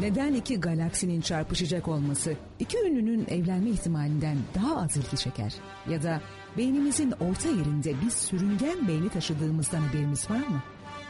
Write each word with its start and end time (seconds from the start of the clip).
Neden 0.00 0.34
iki 0.34 0.60
galaksinin 0.60 1.20
çarpışacak 1.20 1.88
olması 1.88 2.34
iki 2.58 2.78
ünlünün 2.78 3.26
evlenme 3.28 3.70
ihtimalinden 3.70 4.36
daha 4.54 4.82
az 4.82 4.96
ilgi 4.96 5.16
çeker? 5.16 5.54
Ya 5.90 6.02
da 6.02 6.20
beynimizin 6.56 7.10
orta 7.10 7.48
yerinde 7.48 7.94
bir 8.04 8.10
sürüngen 8.10 8.88
beyni 8.88 9.08
taşıdığımızdan 9.08 9.80
haberimiz 9.80 10.30
var 10.30 10.36
mı? 10.36 10.62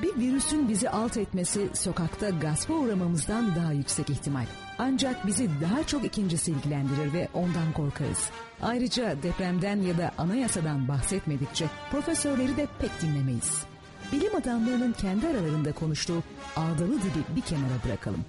Bir 0.02 0.16
virüsün 0.16 0.68
bizi 0.68 0.90
alt 0.90 1.16
etmesi 1.16 1.68
sokakta 1.74 2.30
gaspa 2.30 2.74
uğramamızdan 2.74 3.56
daha 3.56 3.72
yüksek 3.72 4.10
ihtimal. 4.10 4.46
Ancak 4.78 5.26
bizi 5.26 5.48
daha 5.60 5.82
çok 5.82 6.04
ikincisi 6.04 6.50
ilgilendirir 6.50 7.12
ve 7.12 7.28
ondan 7.34 7.72
korkarız. 7.72 8.30
Ayrıca 8.62 9.22
depremden 9.22 9.76
ya 9.76 9.98
da 9.98 10.12
anayasadan 10.18 10.88
bahsetmedikçe 10.88 11.66
profesörleri 11.90 12.56
de 12.56 12.66
pek 12.78 13.02
dinlemeyiz. 13.02 13.64
Bilim 14.12 14.36
adamlarının 14.36 14.92
kendi 14.92 15.26
aralarında 15.26 15.72
konuştuğu 15.72 16.22
ağdalı 16.56 17.02
dili 17.02 17.36
bir 17.36 17.40
kenara 17.40 17.84
bırakalım. 17.86 18.24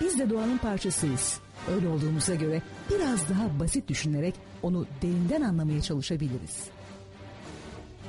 Biz 0.00 0.18
de 0.18 0.30
doğanın 0.30 0.58
parçasıyız. 0.58 1.40
Öyle 1.74 1.88
olduğumuza 1.88 2.34
göre 2.34 2.62
biraz 2.90 3.28
daha 3.28 3.60
basit 3.60 3.88
düşünerek 3.88 4.34
onu 4.62 4.86
derinden 5.02 5.42
anlamaya 5.42 5.82
çalışabiliriz. 5.82 6.64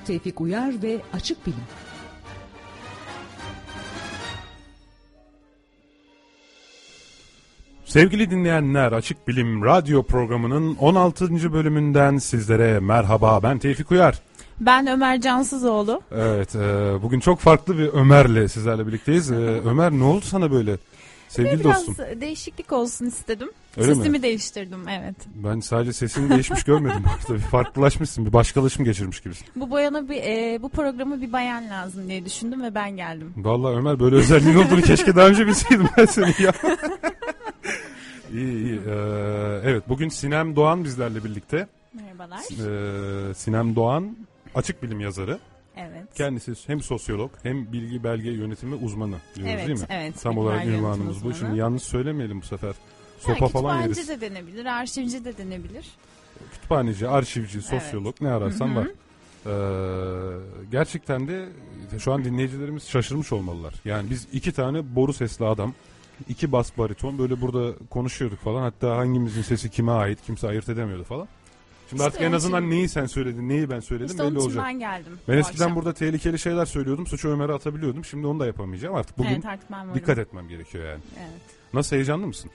Tevfik 0.06 0.42
Uyar 0.42 0.84
ve 0.84 1.02
Açık 1.14 1.48
Bilim 1.48 1.64
Sevgili 7.86 8.32
dinleyenler 8.32 8.92
Açık 8.92 9.28
Bilim 9.28 9.66
Radyo 9.66 10.04
programının 10.04 10.76
16. 10.76 11.54
bölümünden 11.54 12.18
sizlere 12.18 12.80
merhaba 12.80 13.44
ben 13.44 13.60
Tevfik 13.60 13.92
Uyar. 13.92 14.20
Ben 14.60 14.88
Ömer 14.88 15.22
Cansızoğlu. 15.22 16.02
Evet 16.12 16.56
e, 16.56 16.94
bugün 17.02 17.20
çok 17.20 17.40
farklı 17.40 17.78
bir 17.78 17.88
Ömer'le 17.88 18.48
sizlerle 18.48 18.88
birlikteyiz. 18.88 19.32
E, 19.32 19.36
Ömer 19.36 19.92
ne 19.92 20.04
oldu 20.04 20.26
sana 20.26 20.52
böyle? 20.52 20.78
Sevgili 21.30 21.60
biraz 21.60 21.88
dostum. 21.88 22.06
değişiklik 22.22 22.72
olsun 22.72 23.06
istedim. 23.06 23.50
Öyle 23.78 23.96
Sesimi 23.96 24.10
mi? 24.10 24.22
değiştirdim 24.24 24.88
evet. 24.88 25.16
Ben 25.36 25.60
sadece 25.60 25.94
sesini 25.94 26.30
değişmiş 26.30 26.64
görmedim. 26.64 27.04
bu 27.06 27.10
arada. 27.10 27.34
Bir 27.34 27.40
farklılaşmışsın. 27.40 28.26
Bir 28.26 28.34
başkalaşım 28.34 28.86
geçirmiş 28.86 29.20
gibisin. 29.22 29.48
Bu 29.56 29.72
boyana 29.72 30.10
bir 30.10 30.16
e, 30.24 30.60
bu 30.62 30.70
programı 30.70 31.22
bir 31.22 31.34
bayan 31.34 31.70
lazım 31.70 32.10
diye 32.10 32.26
düşündüm 32.26 32.64
ve 32.64 32.76
ben 32.76 32.96
geldim. 32.96 33.34
Vallahi 33.38 33.76
Ömer 33.78 34.00
böyle 34.00 34.16
özelliğin 34.16 34.56
olduğunu 34.58 34.82
keşke 34.82 35.16
daha 35.16 35.28
önce 35.28 35.48
bilseydim 35.48 35.88
ben 35.98 36.06
seni 36.06 36.34
ya. 36.40 36.54
iyi 38.34 38.54
iyi. 38.64 38.76
Ee, 38.76 39.62
evet 39.64 39.90
bugün 39.90 40.10
Sinem 40.10 40.56
Doğan 40.56 40.84
bizlerle 40.84 41.24
birlikte. 41.24 41.68
Merhabalar. 41.94 42.40
Ee, 43.30 43.34
Sinem 43.34 43.76
Doğan 43.76 44.18
açık 44.56 44.84
bilim 44.84 45.00
yazarı. 45.00 45.40
Evet. 45.80 46.04
Kendisi 46.16 46.54
hem 46.68 46.82
sosyolog 46.82 47.32
hem 47.44 47.74
bilgi 47.74 48.04
belge 48.04 48.30
yönetimi 48.32 48.76
uzmanı 48.76 49.16
diyoruz 49.36 49.54
Evet, 49.56 49.68
değil 49.68 49.80
mi? 49.80 49.86
evet. 49.90 50.22
Tam 50.22 50.38
olarak 50.38 50.66
ünvanımız 50.66 51.24
bu. 51.24 51.34
Şimdi 51.34 51.58
yanlış 51.58 51.84
söylemeyelim 51.84 52.42
bu 52.42 52.46
sefer. 52.46 52.70
Ha, 52.70 52.74
Sopa 53.20 53.48
falan 53.48 53.78
kütüphaneci 53.78 54.00
yeriz. 54.12 54.22
de 54.22 54.22
denebilir, 54.30 54.66
arşivci 54.66 55.26
de 55.26 55.38
denebilir. 55.38 55.88
Kütüphaneci, 56.54 57.08
arşivci, 57.08 57.62
sosyolog 57.62 58.16
ne 58.22 58.30
ararsan 58.32 58.68
Hı 58.68 58.72
hı. 58.72 58.76
var. 58.76 58.88
Ee, 59.46 59.52
gerçekten 60.72 61.28
de 61.28 61.46
şu 62.00 62.14
an 62.14 62.24
dinleyicilerimiz 62.24 62.90
şaşırmış 62.90 63.32
olmalılar. 63.34 63.74
Yani 63.86 64.10
biz 64.10 64.28
iki 64.34 64.52
tane 64.52 64.96
boru 64.96 65.14
sesli 65.14 65.46
adam, 65.46 65.74
iki 66.30 66.52
bas 66.52 66.78
bariton 66.78 67.18
böyle 67.18 67.42
burada 67.42 67.74
konuşuyorduk 67.90 68.40
falan. 68.40 68.62
Hatta 68.62 68.98
hangimizin 68.98 69.42
sesi 69.42 69.70
kime 69.70 69.92
ait 69.92 70.20
kimse 70.26 70.48
ayırt 70.48 70.70
edemiyordu 70.70 71.04
falan. 71.04 71.28
Şimdi 71.90 72.04
artık 72.04 72.22
en 72.22 72.28
onun 72.28 72.36
azından 72.36 72.64
için- 72.64 72.72
neyi 72.72 72.90
sen 72.90 73.06
söyledin, 73.06 73.50
neyi 73.50 73.70
ben 73.70 73.80
söyledim 73.80 74.08
İşte 74.12 74.24
onun 74.24 74.32
belli 74.36 74.40
için 74.40 74.50
olacak. 74.50 74.66
ben 74.66 74.80
geldim. 74.80 75.14
Ben 75.28 75.36
bu 75.36 75.40
eskiden 75.40 75.64
akşam. 75.64 75.76
burada 75.76 75.94
tehlikeli 75.94 76.40
şeyler 76.40 76.66
söylüyordum. 76.66 77.08
Suçu 77.08 77.30
Ömer'e 77.30 77.54
atabiliyordum. 77.54 78.06
Şimdi 78.06 78.28
onu 78.28 78.40
da 78.40 78.46
yapamayacağım. 78.46 78.96
Artık 78.96 79.18
bugün 79.18 79.30
Evet 79.30 79.46
artık 79.46 79.72
ben 79.72 79.80
varım. 79.88 79.96
dikkat 79.96 80.18
etmem 80.18 80.48
gerekiyor 80.48 80.86
yani. 80.90 81.02
Evet. 81.20 81.42
Nasıl 81.74 81.96
heyecanlı 81.96 82.28
mısın? 82.28 82.52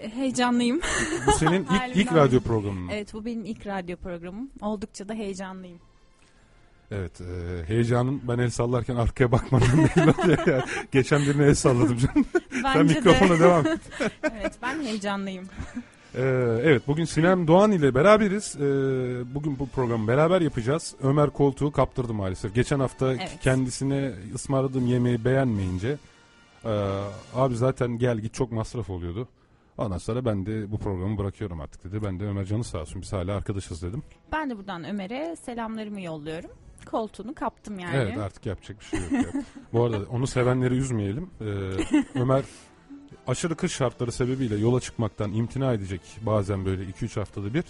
E, 0.00 0.08
Heyecanlıyım. 0.16 0.80
Bu 1.26 1.32
senin 1.32 1.66
ilk, 1.88 1.96
ilk 1.96 2.12
radyo 2.14 2.40
programın. 2.40 2.80
mı? 2.82 2.90
evet 2.94 3.14
bu 3.14 3.24
benim 3.24 3.44
ilk 3.44 3.66
radyo 3.66 3.96
programım. 3.96 4.50
Oldukça 4.62 5.08
da 5.08 5.14
heyecanlıyım. 5.14 5.78
Evet, 6.92 7.20
e, 7.20 7.24
heyecanın 7.68 8.20
ben 8.28 8.38
el 8.38 8.50
sallarken 8.50 8.96
arkaya 8.96 9.32
bakmadan 9.32 9.68
belli 9.96 10.10
oluyor 10.22 10.46
yani. 10.46 10.62
Geçen 10.92 11.20
birine 11.22 11.44
el 11.44 11.54
salladım 11.54 11.98
canım. 11.98 12.26
Sen 12.62 12.86
mikrofona 12.86 13.34
de. 13.34 13.40
devam 13.40 13.66
et. 13.66 13.80
evet 14.22 14.52
ben 14.62 14.82
heyecanlıyım. 14.82 15.48
E, 16.14 16.22
evet, 16.64 16.82
bugün 16.86 17.04
Sinem 17.04 17.46
Doğan 17.48 17.72
ile 17.72 17.94
beraberiz. 17.94 18.56
E, 18.56 18.64
bugün 19.34 19.58
bu 19.58 19.68
programı 19.68 20.08
beraber 20.08 20.40
yapacağız. 20.40 20.94
Ömer 21.02 21.30
koltuğu 21.30 21.72
kaptırdı 21.72 22.14
maalesef. 22.14 22.54
Geçen 22.54 22.80
hafta 22.80 23.12
Evet. 23.12 23.38
kendisine 23.42 24.12
ısmarladığım 24.34 24.86
yemeği 24.86 25.24
beğenmeyince 25.24 25.96
e, 26.64 26.70
abi 27.34 27.56
zaten 27.56 27.98
gel 27.98 28.18
git 28.18 28.34
çok 28.34 28.52
masraf 28.52 28.90
oluyordu. 28.90 29.28
Ondan 29.78 29.98
sonra 29.98 30.24
ben 30.24 30.46
de 30.46 30.72
bu 30.72 30.78
programı 30.78 31.18
bırakıyorum 31.18 31.60
artık 31.60 31.84
dedi. 31.84 32.02
Ben 32.04 32.20
de 32.20 32.24
Ömer 32.24 32.44
canı 32.44 32.64
sağ 32.64 32.78
olsun 32.80 33.02
biz 33.02 33.12
hala 33.12 33.36
arkadaşız 33.36 33.82
dedim. 33.82 34.02
Ben 34.32 34.50
de 34.50 34.58
buradan 34.58 34.84
Ömer'e 34.84 35.36
selamlarımı 35.36 36.00
yolluyorum. 36.00 36.50
Koltuğunu 36.90 37.34
kaptım 37.34 37.78
yani. 37.78 37.96
Evet 37.96 38.18
artık 38.18 38.46
yapacak 38.46 38.80
bir 38.80 38.84
şey 38.84 39.00
yok. 39.00 39.12
ya. 39.12 39.42
Bu 39.72 39.84
arada 39.84 39.98
onu 40.10 40.26
sevenleri 40.26 40.74
üzmeyelim. 40.74 41.30
Ee, 41.40 41.44
Ömer 42.20 42.42
aşırı 43.26 43.54
kış 43.54 43.72
şartları 43.72 44.12
sebebiyle 44.12 44.56
yola 44.56 44.80
çıkmaktan 44.80 45.32
imtina 45.32 45.72
edecek 45.72 46.00
bazen 46.22 46.64
böyle 46.64 46.82
2-3 46.84 47.14
haftada 47.14 47.54
bir. 47.54 47.64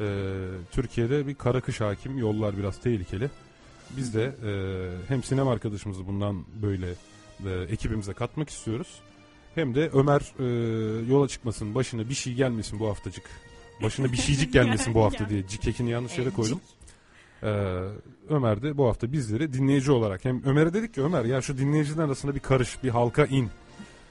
Ee, 0.00 0.48
Türkiye'de 0.72 1.26
bir 1.26 1.34
kara 1.34 1.60
kış 1.60 1.80
hakim 1.80 2.18
yollar 2.18 2.58
biraz 2.58 2.80
tehlikeli. 2.80 3.30
Biz 3.96 4.14
de 4.14 4.24
e, 4.24 4.52
hem 5.08 5.22
sinem 5.22 5.48
arkadaşımızı 5.48 6.06
bundan 6.06 6.44
böyle 6.62 6.94
e, 7.46 7.50
ekibimize 7.62 8.12
katmak 8.12 8.50
istiyoruz. 8.50 9.00
Hem 9.54 9.74
de 9.74 9.90
Ömer 9.92 10.20
e, 10.38 10.44
yola 11.10 11.28
çıkmasın 11.28 11.74
başına 11.74 12.08
bir 12.08 12.14
şey 12.14 12.34
gelmesin 12.34 12.80
bu 12.80 12.88
haftacık. 12.88 13.24
Başına 13.82 14.12
bir 14.12 14.16
şeycik 14.16 14.52
gelmesin 14.52 14.94
bu 14.94 15.02
hafta 15.04 15.28
diye 15.28 15.46
cikekini 15.46 15.90
yanlış 15.90 16.18
yere 16.18 16.30
koydum. 16.30 16.60
Ee, 17.42 17.48
Ömer 18.28 18.62
de 18.62 18.78
bu 18.78 18.88
hafta 18.88 19.12
bizleri 19.12 19.52
dinleyici 19.52 19.92
olarak 19.92 20.24
hem 20.24 20.44
Ömer'e 20.44 20.74
dedik 20.74 20.94
ki 20.94 21.02
Ömer 21.02 21.24
ya 21.24 21.42
şu 21.42 21.58
dinleyiciler 21.58 22.04
arasında 22.04 22.34
bir 22.34 22.40
karış 22.40 22.82
bir 22.82 22.88
halka 22.88 23.24
in. 23.24 23.50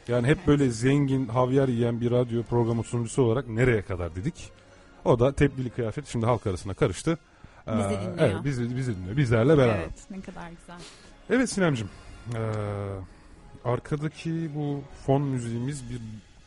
Yani 0.07 0.28
hep 0.28 0.47
böyle 0.47 0.69
zengin 0.69 1.28
havyar 1.28 1.68
yiyen 1.68 2.01
bir 2.01 2.12
radyo 2.12 2.44
programı 2.44 2.84
sunucusu 2.84 3.22
olarak 3.22 3.47
nereye 3.47 3.81
kadar 3.81 4.16
dedik. 4.16 4.51
O 5.06 5.19
da 5.19 5.31
tebdili 5.34 5.69
kıyafet 5.69 6.07
şimdi 6.07 6.25
halk 6.25 6.47
arasına 6.47 6.73
karıştı. 6.73 7.18
Ee, 7.68 7.72
Bizi 7.78 7.90
dinliyor. 7.90 8.18
Evet 8.19 8.35
bizi, 8.44 8.75
bizi 8.78 8.95
dinliyor. 8.97 9.18
Bizlerle 9.18 9.57
beraber. 9.57 9.79
Evet, 9.79 10.07
ne 10.12 10.22
kadar 10.22 10.50
güzel. 10.50 10.75
evet 11.29 11.50
Sinem'cim. 11.50 11.90
Ee, 12.35 12.40
arkadaki 13.66 14.50
bu 14.56 14.81
fon 15.06 15.22
müziğimiz 15.22 15.90
bir 15.90 16.00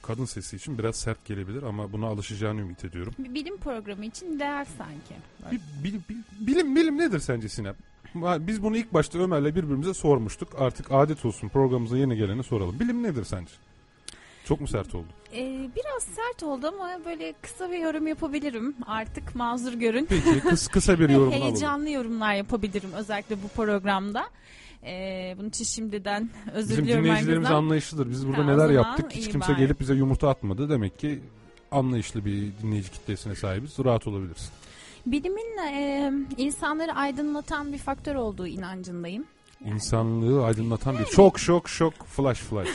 kadın 0.03 0.25
sesi 0.25 0.57
için 0.57 0.79
biraz 0.79 0.97
sert 0.97 1.25
gelebilir 1.25 1.63
ama 1.63 1.93
buna 1.93 2.07
alışacağını 2.07 2.61
ümit 2.61 2.85
ediyorum. 2.85 3.13
Bir 3.19 3.35
bilim 3.35 3.57
programı 3.57 4.05
için 4.05 4.39
değer 4.39 4.67
sanki. 4.79 5.15
Bir, 5.53 5.61
bil- 5.85 6.01
bil- 6.09 6.47
bilim 6.47 6.77
bilim 6.77 6.99
nedir 6.99 7.19
sence 7.19 7.49
Sinem? 7.49 7.75
Biz 8.15 8.63
bunu 8.63 8.77
ilk 8.77 8.95
başta 8.95 9.19
Ömer'le 9.19 9.45
birbirimize 9.45 9.95
sormuştuk. 9.95 10.49
Artık 10.59 10.87
adet 10.93 11.25
olsun 11.25 11.49
programımıza 11.49 11.99
yeni 11.99 12.17
gelene 12.17 12.43
soralım. 12.43 12.81
Bilim 12.81 13.03
nedir 13.03 13.25
sence? 13.25 13.53
Çok 14.45 14.61
mu 14.61 14.69
sert 14.69 14.95
oldu? 14.95 15.07
Ee, 15.35 15.69
biraz 15.77 16.03
sert 16.03 16.43
oldu 16.43 16.67
ama 16.67 17.05
böyle 17.05 17.35
kısa 17.43 17.71
bir 17.71 17.79
yorum 17.79 18.07
yapabilirim. 18.07 18.75
Artık 18.87 19.35
mazur 19.35 19.73
görün. 19.73 20.07
Peki 20.07 20.41
kıs, 20.41 20.69
kısa 20.69 20.99
bir 20.99 21.09
yorumunu 21.09 21.35
alalım. 21.35 21.43
Heyecanlı 21.43 21.91
yorumlar 21.91 22.35
yapabilirim 22.35 22.93
özellikle 22.97 23.43
bu 23.43 23.49
programda. 23.49 24.25
Ee, 24.85 25.35
bunun 25.39 25.49
için 25.49 25.65
şimdiden 25.65 26.31
özür 26.55 26.71
Bizim 26.71 26.85
diliyorum 26.85 27.05
dinleyicilerimiz 27.05 27.45
herkesten. 27.49 27.63
anlayışlıdır. 27.65 28.11
Biz 28.11 28.27
burada 28.29 28.43
Ha, 28.47 28.47
neler 28.47 28.71
yaptık 28.71 29.07
hiç 29.13 29.29
kimse 29.29 29.53
bari. 29.53 29.59
gelip 29.61 29.81
bize 29.81 29.95
yumurta 29.95 30.29
atmadı. 30.31 30.71
Demek 30.71 30.99
ki 30.99 31.21
anlayışlı 31.71 32.25
bir 32.25 32.53
dinleyici 32.63 32.91
kitlesine 32.91 33.35
sahibiz. 33.35 33.79
Rahat 33.85 34.07
olabilirsin. 34.07 34.51
Bilimin 35.07 35.59
e, 35.59 36.13
insanları 36.37 36.93
aydınlatan 36.93 37.73
bir 37.73 37.79
faktör 37.79 38.15
olduğu 38.15 38.47
inancındayım. 38.47 39.25
İnsanlığı 39.65 40.45
aydınlatan 40.45 40.99
bir 40.99 41.05
çok 41.05 41.39
şok 41.39 41.69
şok 41.69 41.95
flash 42.07 42.39
flash. 42.39 42.69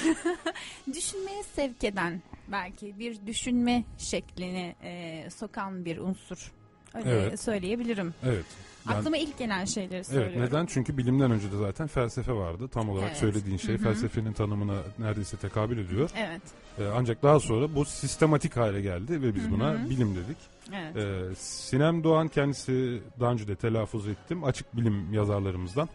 Düşünmeye 0.94 1.44
sevk 1.56 1.84
eden 1.84 2.22
belki 2.48 3.00
bir 3.00 3.18
düşünme 3.28 3.84
şeklini 3.98 4.76
e, 4.84 5.24
sokan 5.30 5.86
bir 5.86 5.98
unsur. 5.98 6.52
Öyle 6.94 7.10
Evet. 7.12 7.40
söyleyebilirim. 7.42 8.14
Evet. 8.26 8.46
Yani- 8.90 8.98
Aklıma 8.98 9.18
ilk 9.18 9.38
gelen 9.38 9.66
şeyleri 9.66 9.96
Evet 9.96 10.08
söylüyorum. 10.08 10.42
neden? 10.42 10.66
Çünkü 10.66 10.98
bilimden 10.98 11.32
önce 11.32 11.52
de 11.52 11.58
zaten 11.58 11.88
felsefe 11.88 12.34
vardı. 12.34 12.68
Tam 12.68 12.90
olarak 12.90 13.08
Evet. 13.08 13.18
söylediğin 13.18 13.58
şey 13.58 13.76
Hı 13.76 13.80
hı. 13.80 13.84
felsefenin 13.84 14.34
tanımına 14.34 14.76
neredeyse 15.00 15.38
tekabül 15.38 15.78
ediyor. 15.78 16.10
Evet. 16.18 16.42
Ee, 16.80 16.84
ancak 16.96 17.24
daha 17.24 17.40
sonra 17.40 17.76
bu 17.76 17.86
sistematik 17.86 18.58
hale 18.58 18.82
geldi 18.82 19.22
ve 19.22 19.36
biz 19.36 19.52
buna 19.52 19.72
hı. 19.74 19.90
bilim 19.90 20.16
dedik. 20.16 20.38
Evet. 20.74 20.96
Ee, 20.96 21.36
Sinem 21.36 22.04
Doğan 22.04 22.28
kendisi 22.28 23.02
daha 23.20 23.32
önce 23.32 23.48
de 23.48 23.56
telaffuz 23.56 24.08
ettim. 24.08 24.44
Açık 24.44 24.78
bilim 24.78 25.14
yazarlarımızdan. 25.14 25.90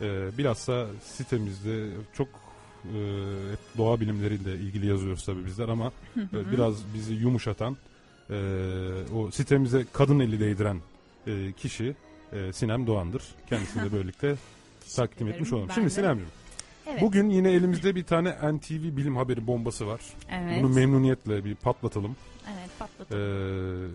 Ee, 0.00 0.38
bilhassa 0.38 0.86
sitemizde 1.04 1.86
çok 2.12 2.28
e, 2.84 2.98
doğa 3.78 4.00
bilimleriyle 4.00 4.54
ilgili 4.54 4.86
yazıyoruz 4.86 5.24
tabii 5.24 5.44
bizler 5.46 5.68
ama 5.68 5.92
e, 6.16 6.52
biraz 6.52 6.94
bizi 6.94 7.14
yumuşatan 7.14 7.76
e, 8.30 8.34
o 9.16 9.30
sitemize 9.30 9.84
kadın 9.92 10.20
eli 10.20 10.40
değdiren 10.40 10.80
e, 11.26 11.52
kişi 11.52 11.94
e, 12.32 12.52
Sinem 12.52 12.86
Doğan'dır. 12.86 13.22
Kendisini 13.48 13.82
de 13.82 13.92
böylelikle 13.96 14.34
takdim 14.96 15.28
etmiş 15.28 15.52
olalım. 15.52 15.68
Ben 15.68 15.74
Şimdi 15.74 15.86
de. 15.86 15.90
Sinem'ciğim 15.90 16.30
Evet. 16.86 17.02
Bugün 17.02 17.30
yine 17.30 17.50
elimizde 17.52 17.94
bir 17.94 18.04
tane 18.04 18.30
NTV 18.56 18.96
bilim 18.96 19.16
haberi 19.16 19.46
bombası 19.46 19.86
var. 19.86 20.00
evet. 20.30 20.62
Bunu 20.62 20.74
memnuniyetle 20.74 21.44
bir 21.44 21.54
patlatalım. 21.54 22.16
evet 22.54 22.70
patladı. 22.78 23.16
Ee, 23.16 23.88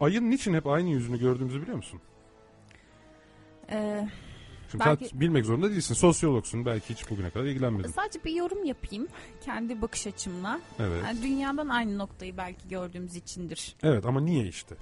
ayın 0.00 0.30
niçin 0.30 0.54
hep 0.54 0.66
aynı 0.66 0.88
yüzünü 0.88 1.18
gördüğümüzü 1.20 1.62
biliyor 1.62 1.76
musun? 1.76 2.00
Ee, 3.70 4.08
Şimdi 4.70 4.84
Belki- 4.84 5.08
sen 5.08 5.20
bilmek 5.20 5.44
zorunda 5.46 5.70
değilsin. 5.70 5.94
Sosyologsun. 5.94 6.66
Belki 6.66 6.94
hiç 6.94 7.10
bugüne 7.10 7.30
kadar 7.30 7.44
ilgilenmedin. 7.44 7.88
sadece 7.90 8.24
bir 8.24 8.32
yorum 8.34 8.64
yapayım 8.64 9.08
kendi 9.44 9.82
bakış 9.82 10.06
açımla. 10.06 10.60
Evet. 10.80 11.02
Yani 11.04 11.22
dünyadan 11.22 11.68
aynı 11.68 11.98
noktayı 11.98 12.36
belki 12.36 12.68
gördüğümüz 12.68 13.16
içindir. 13.16 13.76
Evet 13.82 14.06
ama 14.06 14.20
niye 14.20 14.46
işte? 14.46 14.74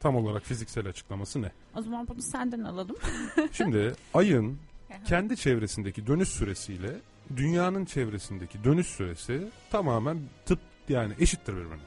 Tam 0.00 0.16
olarak 0.16 0.42
fiziksel 0.42 0.88
açıklaması 0.88 1.42
ne? 1.42 1.52
O 1.76 1.82
zaman 1.82 2.08
bunu 2.08 2.22
senden 2.22 2.60
alalım. 2.60 2.96
Şimdi 3.52 3.94
ayın 4.14 4.58
kendi 5.04 5.36
çevresindeki 5.36 6.06
dönüş 6.06 6.28
süresiyle 6.28 6.96
dünyanın 7.36 7.84
çevresindeki 7.84 8.64
dönüş 8.64 8.86
süresi 8.86 9.48
tamamen 9.70 10.18
tıp 10.46 10.58
yani 10.88 11.12
eşittir 11.20 11.52
birbirine. 11.52 11.82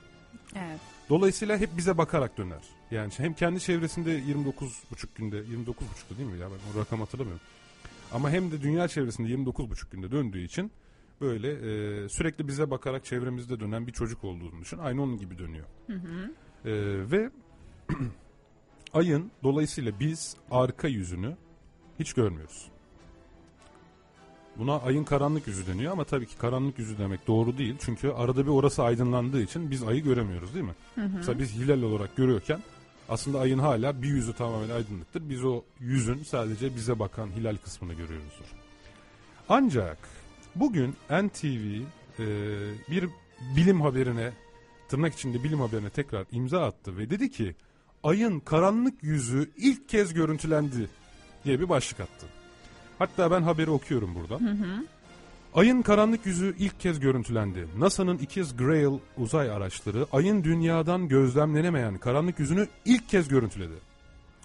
Evet. 0.56 0.80
Dolayısıyla 1.10 1.58
hep 1.58 1.70
bize 1.78 1.98
bakarak 1.98 2.38
döner. 2.38 2.62
Yani 2.92 3.12
hem 3.18 3.34
kendi 3.34 3.60
çevresinde 3.60 4.20
29,5 4.20 5.08
günde 5.16 5.40
29,5'da 5.40 6.18
değil 6.18 6.30
mi 6.30 6.40
ya 6.40 6.48
ben 6.48 6.78
o 6.78 6.82
rakam 6.82 7.00
hatırlamıyorum. 7.00 7.42
Ama 8.14 8.30
hem 8.30 8.52
de 8.52 8.62
dünya 8.62 8.88
çevresinde 8.88 9.28
29,5 9.28 9.92
günde 9.92 10.12
döndüğü 10.12 10.44
için 10.44 10.72
böyle 11.22 11.52
e, 11.52 12.10
sürekli 12.10 12.48
bize 12.48 12.72
bakarak 12.72 13.06
çevremizde 13.06 13.60
dönen 13.60 13.88
bir 13.88 13.92
çocuk 13.92 14.24
olduğunu 14.24 14.62
düşün. 14.62 14.78
Aynı 14.78 15.04
onun 15.04 15.18
gibi 15.18 15.38
dönüyor. 15.38 15.66
Hı 15.88 15.94
hı. 15.94 16.32
E, 16.70 16.72
ve 17.12 17.30
ayın 18.94 19.32
dolayısıyla 19.44 20.00
biz 20.00 20.36
arka 20.52 20.88
yüzünü 20.88 21.36
hiç 22.00 22.14
görmüyoruz. 22.14 22.68
Buna 24.58 24.80
ayın 24.80 25.04
karanlık 25.04 25.48
yüzü 25.48 25.68
deniyor 25.68 25.92
ama 25.92 26.04
tabii 26.04 26.26
ki 26.26 26.38
karanlık 26.38 26.80
yüzü 26.80 26.98
demek 26.98 27.28
doğru 27.28 27.58
değil. 27.58 27.76
Çünkü 27.80 28.10
arada 28.10 28.46
bir 28.46 28.52
orası 28.52 28.84
aydınlandığı 28.84 29.42
için 29.42 29.72
biz 29.72 29.84
ayı 29.84 30.04
göremiyoruz 30.04 30.54
değil 30.54 30.66
mi? 30.66 30.76
Hı 30.96 31.02
hı. 31.02 31.10
Mesela 31.16 31.40
biz 31.40 31.54
hilal 31.54 31.82
olarak 31.82 32.16
görüyorken 32.16 32.60
aslında 33.10 33.40
ayın 33.40 33.60
hala 33.60 34.02
bir 34.02 34.08
yüzü 34.08 34.34
tamamen 34.34 34.70
aydınlıktır. 34.70 35.30
Biz 35.30 35.44
o 35.44 35.64
yüzün 35.80 36.24
sadece 36.24 36.76
bize 36.76 37.00
bakan 37.00 37.28
hilal 37.28 37.58
kısmını 37.58 37.94
görüyoruzdur. 37.94 38.46
Ancak 39.50 39.98
bugün 40.56 40.96
NTV 41.10 41.82
e, 42.20 42.26
bir 42.90 43.10
bilim 43.56 43.82
haberine 43.82 44.32
tırnak 44.90 45.14
içinde 45.14 45.44
bilim 45.44 45.60
haberine 45.60 45.90
tekrar 45.90 46.26
imza 46.32 46.66
attı 46.66 46.98
ve 46.98 47.10
dedi 47.10 47.32
ki 47.32 47.56
ayın 48.04 48.40
karanlık 48.40 49.04
yüzü 49.04 49.52
ilk 49.58 49.90
kez 49.90 50.14
görüntülendi 50.14 50.90
diye 51.46 51.60
bir 51.60 51.70
başlık 51.70 52.00
attı. 52.00 52.26
Hatta 53.00 53.32
ben 53.32 53.42
haberi 53.42 53.70
okuyorum 53.70 54.16
burada. 54.16 54.46
Hı 54.46 54.50
hı. 54.52 54.86
Ayın 55.56 55.82
karanlık 55.82 56.26
yüzü 56.26 56.56
ilk 56.60 56.80
kez 56.80 57.00
görüntülendi. 57.00 57.68
NASA'nın 57.78 58.18
ikiz 58.18 58.58
Grail 58.58 59.00
uzay 59.18 59.52
araçları 59.52 60.06
ayın 60.12 60.44
dünyadan 60.44 61.08
gözlemlenemeyen 61.08 61.98
karanlık 61.98 62.40
yüzünü 62.40 62.68
ilk 62.86 63.10
kez 63.10 63.28
görüntüledi. 63.28 63.74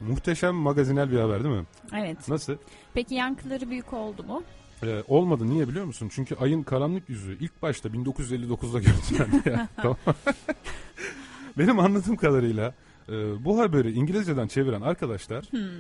Muhteşem 0.01 0.55
magazinel 0.55 1.11
bir 1.11 1.19
haber 1.21 1.45
değil 1.45 1.55
mi? 1.55 1.65
Evet. 1.95 2.29
Nasıl? 2.29 2.57
Peki 2.95 3.15
yankıları 3.15 3.71
büyük 3.71 3.93
oldu 3.93 4.23
mu? 4.23 4.43
Ee, 4.83 5.03
olmadı 5.09 5.47
niye 5.51 5.69
biliyor 5.69 5.85
musun? 5.85 6.11
Çünkü 6.13 6.35
ayın 6.35 6.63
karanlık 6.63 7.09
yüzü 7.09 7.39
ilk 7.41 7.63
başta 7.63 7.89
1959'da 7.89 8.79
görüntülendi. 8.79 9.49
ya. 9.49 9.69
Tamam. 9.77 9.97
Benim 11.59 11.79
anladığım 11.79 12.17
kadarıyla 12.17 12.75
e, 13.09 13.45
bu 13.45 13.59
haberi 13.59 13.93
İngilizceden 13.93 14.47
çeviren 14.47 14.81
arkadaşlar 14.81 15.45
Hı. 15.51 15.71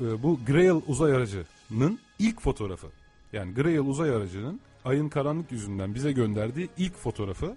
e, 0.00 0.22
bu 0.22 0.40
Grail 0.46 0.80
uzay 0.86 1.12
aracının 1.12 1.98
ilk 2.18 2.40
fotoğrafı. 2.40 2.86
Yani 3.32 3.54
Grail 3.54 3.78
uzay 3.78 4.10
aracının 4.10 4.60
ayın 4.84 5.08
karanlık 5.08 5.52
yüzünden 5.52 5.94
bize 5.94 6.12
gönderdiği 6.12 6.68
ilk 6.78 6.96
fotoğrafı 6.96 7.56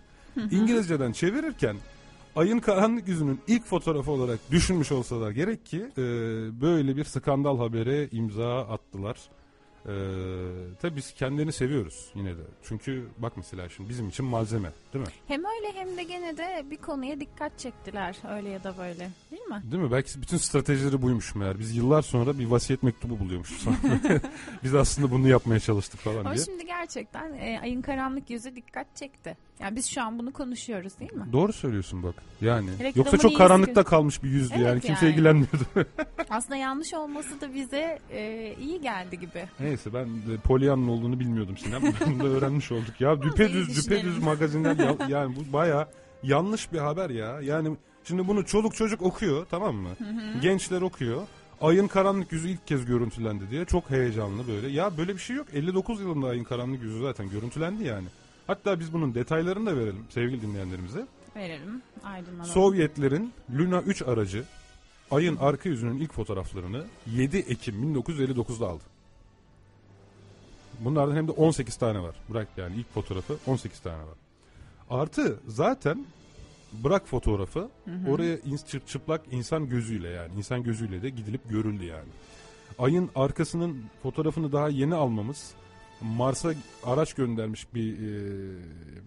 İngilizceden 0.52 1.12
çevirirken 1.12 1.78
ayın 2.36 2.60
karanlık 2.60 3.08
yüzünün 3.08 3.40
ilk 3.48 3.66
fotoğrafı 3.66 4.12
olarak 4.12 4.40
düşünmüş 4.52 4.92
olsalar 4.92 5.32
gerek 5.32 5.66
ki 5.66 5.78
e, 5.98 6.02
böyle 6.62 6.96
bir 6.98 7.04
skandal 7.04 7.58
habere 7.58 8.08
imza 8.12 8.60
attılar. 8.60 9.18
E, 9.90 9.94
tabii 10.82 10.96
biz 10.96 11.14
kendini 11.14 11.52
seviyoruz 11.52 12.12
yine 12.16 12.38
de. 12.38 12.42
Çünkü 12.64 13.08
bak 13.18 13.34
mesela 13.38 13.70
şimdi 13.70 13.90
bizim 13.90 14.10
için 14.10 14.26
malzeme 14.26 14.72
değil 14.94 15.06
mi? 15.06 15.12
Hem 15.28 15.44
öyle 15.46 15.72
hem 15.74 15.98
de 15.98 16.04
gene 16.04 16.38
de 16.38 16.66
bir 16.72 16.78
konuya 16.78 17.20
dikkat 17.20 17.60
çektiler 17.60 18.18
öyle 18.36 18.50
ya 18.50 18.64
da 18.64 18.78
böyle? 18.78 19.10
Değil 19.72 19.84
mi? 19.84 19.92
Belki 19.92 20.22
bütün 20.22 20.38
stratejileri 20.38 21.02
buymuş 21.02 21.36
meğer. 21.36 21.60
Biz 21.60 21.76
yıllar 21.76 22.02
sonra 22.02 22.40
bir 22.40 22.46
vasiyet 22.46 22.84
mektubu 22.84 23.20
buluyormuşuz. 23.20 23.66
biz 24.64 24.76
aslında 24.76 25.12
bunu 25.12 25.28
yapmaya 25.28 25.60
çalıştık 25.60 26.00
falan 26.00 26.20
Ama 26.20 26.36
diye. 26.36 26.46
şimdi 26.46 26.66
gerçekten 26.66 27.34
e, 27.34 27.60
ayın 27.62 27.82
karanlık 27.82 28.30
yüzü 28.30 28.56
dikkat 28.56 28.96
çekti. 28.96 29.38
Yani 29.60 29.76
biz 29.76 29.86
şu 29.86 30.02
an 30.02 30.20
bunu 30.20 30.34
konuşuyoruz 30.34 31.00
değil 31.00 31.14
mi? 31.14 31.26
Doğru 31.34 31.54
söylüyorsun 31.54 32.04
bak. 32.04 32.16
Yani 32.42 32.70
Reklamın 32.72 32.94
yoksa 32.96 33.18
çok 33.18 33.38
karanlıkta 33.38 33.82
kötü. 33.82 33.90
kalmış 33.90 34.24
bir 34.24 34.30
yüzdü 34.30 34.54
Evet 34.58 34.68
yani 34.68 34.82
kimse 34.82 35.06
yani. 35.06 35.14
ilgilenmiyordu. 35.14 35.66
Aslında 36.30 36.56
yanlış 36.56 36.94
olması 36.94 37.42
da 37.42 37.54
bize 37.54 38.00
e, 38.12 38.54
iyi 38.62 38.82
geldi 38.82 39.20
gibi. 39.20 39.46
Neyse 39.60 39.94
ben 39.94 40.08
de 40.08 40.38
Pollyanna 40.44 40.92
olduğunu 40.92 41.20
bilmiyordum 41.20 41.58
Sinem. 41.58 41.82
Bunu 42.06 42.20
da 42.20 42.28
öğrenmiş 42.28 42.72
olduk. 42.72 43.02
Ya 43.02 43.22
düpedüz 43.22 43.86
düpedüz 43.86 44.24
ya- 44.80 44.98
yani 45.08 45.36
bu 45.36 45.54
baya 45.54 45.90
yanlış 46.24 46.74
bir 46.74 46.78
haber 46.80 47.10
ya. 47.10 47.42
Yani 47.42 47.78
şimdi 48.10 48.28
bunu 48.28 48.46
çoluk 48.46 48.76
çocuk 48.76 49.02
okuyor 49.02 49.46
tamam 49.52 49.76
mı? 49.76 49.90
Gençler 50.42 50.82
okuyor. 50.82 51.28
Ayın 51.62 51.88
karanlık 51.88 52.32
yüzü 52.32 52.50
ilk 52.50 52.68
kez 52.68 52.86
görüntülendi 52.86 53.52
diye 53.52 53.66
çok 53.66 53.90
heyecanlı 53.90 54.48
böyle. 54.48 54.68
Ya 54.68 54.98
böyle 54.98 55.14
bir 55.14 55.20
şey 55.20 55.36
yok. 55.36 55.48
59 55.54 56.02
yılında 56.02 56.28
ayın 56.28 56.44
karanlık 56.44 56.84
yüzü 56.84 57.02
zaten 57.02 57.30
görüntülendi 57.30 57.84
yani. 57.84 58.08
Hatta 58.48 58.80
biz 58.80 58.94
bunun 58.94 59.16
detaylarını 59.16 59.66
da 59.66 59.78
verelim 59.78 60.06
sevgili 60.10 60.42
dinleyenlerimize. 60.42 61.06
Verelim 61.36 61.82
aydınlanalım. 62.04 62.52
Sovyetlerin 62.52 63.34
Luna 63.58 63.82
3 63.82 64.02
aracı 64.02 64.44
ayın 65.12 65.36
arka 65.36 65.70
yüzünün 65.70 65.98
ilk 65.98 66.14
fotoğraflarını 66.14 66.86
7 67.08 67.38
Ekim 67.38 67.96
1959'da 67.96 68.68
aldı. 68.68 68.84
Bunlardan 70.80 71.16
hem 71.16 71.28
de 71.28 71.32
18 71.32 71.76
tane 71.76 72.02
var. 72.02 72.16
Bırak 72.30 72.48
yani 72.58 72.76
ilk 72.76 72.94
fotoğrafı 72.94 73.38
18 73.48 73.80
tane 73.80 73.98
var. 74.04 74.18
Artı 74.90 75.40
zaten 75.48 76.06
bırak 76.74 77.08
fotoğrafı 77.08 77.70
oraya 78.08 78.36
ins- 78.38 78.68
çı- 78.78 78.86
çıplak 78.86 79.22
insan 79.32 79.70
gözüyle 79.70 80.10
yani 80.10 80.32
insan 80.38 80.64
gözüyle 80.64 81.02
de 81.02 81.10
gidilip 81.10 81.50
görüldü 81.50 81.86
yani. 81.86 82.10
Ayın 82.80 83.10
arkasının 83.16 83.84
fotoğrafını 84.04 84.52
daha 84.52 84.70
yeni 84.70 84.96
almamız 84.96 85.52
Mars'a 86.02 86.54
araç 86.84 87.14
göndermiş 87.14 87.68
bir 87.74 87.94
e, 87.94 88.32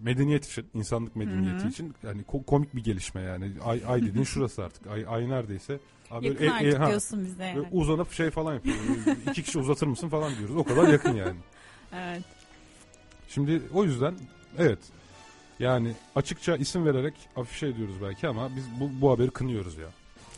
medeniyet 0.03 0.45
için, 0.45 0.65
insanlık 0.73 1.15
medeniyeti 1.15 1.59
Hı 1.63 1.65
hı. 1.65 1.69
için 1.69 1.93
yani 2.03 2.21
ko- 2.21 2.45
komik 2.45 2.75
bir 2.75 2.83
gelişme 2.83 3.21
yani. 3.21 3.51
Ay, 3.65 3.81
ay 3.87 4.01
dediğin 4.01 4.23
şurası 4.23 4.63
artık. 4.63 4.87
Ay, 4.87 5.05
ay 5.07 5.29
neredeyse. 5.29 5.79
Abi 6.11 6.25
Yakın 6.27 6.39
böyle 6.39 6.51
artık 6.53 6.79
ha, 6.79 6.87
diyorsun 6.87 7.25
bize 7.25 7.43
yani. 7.45 7.67
uzanıp 7.71 8.11
şey 8.11 8.29
falan 8.29 8.53
yapıyor. 8.53 8.75
İki 9.31 9.43
kişi 9.43 9.59
uzatır 9.59 9.87
mısın 9.87 10.09
falan 10.09 10.35
diyoruz. 10.37 10.55
O 10.55 10.63
kadar 10.63 10.87
yakın 10.87 11.13
yani. 11.15 11.37
Evet. 11.95 12.21
Şimdi 13.27 13.61
o 13.73 13.83
yüzden 13.83 14.15
evet 14.57 14.79
yani 15.59 15.91
açıkça 16.15 16.55
isim 16.55 16.85
vererek 16.85 17.13
afişe 17.35 17.67
ediyoruz 17.67 17.95
belki 18.01 18.27
ama 18.27 18.49
biz 18.55 18.63
bu, 18.79 19.01
bu 19.01 19.11
haberi 19.11 19.31
kınıyoruz 19.31 19.77
ya. 19.77 19.87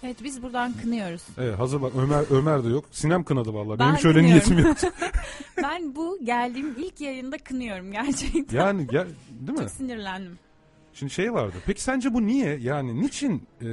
Evet 0.03 0.17
biz 0.23 0.43
buradan 0.43 0.73
kınıyoruz. 0.73 1.21
Evet 1.37 1.59
hazır 1.59 1.81
bak 1.81 1.91
Ömer 1.97 2.25
Ömer 2.31 2.63
de 2.63 2.69
yok. 2.69 2.85
Sinem 2.91 3.23
kınadı 3.23 3.53
vallahi. 3.53 3.79
Ben 3.79 3.87
Benim 3.87 3.99
şöyle 3.99 4.19
kınıyorum. 4.19 4.49
niyetim 4.51 4.67
yoktu. 4.69 4.87
Ben 5.63 5.95
bu 5.95 6.19
geldiğim 6.23 6.75
ilk 6.77 7.01
yayında 7.01 7.37
kınıyorum 7.37 7.91
gerçekten. 7.91 8.57
Yani 8.57 8.87
gel 8.87 9.07
değil 9.29 9.51
mi? 9.51 9.57
Çok 9.59 9.71
sinirlendim. 9.71 10.39
Şimdi 10.93 11.13
şey 11.13 11.33
vardı. 11.33 11.53
Peki 11.65 11.81
sence 11.81 12.13
bu 12.13 12.27
niye? 12.27 12.57
Yani 12.57 13.01
niçin 13.01 13.47
e, 13.61 13.67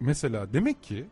mesela 0.00 0.52
demek 0.52 0.82
ki 0.82 1.04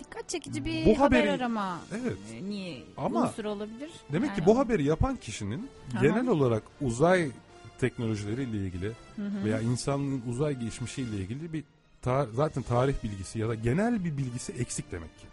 Dikkat 0.00 0.28
çekici 0.28 0.64
bir 0.64 0.86
Bu 0.86 0.98
haber 1.00 1.20
haberi- 1.24 1.30
arama. 1.32 1.80
evet 2.02 2.18
e, 2.34 2.44
Niye 2.50 2.82
Ama 2.96 3.22
unsur 3.22 3.44
olabilir? 3.44 3.90
demek 4.12 4.28
Yani 4.30 4.40
ki 4.40 4.46
bu 4.46 4.58
haberi 4.58 4.84
yapan 4.84 5.16
kişinin 5.16 5.68
Aha. 5.94 6.00
genel 6.00 6.28
olarak 6.28 6.62
uzay 6.80 7.30
teknolojileriyle 7.78 8.56
ilgili 8.56 8.92
veya 9.18 9.60
insanlığın 9.60 10.22
uzay 10.28 10.54
geçmişiyle 10.60 11.16
ilgili 11.16 11.52
bir 11.52 11.64
ta- 12.02 12.26
zaten 12.34 12.62
tarih 12.62 12.94
bilgisi 13.04 13.38
ya 13.38 13.48
da 13.48 13.54
genel 13.54 14.04
bir 14.04 14.16
bilgisi 14.16 14.52
eksik 14.52 14.92
demek 14.92 15.18
ki. 15.18 15.26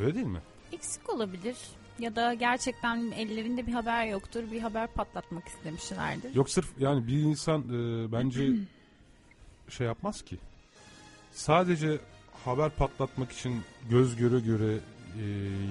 Öyle 0.00 0.14
değil 0.14 0.26
mi? 0.26 0.40
Eksik 0.72 1.08
olabilir. 1.08 1.56
Ya 1.98 2.16
da 2.16 2.34
gerçekten 2.34 3.10
ellerinde 3.10 3.66
bir 3.66 3.72
haber 3.72 4.06
yoktur. 4.06 4.42
Bir 4.52 4.60
haber 4.60 4.86
patlatmak 4.86 5.48
istemişlerdir. 5.48 6.34
Yok 6.34 6.50
sırf 6.50 6.68
yani 6.78 7.06
bir 7.06 7.22
insan 7.22 7.60
e, 7.62 8.12
bence 8.12 8.48
şey 9.68 9.86
yapmaz 9.86 10.22
ki. 10.24 10.36
Sadece 11.32 11.98
haber 12.48 12.70
patlatmak 12.70 13.32
için 13.32 13.62
göz 13.90 14.16
göre 14.16 14.40
göre 14.40 14.78
e, 15.18 15.24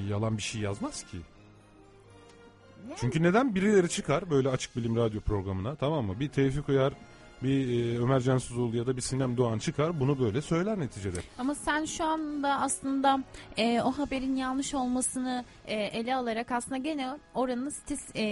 yalan 0.09 0.37
bir 0.37 0.43
şey 0.43 0.61
yazmaz 0.61 1.03
ki. 1.03 1.17
Çünkü 2.95 3.23
neden 3.23 3.55
birileri 3.55 3.89
çıkar 3.89 4.29
böyle 4.29 4.49
açık 4.49 4.75
bilim 4.75 4.95
radyo 4.95 5.21
programına 5.21 5.75
tamam 5.75 6.05
mı? 6.05 6.19
Bir 6.19 6.29
Tevfik 6.29 6.69
Uyar 6.69 6.93
bir 7.43 7.93
e, 7.93 7.99
Ömer 7.99 8.19
Cansuzoğlu 8.19 8.77
ya 8.77 8.87
da 8.87 8.97
bir 8.97 9.01
Sinem 9.01 9.37
Doğan 9.37 9.59
çıkar 9.59 9.99
bunu 9.99 10.19
böyle 10.19 10.41
söyler 10.41 10.79
neticede. 10.79 11.19
Ama 11.37 11.55
sen 11.55 11.85
şu 11.85 12.03
anda 12.03 12.61
aslında 12.61 13.23
e, 13.57 13.81
o 13.81 13.91
haberin 13.91 14.35
yanlış 14.35 14.73
olmasını 14.73 15.45
e, 15.65 15.75
ele 15.75 16.15
alarak 16.15 16.51
aslında 16.51 16.77
gene 16.77 17.17
oranın 17.33 17.69
stes, 17.69 18.15
e, 18.15 18.23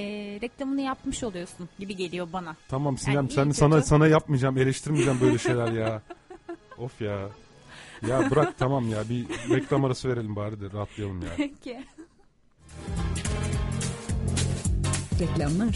reklamını 0.41 0.81
yapmış 0.81 1.23
oluyorsun 1.23 1.69
gibi 1.79 1.95
geliyor 1.95 2.27
bana. 2.33 2.55
Tamam 2.69 2.97
Sinem 2.97 3.15
Yani 3.15 3.31
sen 3.31 3.49
sana 3.49 3.81
sana 3.81 4.07
yapmayacağım, 4.07 4.57
eleştirmeyeceğim 4.57 5.21
böyle 5.21 5.37
şeyler 5.37 5.71
ya. 5.71 6.01
of 6.77 7.01
ya. 7.01 7.29
Ya 8.09 8.31
bırak 8.31 8.57
tamam 8.57 8.89
ya 8.89 9.09
bir 9.09 9.25
reklam 9.49 9.85
arası 9.85 10.09
verelim 10.09 10.35
bari 10.35 10.61
de 10.61 10.65
rahatlayalım 10.77 11.21
ya. 11.21 11.29
Peki. 11.37 11.83
Reklamlar. 15.19 15.75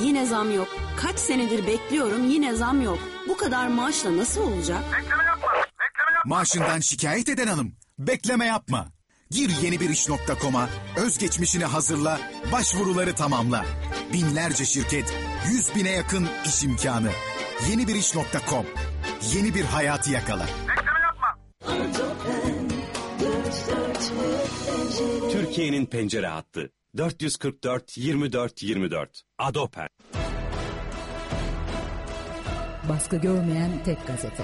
Yine 0.00 0.26
zam 0.26 0.50
yok. 0.54 0.68
Kaç 0.96 1.18
senedir 1.18 1.66
bekliyorum 1.66 2.30
yine 2.30 2.54
zam 2.54 2.82
yok. 2.82 2.98
Bu 3.28 3.36
kadar 3.36 3.68
maaşla 3.68 4.16
nasıl 4.16 4.52
olacak? 4.52 4.84
Maaşından 6.26 6.80
şikayet 6.80 7.28
eden 7.28 7.46
hanım. 7.46 7.72
Bekleme 7.98 8.46
yapma. 8.46 8.86
Gir 9.30 9.50
yeni 9.62 9.80
bir 9.80 9.90
iş.com'a, 9.90 10.68
özgeçmişini 10.96 11.64
hazırla, 11.64 12.20
başvuruları 12.52 13.14
tamamla. 13.14 13.64
Binlerce 14.12 14.64
şirket, 14.64 15.14
yüz 15.48 15.74
bine 15.74 15.90
yakın 15.90 16.28
iş 16.46 16.64
imkanı. 16.64 17.10
Yeni 17.70 17.88
bir 17.88 17.94
iş.com. 17.94 18.66
Yeni 19.34 19.54
bir 19.54 19.64
hayatı 19.64 20.10
yakala. 20.10 20.46
Türkiye'nin 25.32 25.86
pencere 25.86 26.26
hattı 26.26 26.70
444 26.96 27.98
24 27.98 28.62
24 28.62 29.22
Adoper. 29.38 29.88
Baskı 32.88 33.16
görmeyen 33.16 33.70
tek 33.84 34.06
gazete. 34.06 34.42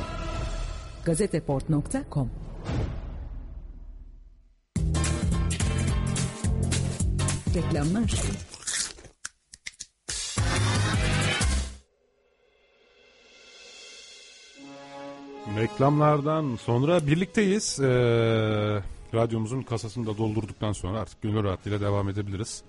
Gazeteport.com 1.05 2.31
Reklamlar. 7.55 8.13
Reklamlardan 15.59 16.57
sonra 16.57 17.07
birlikteyiz. 17.07 17.81
Ee, 17.81 17.87
radyomuzun 19.15 19.63
kasasını 19.63 20.07
da 20.07 20.19
doldurduktan 20.19 20.73
sonra 20.73 21.01
artık 21.01 21.23
gönül 21.23 21.45
rahatlığıyla 21.45 21.81
devam 21.81 22.09
edebiliriz. 22.09 22.63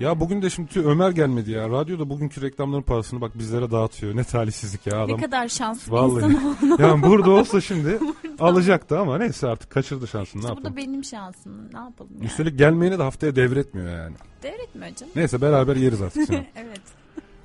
Ya 0.00 0.20
bugün 0.20 0.42
de 0.42 0.50
şimdi 0.50 0.80
Ömer 0.80 1.10
gelmedi 1.10 1.50
ya. 1.50 1.68
Radyoda 1.68 2.10
bugünkü 2.10 2.42
reklamların 2.42 2.82
parasını 2.82 3.20
bak 3.20 3.38
bizlere 3.38 3.70
dağıtıyor. 3.70 4.16
Ne 4.16 4.24
talihsizlik 4.24 4.86
ya 4.86 5.02
adam. 5.02 5.16
Ne 5.16 5.22
kadar 5.22 5.48
şanslı 5.48 5.92
Vallahi. 5.92 6.24
insan 6.32 6.46
oldu. 6.46 6.82
yani 6.82 7.02
burada 7.02 7.30
olsa 7.30 7.60
şimdi 7.60 7.98
alacaktı 8.40 8.98
ama 8.98 9.18
neyse 9.18 9.48
artık 9.48 9.70
kaçırdı 9.70 10.08
şansını 10.08 10.42
ne 10.42 10.46
İşte 10.46 10.56
bu 10.56 10.64
da 10.64 10.68
yapalım. 10.68 10.76
benim 10.76 11.04
şansım. 11.04 11.52
Ne 11.72 11.78
yapalım 11.78 12.10
yani? 12.14 12.24
Üstelik 12.26 12.58
gelmeyeni 12.58 12.98
de 12.98 13.02
haftaya 13.02 13.36
devretmiyor 13.36 13.90
yani. 13.90 14.16
Devretme 14.42 14.94
canım. 14.94 15.12
Neyse 15.16 15.40
beraber 15.40 15.76
yeriz 15.76 16.02
artık 16.02 16.22
seni. 16.26 16.46
Evet. 16.56 16.80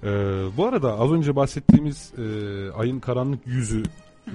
Ee, 0.03 0.07
bu 0.57 0.65
arada 0.65 0.99
az 0.99 1.11
önce 1.11 1.35
bahsettiğimiz 1.35 2.11
e, 2.17 2.23
ayın 2.71 2.99
karanlık 2.99 3.47
yüzü 3.47 3.83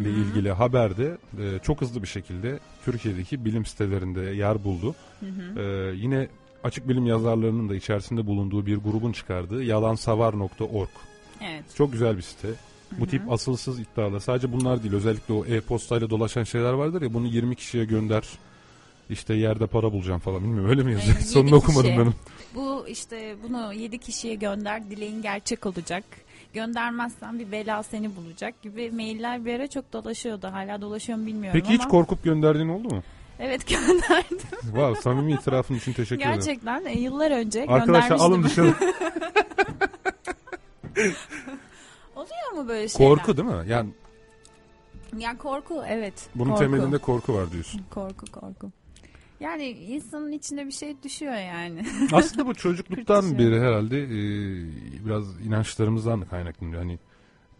ile 0.00 0.10
ilgili 0.10 0.52
haberde 0.52 1.18
e, 1.38 1.58
çok 1.62 1.80
hızlı 1.80 2.02
bir 2.02 2.08
şekilde 2.08 2.58
Türkiye'deki 2.84 3.44
bilim 3.44 3.66
sitelerinde 3.66 4.20
yer 4.20 4.64
buldu. 4.64 4.94
Ee, 5.56 5.92
yine 5.96 6.28
açık 6.64 6.88
bilim 6.88 7.06
yazarlarının 7.06 7.68
da 7.68 7.74
içerisinde 7.74 8.26
bulunduğu 8.26 8.66
bir 8.66 8.76
grubun 8.76 9.12
çıkardığı 9.12 9.62
yalansavar.org. 9.64 10.88
Evet. 11.40 11.64
Çok 11.74 11.92
güzel 11.92 12.16
bir 12.16 12.22
site. 12.22 12.48
Bu 12.98 13.06
tip 13.06 13.32
asılsız 13.32 13.80
iddialar 13.80 14.20
sadece 14.20 14.52
bunlar 14.52 14.82
değil 14.82 14.94
özellikle 14.94 15.34
o 15.34 15.44
e-postayla 15.44 16.10
dolaşan 16.10 16.44
şeyler 16.44 16.72
vardır 16.72 17.02
ya 17.02 17.14
bunu 17.14 17.26
20 17.26 17.56
kişiye 17.56 17.84
gönder 17.84 18.28
işte 19.10 19.34
yerde 19.34 19.66
para 19.66 19.92
bulacağım 19.92 20.20
falan 20.20 20.42
bilmiyorum 20.42 20.70
öyle 20.70 20.82
mi 20.82 20.92
yazıyor? 20.92 21.16
yedi 21.18 21.28
Sonunu 21.28 21.54
okumadım 21.54 21.90
kişi. 21.90 21.98
benim. 22.00 22.14
Bu 22.54 22.88
işte 22.88 23.36
bunu 23.48 23.72
7 23.72 23.98
kişiye 23.98 24.34
gönder 24.34 24.90
dileğin 24.90 25.22
gerçek 25.22 25.66
olacak. 25.66 26.04
Göndermezsen 26.52 27.38
bir 27.38 27.52
bela 27.52 27.82
seni 27.82 28.16
bulacak 28.16 28.62
gibi 28.62 28.90
mailler 28.90 29.44
bir 29.44 29.54
ara 29.54 29.66
çok 29.66 29.92
dolaşıyordu. 29.92 30.46
Hala 30.52 30.80
dolaşıyor 30.80 31.18
mu 31.18 31.26
bilmiyorum 31.26 31.60
Peki 31.60 31.72
hiç 31.74 31.80
ama. 31.80 31.90
korkup 31.90 32.24
gönderdiğin 32.24 32.68
oldu 32.68 32.88
mu? 32.94 33.02
evet 33.38 33.68
gönderdim. 33.68 34.38
Wow, 34.62 35.00
samimi 35.00 35.32
itirafın 35.32 35.74
için 35.74 35.92
teşekkür 35.92 36.22
ederim. 36.24 36.34
Gerçekten 36.34 36.84
e, 36.86 36.92
yıllar 36.98 37.30
önce 37.30 37.66
Arkadaşlar 37.68 38.18
göndermiştim. 38.18 38.32
alın 38.32 38.42
dışarı. 38.42 38.74
Oluyor 42.16 42.52
mu 42.62 42.68
böyle 42.68 42.88
şeyler? 42.88 43.08
korku 43.08 43.36
değil 43.36 43.48
mi? 43.48 43.68
Yani 43.68 43.90
Ya 45.18 45.38
korku 45.38 45.82
evet. 45.88 46.14
bunun 46.34 46.50
korku. 46.50 46.62
temelinde 46.64 46.98
korku 46.98 47.34
var 47.34 47.50
diyorsun. 47.52 47.80
Korku 47.90 48.26
korku. 48.32 48.70
Yani 49.42 49.68
insanın 49.68 50.32
içinde 50.32 50.66
bir 50.66 50.72
şey 50.72 50.96
düşüyor 51.02 51.34
yani. 51.34 51.82
Aslında 52.12 52.46
bu 52.46 52.54
çocukluktan 52.54 53.38
beri 53.38 53.60
herhalde 53.60 54.02
e, 54.02 54.08
biraz 55.06 55.40
inançlarımızdan 55.46 56.20
da 56.20 56.24
kaynaklanıyor. 56.24 56.78
Hani 56.82 56.98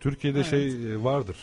Türkiye'de 0.01 0.39
Evet. 0.39 0.51
şey 0.51 0.93
e, 0.93 1.05
vardır. 1.05 1.37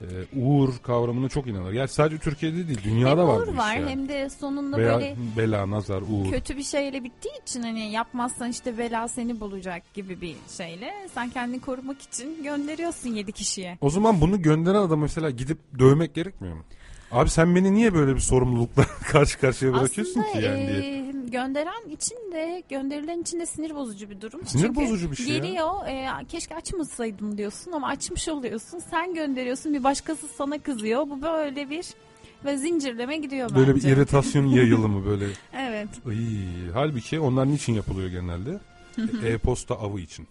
E, 0.00 0.06
uğur 0.40 0.78
kavramına 0.82 1.28
çok 1.28 1.46
inanır. 1.46 1.72
Yani 1.72 1.88
sadece 1.88 2.18
Türkiye'de 2.18 2.68
değil 2.68 2.78
hem 2.84 2.92
dünyada 2.92 3.28
var 3.28 3.40
uğur 3.40 3.56
var 3.56 3.76
yani. 3.76 3.90
hem 3.90 4.08
de 4.08 4.30
sonunda 4.30 4.76
Veya 4.76 4.94
böyle 4.94 5.16
bela, 5.36 5.70
nazar, 5.70 6.02
uğur. 6.02 6.30
kötü 6.30 6.56
bir 6.56 6.62
şeyle 6.62 7.04
bittiği 7.04 7.34
için 7.42 7.62
hani 7.62 7.90
yapmazsan 7.90 8.50
işte 8.50 8.78
bela 8.78 9.08
seni 9.08 9.40
bulacak 9.40 9.94
gibi 9.94 10.20
bir 10.20 10.36
şeyle 10.56 10.94
sen 11.14 11.30
kendini 11.30 11.60
korumak 11.60 12.02
için 12.02 12.42
gönderiyorsun 12.42 13.10
7 13.10 13.32
kişiye. 13.32 13.78
O 13.80 13.90
zaman 13.90 14.20
bunu 14.20 14.42
gönderen 14.42 14.80
adam 14.80 15.00
mesela 15.00 15.30
gidip 15.30 15.58
dövmek 15.78 16.14
gerekmiyor 16.14 16.54
mu? 16.56 16.62
Abi 17.10 17.30
sen 17.30 17.56
beni 17.56 17.74
niye 17.74 17.94
böyle 17.94 18.14
bir 18.14 18.20
sorumlulukla 18.20 18.84
karşı 19.12 19.38
karşıya 19.40 19.72
bırakıyorsun 19.72 20.20
Aslında 20.20 20.38
ki 20.38 20.44
yani 20.44 20.68
diye. 20.68 20.98
e, 20.98 21.12
gönderen 21.28 21.88
için 21.90 22.16
de 22.32 22.62
gönderilen 22.70 23.20
için 23.22 23.40
de 23.40 23.46
sinir 23.46 23.74
bozucu 23.74 24.10
bir 24.10 24.20
durum. 24.20 24.46
Sinir 24.46 24.62
Çünkü 24.62 24.80
bozucu 24.80 25.10
bir 25.10 25.16
şey 25.16 25.26
ya. 25.28 25.38
Geliyor 25.38 25.86
e, 25.88 26.26
keşke 26.28 26.54
açmasaydım 26.54 27.38
diyorsun 27.38 27.72
ama 27.72 27.86
açmış 27.88 28.28
oluyorsun. 28.28 28.78
Sen 28.90 29.14
gönderiyorsun 29.14 29.74
bir 29.74 29.84
başkası 29.84 30.28
sana 30.28 30.58
kızıyor. 30.58 31.00
Bu 31.10 31.22
böyle 31.22 31.70
bir 31.70 31.86
ve 32.44 32.56
zincirleme 32.56 33.16
gidiyor 33.16 33.54
Böyle 33.54 33.70
bir 33.70 33.74
bence. 33.74 33.92
irritasyon 33.92 34.46
yayılımı 34.56 35.06
böyle. 35.06 35.26
Evet. 35.56 35.88
Iy, 36.12 36.70
halbuki 36.74 37.20
onlar 37.20 37.46
niçin 37.48 37.74
yapılıyor 37.74 38.08
genelde? 38.08 38.58
E-posta 39.26 39.74
avı 39.74 40.00
için. 40.00 40.26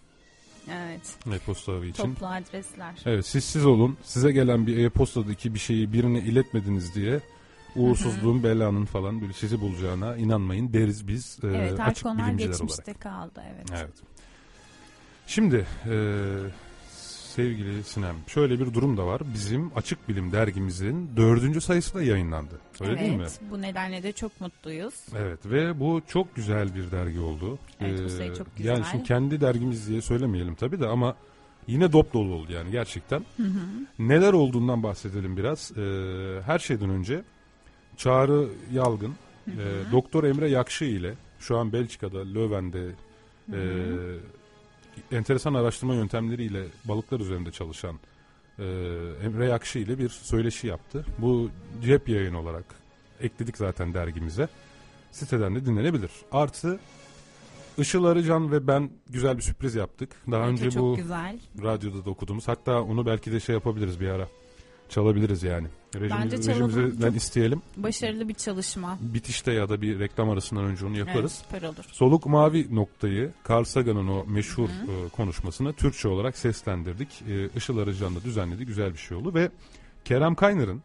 Evet. 0.72 1.16
E-posta 1.32 1.84
için. 1.84 2.14
Toplu 2.14 2.26
adresler. 2.26 2.94
Evet 3.06 3.26
siz 3.26 3.44
siz 3.44 3.66
olun. 3.66 3.96
Size 4.02 4.32
gelen 4.32 4.66
bir 4.66 4.84
e-postadaki 4.84 5.54
bir 5.54 5.58
şeyi 5.58 5.92
birine 5.92 6.18
iletmediniz 6.18 6.94
diye 6.94 7.20
uğursuzluğun 7.76 8.42
belanın 8.42 8.84
falan 8.84 9.20
böyle 9.20 9.32
sizi 9.32 9.60
bulacağına 9.60 10.16
inanmayın 10.16 10.72
deriz 10.72 11.08
biz 11.08 11.38
e, 11.42 11.46
evet 11.46 11.72
açık 11.72 11.80
artık 11.80 12.06
onlar 12.06 12.26
bilimciler 12.26 12.50
geçmişte 12.50 12.82
olarak. 12.82 13.00
kaldı. 13.00 13.42
Evet. 13.54 13.70
Evet. 13.72 13.94
Şimdi 15.26 15.66
e, 15.90 15.96
sevgili 17.36 17.84
Sinem 17.84 18.16
şöyle 18.26 18.60
bir 18.60 18.74
durum 18.74 18.96
da 18.96 19.06
var. 19.06 19.22
Bizim 19.34 19.70
Açık 19.76 20.08
Bilim 20.08 20.32
dergimizin 20.32 21.10
dördüncü 21.16 21.60
sayısı 21.60 21.94
da 21.94 22.02
yayınlandı. 22.02 22.60
Öyle 22.80 22.90
evet, 22.92 23.00
değil 23.00 23.16
mi? 23.16 23.26
Bu 23.50 23.62
nedenle 23.62 24.02
de 24.02 24.12
çok 24.12 24.40
mutluyuz. 24.40 24.94
Evet 25.18 25.38
ve 25.44 25.80
bu 25.80 26.02
çok 26.08 26.34
güzel 26.36 26.74
bir 26.74 26.90
dergi 26.90 27.20
oldu. 27.20 27.58
Evet, 27.80 27.98
bu 28.00 28.04
Ee, 28.04 28.08
sayı 28.08 28.34
çok 28.34 28.46
Yani 28.58 28.78
güzel. 28.78 28.90
şimdi 28.90 29.04
kendi 29.04 29.40
dergimiz 29.40 29.88
diye 29.88 30.02
söylemeyelim 30.02 30.54
tabii 30.54 30.80
de 30.80 30.86
ama 30.86 31.16
yine 31.66 31.92
dop 31.92 32.12
dolu 32.14 32.34
oldu 32.34 32.52
yani 32.52 32.70
gerçekten. 32.70 33.24
Neler 33.98 34.32
olduğundan 34.32 34.82
bahsedelim 34.82 35.36
biraz. 35.36 35.72
Ee, 35.76 36.42
her 36.46 36.58
şeyden 36.58 36.90
önce 36.90 37.22
Çağrı 37.96 38.48
Yalgın, 38.72 39.14
e, 39.48 39.92
Doktor 39.92 40.24
Emre 40.24 40.48
Yakşı 40.50 40.84
ile 40.84 41.14
şu 41.38 41.58
an 41.58 41.72
Belçika'da 41.72 42.18
Löwen'de 42.22 42.86
e, 43.52 43.60
enteresan 45.12 45.54
araştırma 45.54 45.94
yöntemleriyle 45.94 46.64
balıklar 46.84 47.20
üzerinde 47.20 47.52
çalışan 47.52 47.98
e, 48.58 48.64
Emre 49.24 49.46
Yakşı 49.46 49.78
ile 49.78 49.98
bir 49.98 50.08
söyleşi 50.08 50.66
yaptı. 50.66 51.04
Bu 51.18 51.50
cep 51.84 52.08
yayın 52.08 52.34
olarak 52.34 52.64
ekledik 53.20 53.56
zaten 53.56 53.94
dergimize. 53.94 54.48
Siteden 55.12 55.54
de 55.54 55.66
dinlenebilir. 55.66 56.10
Artı 56.32 56.78
Işıl 57.78 58.04
Arıcan 58.04 58.52
ve 58.52 58.66
ben 58.66 58.90
güzel 59.10 59.36
bir 59.36 59.42
sürpriz 59.42 59.74
yaptık. 59.74 60.16
Daha 60.30 60.48
Evet, 60.48 60.62
önce 60.62 60.80
bu 60.80 60.96
güzel. 60.96 61.40
radyoda 61.62 62.04
da 62.04 62.10
okuduğumuz. 62.10 62.48
Hatta 62.48 62.82
onu 62.82 63.06
belki 63.06 63.32
de 63.32 63.40
şey 63.40 63.54
yapabiliriz 63.54 64.00
bir 64.00 64.08
ara. 64.08 64.28
Çalabiliriz 64.88 65.42
yani. 65.42 65.66
Rejimiz, 65.94 66.32
Bence 66.32 66.54
rejimizden 66.54 67.12
isteyelim. 67.12 67.62
Başarılı 67.76 68.28
bir 68.28 68.34
çalışma. 68.34 68.98
Bitişte 69.00 69.52
ya 69.52 69.68
da 69.68 69.82
bir 69.82 69.98
reklam 69.98 70.30
arasından 70.30 70.64
önce 70.64 70.86
onu 70.86 70.98
yaparız. 70.98 71.42
Evet, 71.42 71.52
süper 71.60 71.68
olur. 71.68 71.84
Soluk 71.92 72.26
Mavi 72.26 72.74
noktayı 72.74 73.32
Carl 73.50 73.64
Sagan'ın 73.64 74.08
o 74.08 74.24
meşhur 74.26 74.68
e, 74.68 75.08
konuşmasını 75.08 75.72
Türkçe 75.72 76.08
olarak 76.08 76.38
seslendirdik. 76.38 77.08
E, 77.28 77.48
Işıl 77.56 77.78
Arıcan 77.78 78.14
da 78.16 78.24
düzenledi. 78.24 78.66
Güzel 78.66 78.92
bir 78.92 78.98
şey 78.98 79.16
oldu 79.16 79.34
ve 79.34 79.50
Kerem 80.04 80.34
Kaynar'ın 80.34 80.82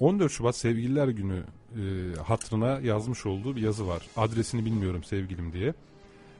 14 0.00 0.32
Şubat 0.32 0.56
Sevgililer 0.56 1.08
Günü 1.08 1.42
e, 1.70 1.82
hatırına 2.22 2.80
yazmış 2.80 3.26
olduğu 3.26 3.56
bir 3.56 3.62
yazı 3.62 3.86
var. 3.88 4.02
Adresini 4.16 4.64
bilmiyorum 4.64 5.04
sevgilim 5.04 5.52
diye. 5.52 5.74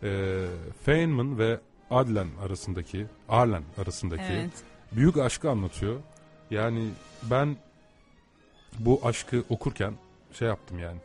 E, 0.02 0.44
Feynman 0.84 1.38
ve 1.38 1.60
Adlen 1.90 2.28
arasındaki, 2.44 3.06
Arlen 3.28 3.62
arasındaki 3.78 4.22
Evet. 4.32 4.50
büyük 4.92 5.16
aşkı 5.16 5.50
anlatıyor. 5.50 5.96
Yani 6.50 6.88
ben 7.30 7.56
bu 8.78 9.00
aşkı 9.04 9.44
okurken 9.48 9.92
şey 10.32 10.48
yaptım 10.48 10.78
yani. 10.78 10.98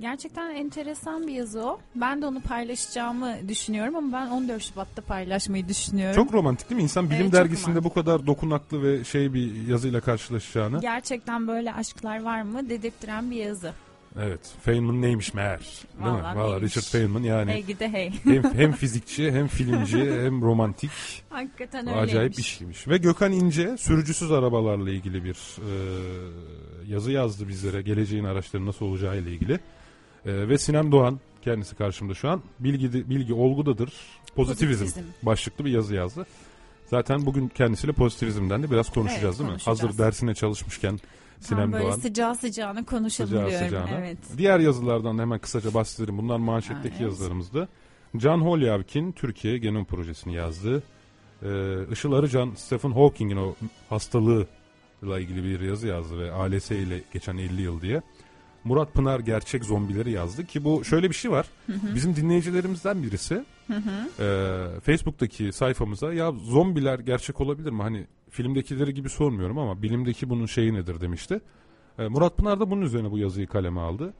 Gerçekten 0.00 0.50
enteresan 0.54 1.26
bir 1.26 1.32
yazı 1.32 1.66
o. 1.66 1.80
Ben 1.94 2.22
de 2.22 2.26
onu 2.26 2.40
paylaşacağımı 2.40 3.48
düşünüyorum 3.48 3.96
ama 3.96 4.12
ben 4.18 4.30
14 4.30 4.62
Şubat'ta 4.62 5.02
paylaşmayı 5.02 5.68
düşünüyorum. 5.68 6.24
Çok 6.24 6.32
romantik 6.34 6.70
değil 6.70 6.76
mi? 6.76 6.82
İnsan 6.82 7.10
bilim 7.10 7.22
Evet, 7.22 7.32
dergisinde 7.32 7.68
romantik. 7.70 7.90
bu 7.90 7.94
kadar 7.94 8.26
dokunaklı 8.26 8.82
ve 8.82 9.04
şey 9.04 9.34
bir 9.34 9.66
yazıyla 9.68 10.00
karşılaşacağını. 10.00 10.80
Gerçekten 10.80 11.46
böyle 11.48 11.74
aşklar 11.74 12.22
var 12.22 12.42
mı 12.42 12.68
dedirttiren 12.70 13.30
bir 13.30 13.36
yazı. 13.36 13.72
Evet. 14.20 14.40
Feynman 14.62 15.02
neymiş 15.02 15.34
meğer. 15.34 15.58
Değil 15.58 16.10
mi? 16.12 16.22
Vallahi 16.22 16.38
Valla 16.38 16.50
neymiş. 16.54 16.76
Richard 16.76 16.92
Feynman 16.92 17.22
yani 17.22 17.50
Hey 17.52 17.62
gide 17.64 17.88
hey. 17.92 18.10
hem, 18.24 18.54
hem 18.54 18.72
fizikçi 18.72 19.32
hem 19.32 19.46
filmci 19.48 19.98
hem 20.24 20.42
romantik 20.42 20.90
Hakikaten 21.30 21.86
öyleymiş. 21.86 22.10
acayip 22.12 22.38
bir 22.38 22.42
şeymiş. 22.42 22.88
Ve 22.88 22.96
Gökhan 22.96 23.32
İnce 23.32 23.76
sürücüsüz 23.76 24.32
arabalarla 24.32 24.90
ilgili 24.90 25.24
bir 25.24 25.36
e, 25.58 25.72
yazı 26.92 27.10
yazdı 27.12 27.48
bizlere. 27.48 27.82
Geleceğin 27.82 28.24
araçları 28.24 28.66
nasıl 28.66 28.86
olacağı 28.86 29.18
ile 29.18 29.30
ilgili. 29.32 29.52
E, 29.52 29.58
ve 30.48 30.58
Sinem 30.58 30.92
Doğan 30.92 31.20
kendisi 31.42 31.76
karşımda 31.76 32.14
şu 32.14 32.28
an. 32.28 32.42
Bilgi, 32.60 33.10
bilgi 33.10 33.34
olgudadır. 33.34 33.92
Pozitivizm, 34.36 34.84
Pozitivizm. 34.84 35.12
başlıklı 35.22 35.64
bir 35.64 35.70
yazı 35.70 35.94
yazdı. 35.94 36.26
Zaten 36.86 37.26
bugün 37.26 37.48
kendisiyle 37.48 37.92
pozitivizmden 37.92 38.62
de 38.62 38.70
biraz 38.70 38.90
konuşacağız 38.90 39.24
Evet, 39.24 39.38
değil 39.38 39.44
mi? 39.50 39.50
konuşacağız. 39.50 39.82
Hazır 39.82 39.98
dersine 39.98 40.34
çalışmışken 40.34 40.98
Tam 41.34 41.58
Sinem 41.58 41.72
böyle 41.72 41.84
Doğan. 41.84 41.96
sıcağı 41.96 42.34
sıcağına 42.34 42.84
konuşalım 42.84 43.28
Sıcağı 43.30 43.48
diyorum. 43.50 43.66
sıcağına. 43.66 43.90
Evet. 43.98 44.18
Diğer 44.38 44.58
yazılardan 44.58 45.18
da 45.18 45.22
hemen 45.22 45.38
kısaca 45.38 45.74
bahsedelim. 45.74 46.18
Bunlar 46.18 46.36
manşetteki 46.36 46.88
Evet. 46.88 47.00
yazılarımızdı. 47.00 47.68
Can 48.16 48.38
Holyavk'in 48.40 49.12
Türkiye 49.12 49.58
Genom 49.58 49.84
Projesi'ni 49.84 50.34
yazdı. 50.34 50.82
Ee, 51.42 51.46
Işıl 51.92 52.12
Arıcan, 52.12 52.52
Stephen 52.56 52.90
Hawking'in 52.90 53.36
o 53.36 53.54
hastalığıyla 53.90 55.18
ilgili 55.20 55.44
bir 55.44 55.60
yazı 55.60 55.86
yazdı 55.86 56.18
ve 56.18 56.32
ALS 56.32 56.70
ile 56.70 57.02
geçen 57.12 57.36
50 57.36 57.62
yıl 57.62 57.80
diye. 57.80 58.02
Murat 58.64 58.94
Pınar 58.94 59.20
gerçek 59.20 59.64
zombileri 59.64 60.10
yazdı 60.10 60.46
ki 60.46 60.64
bu 60.64 60.84
şöyle 60.84 61.10
bir 61.10 61.14
şey 61.14 61.30
var. 61.30 61.46
Bizim 61.94 62.16
dinleyicilerimizden 62.16 63.02
birisi 63.02 63.44
e, 64.18 64.66
Facebook'taki 64.82 65.52
sayfamıza 65.52 66.14
ya 66.14 66.32
zombiler 66.32 66.98
gerçek 66.98 67.40
olabilir 67.40 67.70
mi? 67.70 67.82
Hani 67.82 68.06
filmdekileri 68.30 68.94
gibi 68.94 69.08
sormuyorum 69.08 69.58
ama 69.58 69.82
bilimdeki 69.82 70.30
bunun 70.30 70.46
şeyi 70.46 70.74
nedir 70.74 71.00
demişti. 71.00 71.40
E, 71.98 72.08
Murat 72.08 72.36
Pınar 72.36 72.60
da 72.60 72.70
bunun 72.70 72.82
üzerine 72.82 73.10
bu 73.10 73.18
yazıyı 73.18 73.46
kaleme 73.46 73.80
aldı. 73.80 74.14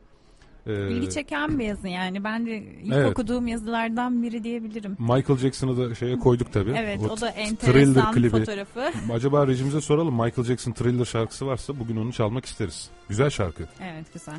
E, 0.66 0.90
İlgi 0.90 1.10
çeken 1.10 1.58
bir 1.58 1.64
yazı 1.64 1.88
yani. 1.88 2.24
Ben 2.24 2.46
de 2.46 2.56
ilk 2.82 2.92
Evet. 2.92 3.10
okuduğum 3.10 3.46
yazılardan 3.46 4.22
biri 4.22 4.44
diyebilirim. 4.44 4.96
Michael 4.98 5.38
Jackson'ı 5.38 5.76
da 5.90 5.94
şeye 5.94 6.18
koyduk 6.18 6.52
tabii. 6.52 6.72
Evet 6.76 7.00
O 7.02 7.04
o 7.12 7.20
da 7.20 7.30
Thriller 7.30 7.50
enteresan 7.50 8.12
klibi. 8.12 8.30
fotoğrafı. 8.30 8.92
Acaba 9.12 9.46
rejimize 9.46 9.80
soralım 9.80 10.14
Michael 10.14 10.44
Jackson 10.46 10.72
Thriller 10.72 11.04
şarkısı 11.04 11.46
varsa 11.46 11.80
bugün 11.80 11.96
onu 11.96 12.12
çalmak 12.12 12.44
isteriz. 12.44 12.90
Güzel 13.08 13.30
şarkı. 13.30 13.62
Evet 13.82 14.12
güzel. 14.14 14.36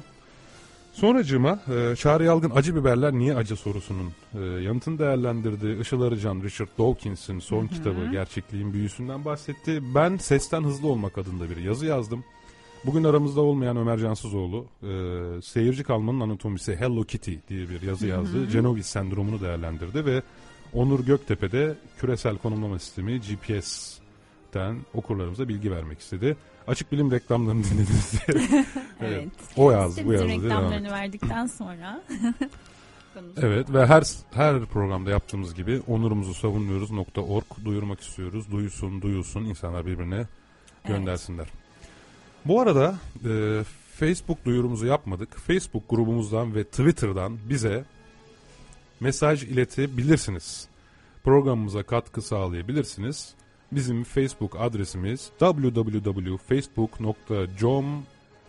Sonracığıma 0.93 1.59
e, 1.75 1.95
Çağrı 1.95 2.23
Yalgın 2.23 2.51
acı 2.55 2.75
biberler 2.75 3.13
niye 3.13 3.35
acı 3.35 3.55
sorusunun 3.55 4.11
e, 4.33 4.39
yanıtını 4.45 4.99
değerlendirdi. 4.99 5.77
Işıl 5.81 6.01
Arıcan, 6.01 6.41
Richard 6.43 6.69
Dawkins'in 6.79 7.39
son 7.39 7.67
kitabı 7.67 8.11
Gerçekliğin 8.11 8.73
Büyüsünden 8.73 9.25
bahsetti. 9.25 9.81
Ben 9.95 10.17
Sesten 10.17 10.63
Hızlı 10.63 10.87
Olmak 10.87 11.17
adında 11.17 11.49
bir 11.49 11.57
yazı 11.57 11.85
yazdım. 11.85 12.23
Bugün 12.85 13.03
aramızda 13.03 13.41
olmayan 13.41 13.77
Ömer 13.77 13.97
Cansızoğlu 13.97 14.65
e, 14.83 14.87
seyirci 15.41 15.83
kalmanın 15.83 16.19
anatomisi 16.19 16.75
Hello 16.75 17.03
Kitty 17.03 17.33
diye 17.49 17.69
bir 17.69 17.81
yazı 17.81 18.07
yazdı. 18.07 18.51
Genovis 18.51 18.85
sendromunu 18.85 19.41
değerlendirdi 19.41 20.05
ve 20.05 20.21
Onur 20.73 20.99
Göktepe'de 20.99 21.75
küresel 21.97 22.37
konumlama 22.37 22.79
sistemi 22.79 23.21
GPS'ten 23.21 24.77
okurlarımıza 24.93 25.47
bilgi 25.47 25.71
vermek 25.71 25.99
istedi. 25.99 26.37
Açık 26.67 26.91
bilim 26.91 27.11
reklamlarını 27.11 27.63
dinlediniz 27.63 28.13
diye. 28.27 28.65
Evet. 29.01 29.27
O 29.57 29.71
yazdı, 29.71 30.01
bu 30.05 30.13
yazdı. 30.13 30.27
reklamlarını 30.27 30.91
verdikten 30.91 31.47
sonra 31.47 32.03
Evet 33.41 33.73
ve 33.73 33.85
her 33.85 34.03
her 34.31 34.65
programda 34.65 35.09
yaptığımız 35.09 35.55
gibi 35.55 35.81
onurumuzu 35.87 36.33
savunuyoruz.org 36.33 37.65
duyurmak 37.65 38.01
istiyoruz. 38.01 38.51
Duyulsun, 38.51 39.01
duyulsun 39.01 39.45
insanlar 39.45 39.85
birbirine 39.85 40.27
göndersinler. 40.87 41.47
Bu 42.45 42.61
arada 42.61 42.95
e, 43.25 43.63
Facebook 43.95 44.45
duyurumuzu 44.45 44.85
yapmadık. 44.85 45.37
Facebook 45.37 45.89
grubumuzdan 45.89 46.55
ve 46.55 46.63
Twitter'dan 46.63 47.37
bize 47.49 47.85
mesaj 48.99 49.43
iletebilirsiniz. 49.43 50.67
Programımıza 51.23 51.83
katkı 51.83 52.21
sağlayabilirsiniz. 52.21 53.33
Bizim 53.71 54.03
Facebook 54.03 54.55
adresimiz 54.59 55.31
www.facebook.com 55.39 58.03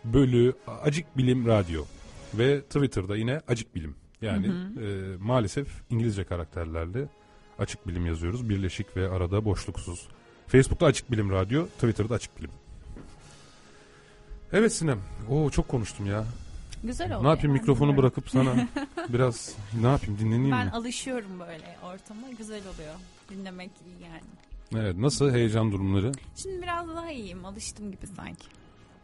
bölü 0.05 0.53
Acık 0.83 1.17
Bilim 1.17 1.47
Radyo 1.47 1.85
ve 2.35 2.61
Twitter'da 2.61 3.17
yine 3.17 3.41
Acık 3.49 3.75
Bilim. 3.75 3.95
Yani 4.23 4.47
e, 4.47 4.51
maalesef 5.21 5.69
İngilizce 5.91 6.25
karakterlerle 6.25 7.09
Açık 7.59 7.89
Bilim 7.89 8.07
yazıyoruz. 8.07 8.49
Birleşik 8.49 8.97
ve 8.97 9.09
arada 9.09 9.45
boşluksuz. 9.45 10.09
Facebook'ta 10.47 10.87
Açık 10.87 11.11
Bilim 11.11 11.31
Radyo, 11.31 11.67
Twitter'da 11.67 12.15
Açık 12.15 12.39
Bilim. 12.39 12.51
Evet 14.53 14.73
Sinem. 14.73 14.99
Oo 15.31 15.51
çok 15.51 15.69
konuştum 15.69 16.07
ya. 16.07 16.25
güzel 16.85 17.15
oldu. 17.17 17.25
ne 17.25 17.29
yapayım 17.29 17.51
yani, 17.51 17.61
mikrofonu 17.61 17.89
bilmiyorum. 17.91 18.03
bırakıp 18.03 18.31
sana 18.31 18.69
biraz 19.09 19.55
ne 19.81 19.87
yapayım 19.89 20.19
dinleneyim 20.19 20.51
Ben 20.53 20.67
mi? 20.67 20.73
alışıyorum 20.73 21.41
böyle 21.41 21.77
ortama. 21.85 22.31
Güzel 22.39 22.61
oluyor. 22.75 22.95
Dinlemek 23.31 23.71
iyi 23.87 24.05
yani. 24.11 24.21
Evet 24.87 24.97
nasıl 24.99 25.31
heyecan 25.31 25.73
durumları? 25.73 26.13
Şimdi 26.37 26.63
biraz 26.63 26.89
daha 26.89 27.11
iyiyim. 27.11 27.45
Alıştım 27.45 27.91
gibi 27.93 28.07
sanki. 28.07 28.47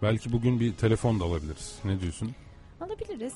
Belki 0.02 0.32
bugün 0.32 0.60
bir 0.60 0.72
telefon 0.72 1.20
da 1.20 1.24
alabiliriz. 1.24 1.74
Ne 1.84 2.00
diyorsun? 2.00 2.32
Alabiliriz. 2.80 3.34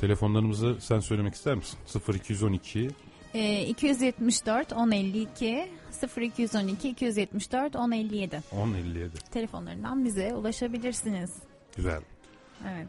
Telefonlarımızı 0.00 0.76
sen 0.80 1.00
söylemek 1.00 1.34
ister 1.34 1.54
misin? 1.54 1.78
0212 2.14 2.90
Ee, 3.34 3.66
274 3.66 4.70
1052 4.72 5.68
0212 6.16 6.88
274 6.88 7.74
1057 7.74 8.42
1057. 8.52 9.10
telefonlarından 9.32 10.04
bize 10.04 10.34
ulaşabilirsiniz. 10.34 11.30
Güzel. 11.76 12.00
Evet. 12.68 12.88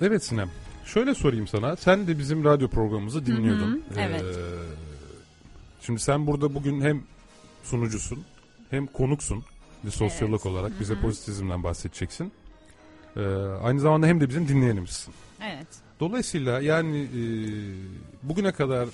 Evet 0.00 0.24
Sinem. 0.24 0.50
Şöyle 0.84 1.14
sorayım 1.14 1.46
sana. 1.46 1.76
Sen 1.76 2.06
de 2.06 2.18
bizim 2.18 2.44
radyo 2.44 2.68
programımızı 2.68 3.26
dinliyordun. 3.26 3.84
Hı 3.88 3.94
hı, 3.94 4.00
evet. 4.00 4.22
Ee, 4.22 4.40
şimdi 5.80 6.00
sen 6.00 6.26
burada 6.26 6.54
bugün 6.54 6.80
hem 6.80 7.02
sunucusun 7.62 8.24
hem 8.70 8.86
konuksun. 8.86 9.44
Bir 9.84 9.90
sosyolog 9.90 10.40
Evet. 10.44 10.46
olarak 10.46 10.80
bize 10.80 11.00
pozitivizmden 11.00 11.62
bahsedeceksin. 11.62 12.32
Ee, 13.16 13.20
aynı 13.62 13.80
zamanda 13.80 14.06
hem 14.06 14.20
de 14.20 14.28
bizim 14.28 14.48
dinleyenimizsin. 14.48 15.14
Evet. 15.42 15.66
Dolayısıyla 16.00 16.60
yani 16.60 16.98
e, 17.02 17.22
bugüne 18.22 18.52
kadar 18.52 18.88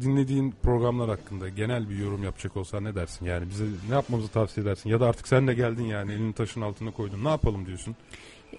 dinlediğin 0.00 0.54
programlar 0.62 1.08
hakkında 1.08 1.48
genel 1.48 1.90
bir 1.90 1.98
yorum 1.98 2.24
yapacak 2.24 2.56
olsan 2.56 2.84
ne 2.84 2.94
dersin? 2.94 3.26
Yani 3.26 3.48
bize 3.50 3.64
ne 3.88 3.94
yapmamızı 3.94 4.28
tavsiye 4.28 4.64
edersin? 4.66 4.90
Ya 4.90 5.00
da 5.00 5.06
artık 5.06 5.28
sen 5.28 5.46
de 5.46 5.54
geldin 5.54 5.84
yani 5.84 6.12
elini 6.12 6.32
taşın 6.32 6.60
altına 6.60 6.90
koydun. 6.90 7.24
Ne 7.24 7.28
yapalım 7.28 7.66
diyorsun? 7.66 7.96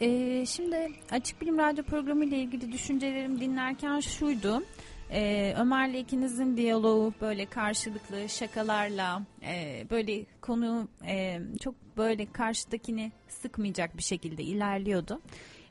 Ee, 0.01 0.45
şimdi 0.47 0.91
Açık 1.11 1.41
Bilim 1.41 1.57
Radyo 1.57 1.83
programı 1.83 2.25
ile 2.25 2.37
ilgili 2.37 2.71
düşüncelerim 2.71 3.39
dinlerken 3.39 3.99
şuydu. 3.99 4.63
Ee, 5.11 5.53
Ömer'le 5.59 5.99
ikinizin 5.99 6.57
diyaloğu 6.57 7.13
böyle 7.21 7.45
karşılıklı 7.45 8.29
şakalarla 8.29 9.21
e, 9.41 9.85
böyle 9.89 10.25
konu 10.41 10.87
e, 11.07 11.39
çok 11.61 11.75
böyle 11.97 12.31
karşıdakini 12.31 13.11
sıkmayacak 13.27 13.97
bir 13.97 14.03
şekilde 14.03 14.43
ilerliyordu. 14.43 15.21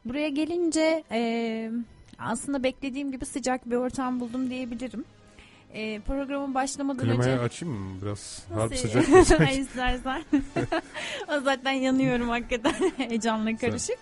Buraya 0.04 0.28
gelince 0.28 1.04
e, 1.10 1.70
aslında 2.26 2.62
beklediğim 2.62 3.12
gibi 3.12 3.24
sıcak 3.24 3.70
bir 3.70 3.76
ortam 3.76 4.20
buldum 4.20 4.50
diyebilirim. 4.50 5.04
E, 5.74 6.00
programın 6.00 6.54
başlamadan 6.54 7.04
Klimayı 7.04 7.30
önce... 7.30 7.42
açayım 7.42 7.74
mı? 7.74 8.02
Biraz 8.02 8.46
Nasıl? 8.50 8.60
harbi 8.60 8.76
sıcak? 9.24 9.40
Ay, 9.40 9.58
istersen. 9.58 10.24
o 11.28 11.40
zaten 11.40 11.72
yanıyorum 11.72 12.28
hakikaten 12.28 12.74
heyecanla 12.96 13.56
karışık. 13.56 13.98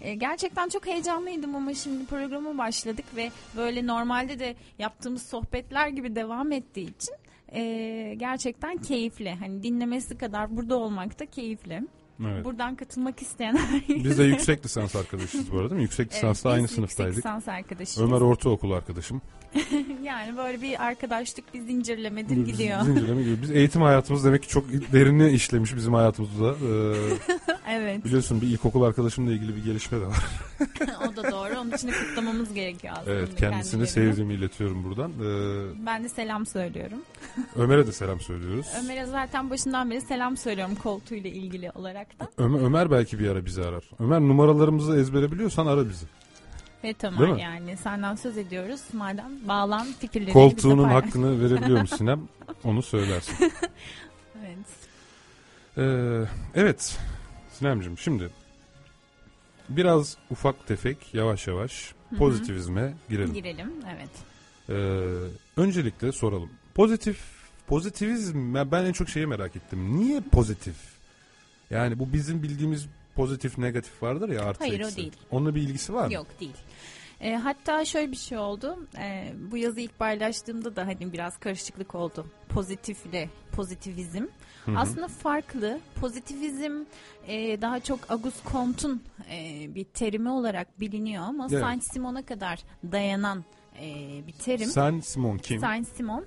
E, 0.00 0.14
gerçekten 0.14 0.68
çok 0.68 0.86
heyecanlıydım 0.86 1.54
ama 1.56 1.74
şimdi 1.74 2.06
programa 2.06 2.58
başladık 2.58 3.04
ve 3.16 3.30
böyle 3.56 3.86
normalde 3.86 4.38
de 4.38 4.56
yaptığımız 4.78 5.22
sohbetler 5.22 5.88
gibi 5.88 6.16
devam 6.16 6.52
ettiği 6.52 6.90
için 6.96 7.14
e, 7.52 8.14
gerçekten 8.16 8.76
keyifli. 8.76 9.30
Hani 9.30 9.62
dinlemesi 9.62 10.18
kadar 10.18 10.56
burada 10.56 10.76
olmak 10.76 11.18
da 11.20 11.26
keyifli. 11.26 11.82
Evet. 12.20 12.44
Buradan 12.44 12.74
katılmak 12.74 13.22
isteyen 13.22 13.58
Biz 13.88 14.18
de 14.18 14.24
yüksek 14.24 14.64
lisans 14.64 14.96
arkadaşıyız 14.96 15.52
bu 15.52 15.56
arada 15.56 15.70
değil 15.70 15.78
mi? 15.78 15.82
Yüksek 15.82 16.12
lisansla 16.12 16.50
Evet, 16.50 16.58
aynı 16.58 16.68
sınıftaydık. 16.68 17.16
Yüksek 17.16 17.32
lisans 17.32 17.48
arkadaşıyız. 17.48 18.10
Ömer 18.10 18.20
ortaokul 18.20 18.72
arkadaşım. 18.72 19.22
yani 20.02 20.36
böyle 20.36 20.62
bir 20.62 20.86
arkadaşlık 20.86 21.54
bir 21.54 21.60
zincirlemedir 21.60 22.36
gidiyor. 22.36 22.80
Zincirleme 22.80 23.22
gibi. 23.22 23.42
Biz 23.42 23.50
eğitim 23.50 23.82
hayatımız 23.82 24.24
demek 24.24 24.42
ki 24.42 24.48
çok 24.48 24.72
derinine 24.92 25.30
işlemiş 25.30 25.76
bizim 25.76 25.94
hayatımızda. 25.94 26.48
Ee, 26.50 26.94
Evet. 27.72 28.04
Biliyorsun 28.04 28.40
bir 28.40 28.46
ilkokul 28.46 28.82
arkadaşımla 28.82 29.32
ilgili 29.32 29.56
bir 29.56 29.64
gelişme 29.64 30.00
de 30.00 30.06
var. 30.06 30.24
o 31.08 31.16
da 31.16 31.30
doğru. 31.32 31.58
Onun 31.58 31.70
için 31.70 31.88
de 31.88 31.92
kutlamamız 31.92 32.54
gerekiyor 32.54 32.94
aslında. 32.98 33.16
Evet 33.16 33.28
kendisini 33.36 33.70
kendilerini. 33.70 33.86
sevdiğimi 33.86 34.34
iletiyorum 34.34 34.84
buradan. 34.84 35.10
Ee, 35.10 35.86
Ben 35.86 36.04
de 36.04 36.08
selam 36.08 36.46
söylüyorum. 36.46 36.98
Ömer'e 37.56 37.86
de 37.86 37.92
selam 37.92 38.20
söylüyoruz. 38.20 38.66
Ömer'e 38.84 39.06
zaten 39.06 39.50
başından 39.50 39.90
beri 39.90 40.00
selam 40.00 40.36
söylüyorum 40.36 40.74
koltuğuyla 40.74 41.30
ilgili 41.30 41.70
olarak 41.70 42.20
da. 42.20 42.28
Ömer, 42.38 42.60
Ömer 42.60 42.90
belki 42.90 43.18
bir 43.18 43.28
ara 43.28 43.44
bizi 43.44 43.62
arar. 43.64 43.84
Ömer 44.00 44.20
numaralarımızı 44.20 44.96
ezbere 44.96 45.32
biliyorsan 45.32 45.66
ara 45.66 45.88
bizi. 45.88 46.06
Ömer 46.84 47.30
mi? 47.32 47.40
yani 47.42 47.76
senden 47.76 48.14
söz 48.14 48.38
ediyoruz. 48.38 48.80
Madem 48.92 49.30
bağlan 49.48 49.86
fikirlerini 49.98 50.32
Koltuğunun 50.32 50.84
hakkını 50.88 51.40
verebiliyor 51.40 51.80
musun 51.80 51.96
Sinem? 51.96 52.20
Onu 52.64 52.82
söylersin. 52.82 53.52
Evet. 54.44 54.58
Ee, 55.78 56.24
evet 56.54 56.98
Sinemciğim 57.58 57.98
şimdi 57.98 58.30
biraz 59.68 60.16
ufak 60.30 60.66
tefek 60.66 61.14
yavaş 61.14 61.46
yavaş 61.46 61.94
pozitivizme 62.18 62.94
girelim. 63.08 63.34
Girelim 63.34 63.72
evet. 63.96 64.10
Ee, 64.68 64.72
öncelikle 65.56 66.12
soralım. 66.12 66.50
Pozitif 66.74 67.18
pozitivizm 67.66 68.54
ben 68.54 68.84
en 68.84 68.92
çok 68.92 69.08
şeyi 69.08 69.26
merak 69.26 69.56
ettim. 69.56 69.96
Niye 70.00 70.20
pozitif? 70.20 70.76
Yani 71.70 71.98
bu 71.98 72.12
bizim 72.12 72.42
bildiğimiz 72.42 72.86
pozitif 73.14 73.58
negatif 73.58 74.02
vardır 74.02 74.28
ya 74.28 74.42
artı 74.44 74.58
Hayır, 74.64 74.80
o 74.80 74.84
eksi. 74.86 74.96
değil. 74.96 75.12
Onunla 75.30 75.54
bir 75.54 75.62
ilgisi 75.62 75.94
var 75.94 76.06
mı? 76.06 76.12
Yok 76.12 76.26
değil. 76.40 76.52
E, 77.22 77.34
hatta 77.36 77.84
şöyle 77.84 78.12
bir 78.12 78.16
şey 78.16 78.38
oldu. 78.38 78.86
E, 78.98 79.32
bu 79.50 79.56
yazı 79.56 79.80
ilk 79.80 79.98
paylaştığımda 79.98 80.76
da 80.76 80.86
hani 80.86 81.12
biraz 81.12 81.38
karışıklık 81.38 81.94
oldu. 81.94 82.26
Pozitifle 82.48 83.28
pozitivizm. 83.52 84.24
Aslında 84.76 85.08
farklı. 85.08 85.78
Pozitivizm 86.00 86.84
e, 87.26 87.60
daha 87.62 87.80
çok 87.80 88.10
Auguste 88.10 88.50
Comte'un 88.52 89.02
e, 89.30 89.66
bir 89.74 89.84
terimi 89.84 90.28
olarak 90.30 90.80
biliniyor 90.80 91.22
ama 91.22 91.48
Evet. 91.50 91.60
Saint-Simon'a 91.60 92.22
kadar 92.22 92.58
dayanan 92.92 93.44
e, 93.80 94.20
bir 94.26 94.32
terim. 94.32 94.68
Sen 94.68 95.00
Simon 95.00 95.38
kim? 95.38 95.60
Saint-Simon. 95.60 96.24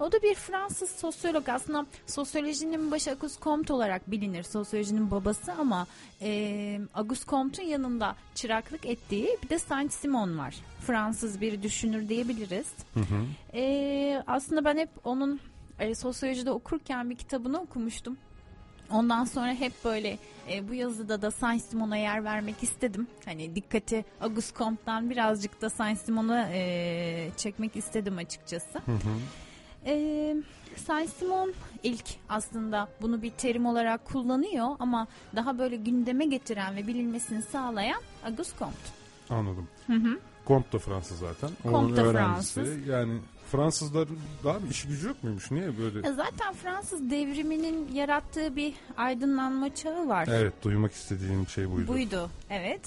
O 0.00 0.12
da 0.12 0.22
bir 0.22 0.34
Fransız 0.34 0.90
sosyolog. 0.90 1.48
Aslında 1.48 1.86
sosyolojinin 2.06 2.90
başı 2.90 3.10
Auguste 3.10 3.42
Comte 3.42 3.72
olarak 3.72 4.10
bilinir. 4.10 4.42
Sosyolojinin 4.42 5.10
babası 5.10 5.52
ama 5.52 5.86
e, 6.22 6.80
Auguste 6.94 7.26
Comte'un 7.30 7.66
yanında 7.66 8.16
çıraklık 8.34 8.86
ettiği 8.86 9.38
bir 9.42 9.48
de 9.48 9.58
Saint-Simon 9.58 10.38
var. 10.38 10.54
Fransız 10.86 11.40
bir 11.40 11.62
düşünür 11.62 12.08
diyebiliriz. 12.08 12.66
E, 13.54 14.22
aslında 14.26 14.64
ben 14.64 14.76
hep 14.76 14.90
onun 15.04 15.40
e, 15.78 15.94
sosyolojide 15.94 16.50
okurken 16.50 17.10
bir 17.10 17.16
kitabını 17.16 17.60
okumuştum. 17.60 18.16
Ondan 18.90 19.24
sonra 19.24 19.54
hep 19.54 19.72
böyle 19.84 20.18
e, 20.52 20.68
bu 20.68 20.74
yazıda 20.74 21.22
da 21.22 21.30
Saint-Simon'a 21.30 21.96
yer 21.96 22.24
vermek 22.24 22.62
istedim. 22.62 23.06
Hani 23.24 23.54
dikkati 23.54 24.04
Auguste 24.20 24.58
Comte'dan 24.58 25.10
birazcık 25.10 25.62
da 25.62 25.70
Saint-Simon'a 25.70 26.48
e, 26.52 27.30
çekmek 27.36 27.76
istedim 27.76 28.18
açıkçası. 28.18 28.80
E, 29.86 30.36
Saint-Simon 30.76 31.54
ilk 31.82 32.04
aslında 32.28 32.88
bunu 33.02 33.22
bir 33.22 33.30
terim 33.30 33.66
olarak 33.66 34.04
kullanıyor 34.04 34.68
ama 34.78 35.06
daha 35.36 35.58
böyle 35.58 35.76
gündeme 35.76 36.24
getiren 36.24 36.76
ve 36.76 36.86
bilinmesini 36.86 37.42
sağlayan 37.42 38.00
Auguste 38.24 38.58
Comte. 38.58 38.78
Anladım. 39.30 39.68
Comte 40.46 40.72
da 40.72 40.78
Fransız 40.78 41.18
zaten. 41.18 41.50
Comte 41.62 41.96
da 41.96 42.02
öğrencisi. 42.06 42.54
Fransız. 42.54 42.86
Yani 42.86 43.18
Fransızların 43.52 44.18
daha 44.44 44.62
bir 44.64 44.70
işi 44.70 44.88
gücü 44.88 45.06
yok 45.06 45.22
muymuş? 45.24 45.50
Niye 45.50 45.78
böyle? 45.78 46.08
E, 46.08 46.12
Zaten 46.12 46.54
Fransız 46.54 47.10
devriminin 47.10 47.92
yarattığı 47.94 48.56
bir 48.56 48.74
aydınlanma 48.96 49.74
çağı 49.74 50.08
var. 50.08 50.28
Evet 50.32 50.52
duymak 50.64 50.92
istediğim 50.92 51.48
şey 51.48 51.70
buydu. 51.70 51.88
Buydu, 51.88 52.30
evet. 52.50 52.80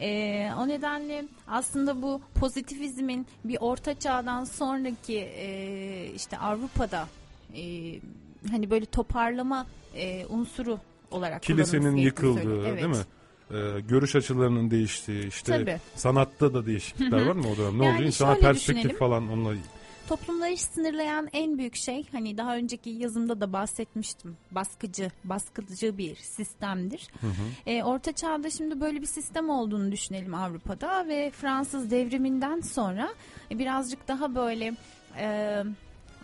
Ee, 0.00 0.50
o 0.58 0.68
nedenle 0.68 1.24
aslında 1.48 2.02
bu 2.02 2.20
pozitivizmin 2.34 3.26
bir 3.44 3.56
orta 3.60 3.98
çağdan 3.98 4.44
sonraki 4.44 5.18
e, 5.18 6.10
işte 6.16 6.38
Avrupa'da 6.38 7.08
e, 7.56 7.62
hani 8.50 8.70
böyle 8.70 8.86
toparlama 8.86 9.66
e, 9.94 10.26
unsuru 10.26 10.78
olarak 11.10 11.42
Kilisenin 11.42 11.96
yıkıldığı. 11.96 12.66
Evet. 12.68 12.76
değil 12.82 12.94
mi? 12.96 13.04
Ee, 13.50 13.80
görüş 13.88 14.16
açılarının 14.16 14.70
değiştiği 14.70 15.28
işte 15.28 15.52
Tabii. 15.58 15.78
sanatta 15.94 16.54
da 16.54 16.66
değişiklikler 16.66 17.26
var 17.26 17.32
mı 17.32 17.44
o 17.54 17.56
dönem? 17.56 17.78
Ne 17.78 17.84
Yani 17.86 17.96
oluyor? 17.96 18.12
Şöyle 18.12 18.40
perspektif 18.40 18.76
düşünelim. 18.76 18.98
falan 18.98 19.28
onunla 19.32 19.54
Toplumları 20.08 20.56
sınırlayan 20.56 21.28
en 21.32 21.58
büyük 21.58 21.76
şey 21.76 22.06
hani 22.12 22.38
daha 22.38 22.56
önceki 22.56 22.90
yazımda 22.90 23.40
da 23.40 23.52
bahsetmiştim. 23.52 24.36
Baskıcı, 24.50 25.10
baskıcı 25.24 25.98
bir 25.98 26.16
sistemdir. 26.16 27.08
E, 27.66 27.82
Orta 27.82 28.12
Çağ'da 28.12 28.50
şimdi 28.50 28.80
böyle 28.80 29.00
bir 29.00 29.06
sistem 29.06 29.50
olduğunu 29.50 29.92
düşünelim 29.92 30.34
Avrupa'da 30.34 31.08
ve 31.08 31.30
Fransız 31.30 31.90
devriminden 31.90 32.60
sonra 32.60 33.08
e, 33.50 33.58
birazcık 33.58 34.08
daha 34.08 34.34
böyle 34.34 34.74
e, 35.18 35.62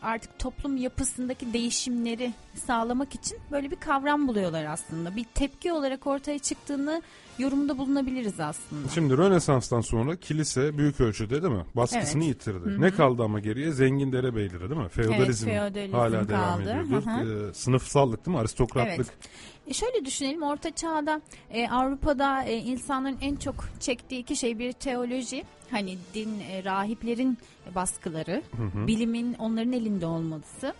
artık 0.03 0.39
toplum 0.39 0.77
yapısındaki 0.77 1.53
değişimleri 1.53 2.33
sağlamak 2.55 3.15
için 3.15 3.39
böyle 3.51 3.71
bir 3.71 3.77
kavram 3.77 4.29
buluyorlar 4.29 4.65
aslında. 4.65 5.17
Bir 5.17 5.25
tepki 5.25 5.73
olarak 5.73 6.07
ortaya 6.07 6.39
çıktığını 6.39 7.03
yorumda 7.39 7.79
bulunabiliriz 7.79 8.41
aslında. 8.41 8.89
Şimdi 8.89 9.19
Rönesans'tan 9.19 9.81
sonra 9.81 10.17
kilise 10.17 10.79
büyük 10.79 11.01
ölçüde 11.01 11.43
değil 11.43 11.55
mi? 11.55 11.65
Baskısını 11.77 12.25
Evet. 12.25 12.35
yitirdi. 12.35 12.81
Ne 12.81 12.91
kaldı 12.91 13.23
ama 13.23 13.41
geriye? 13.41 13.73
Zengin 13.73 14.13
derebeyleri 14.13 14.71
değil 14.71 14.81
mi? 14.81 14.89
Feodalizm, 14.89 15.47
feodalizm 15.47 15.95
hala 15.97 16.29
devam 16.29 16.59
kaldı. 16.59 16.63
ediyordu. 16.63 17.07
Hı 17.07 17.11
hı. 17.11 17.49
Ee, 17.51 17.55
sınıfsallık 17.55 18.27
değil 18.27 18.35
mi? 18.37 18.41
Aristokratlık. 18.41 19.07
Evet. 19.07 19.29
E 19.73 19.75
şöyle 19.75 20.05
düşünelim 20.05 20.43
Orta 20.43 20.71
Çağ'da 20.71 21.21
e, 21.51 21.69
Avrupa'da 21.69 22.43
e, 22.43 22.57
insanların 22.57 23.19
en 23.21 23.37
çok 23.37 23.55
çektiği 23.81 24.21
iki 24.21 24.37
şey 24.37 24.59
bir 24.59 24.73
teoloji 24.73 25.45
hani 25.71 25.99
din 26.15 26.41
e, 26.51 26.65
rahiplerin 26.65 27.39
baskıları 27.75 28.43
bilimin 28.75 29.35
onların 29.35 29.73
elinde 29.73 30.07
olması 30.07 30.75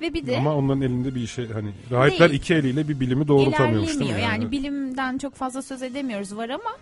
ve 0.00 0.14
bir 0.14 0.26
de 0.26 0.38
Ama 0.38 0.56
onların 0.56 0.82
elinde 0.82 1.14
bir 1.14 1.26
şey 1.26 1.48
hani 1.48 1.70
rahipler 1.90 2.28
Değil. 2.30 2.40
iki 2.40 2.54
eliyle 2.54 2.88
bir 2.88 3.00
bilimi 3.00 3.28
doğrultamıyormuş 3.28 3.88
değil 3.88 3.98
mi? 3.98 4.04
ilerlemiyor. 4.04 4.32
Yani 4.32 4.50
bilimden 4.50 5.18
çok 5.18 5.34
fazla 5.34 5.62
söz 5.62 5.82
edemiyoruz 5.82 6.36
var 6.36 6.48
ama 6.48 6.76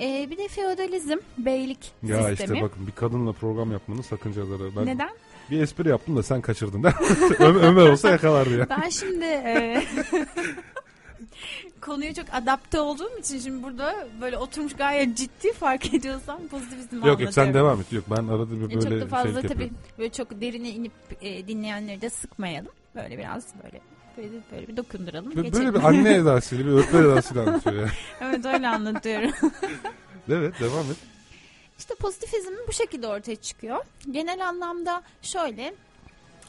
e, 0.00 0.30
bir 0.30 0.38
de 0.38 0.48
feodalizm 0.48 1.16
beylik 1.38 1.92
ya 2.02 2.16
sistemi. 2.28 2.52
işte 2.52 2.62
bakın 2.62 2.86
bir 2.86 2.92
kadınla 2.92 3.32
program 3.32 3.72
yapmanın 3.72 4.02
sakıncaları. 4.02 4.76
Ben 4.76 4.86
Neden? 4.86 5.10
bir 5.50 5.60
espri 5.62 5.88
yaptım 5.88 6.16
da 6.16 6.22
sen 6.22 6.40
kaçırdın. 6.40 6.84
Ömer 7.40 7.86
olsa 7.88 8.10
yakalardı 8.10 8.58
ya. 8.58 8.66
Ben 8.70 8.88
şimdi 8.88 9.24
e, 9.24 9.82
konuya 11.80 12.14
çok 12.14 12.26
adapte 12.32 12.80
olduğum 12.80 13.18
için 13.18 13.38
şimdi 13.38 13.62
burada 13.62 14.08
böyle 14.20 14.38
oturmuş 14.38 14.72
gayet 14.76 15.16
ciddi 15.16 15.52
fark 15.52 15.94
ediyorsam 15.94 16.48
pozitivizmi 16.48 17.08
Yok 17.08 17.20
yok 17.20 17.32
sen 17.32 17.42
anlatıyorum. 17.42 17.54
devam 17.54 17.80
et. 17.80 17.92
Yok 17.92 18.04
ben 18.10 18.28
arada 18.28 18.50
bir 18.50 18.56
E, 18.56 18.60
böyle 18.60 18.80
çok 18.80 19.00
da 19.00 19.06
fazla 19.06 19.40
şey 19.40 19.50
tabii 19.50 19.70
böyle 19.98 20.12
çok 20.12 20.40
derine 20.40 20.70
inip 20.70 20.92
e, 21.20 21.48
dinleyenleri 21.48 22.00
de 22.00 22.10
sıkmayalım. 22.10 22.72
Böyle 22.94 23.18
biraz 23.18 23.44
böyle 23.64 23.80
böyle, 24.16 24.42
böyle 24.52 24.68
bir 24.68 24.76
dokunduralım. 24.76 25.36
Böyle 25.36 25.48
geçelim. 25.48 25.74
bir 25.74 25.82
anne 25.84 26.14
edasıyla 26.16 26.64
bir 26.64 26.70
öğretmen 26.70 27.02
edasıyla 27.02 27.42
anlatıyor 27.42 27.76
ya. 27.76 27.88
evet 28.20 28.46
öyle 28.46 28.68
anlatıyorum. 28.68 29.30
Evet 30.28 30.60
devam 30.60 30.90
et. 30.90 30.96
İşte 31.78 31.94
pozitivizm 31.94 32.52
bu 32.68 32.72
şekilde 32.72 33.06
ortaya 33.06 33.36
çıkıyor. 33.36 33.84
Genel 34.10 34.48
anlamda 34.48 35.02
şöyle 35.22 35.74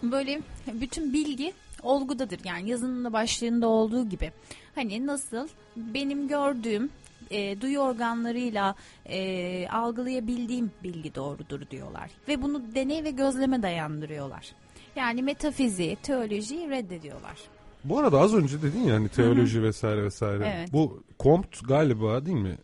böyle 0.03 0.41
bütün 0.73 1.13
bilgi 1.13 1.53
olgudadır. 1.83 2.39
Yani 2.43 2.69
yazının 2.69 3.05
da 3.05 3.13
başlığında 3.13 3.67
olduğu 3.67 4.09
gibi. 4.09 4.31
Hani 4.75 5.07
nasıl 5.07 5.47
benim 5.75 6.27
gördüğüm 6.27 6.89
e, 7.31 7.61
duyu 7.61 7.79
organlarıyla 7.79 8.75
e, 9.05 9.67
algılayabildiğim 9.67 10.71
bilgi 10.83 11.15
doğrudur 11.15 11.61
diyorlar. 11.71 12.09
Ve 12.27 12.41
bunu 12.41 12.75
deney 12.75 13.03
ve 13.03 13.11
gözleme 13.11 13.61
dayandırıyorlar. 13.63 14.51
Yani 14.95 15.23
metafiziği, 15.23 15.95
teolojiyi 15.95 16.69
reddediyorlar. 16.69 17.37
Bu 17.83 17.99
arada 17.99 18.19
az 18.19 18.33
önce 18.33 18.61
dedin 18.61 18.83
ya 18.83 18.95
hani 18.95 19.09
teoloji 19.09 19.63
vesaire 19.63 20.03
vesaire. 20.03 20.53
Evet. 20.55 20.73
Bu 20.73 21.03
Comte 21.19 21.57
galiba 21.67 22.25
değil 22.25 22.37
mi? 22.37 22.57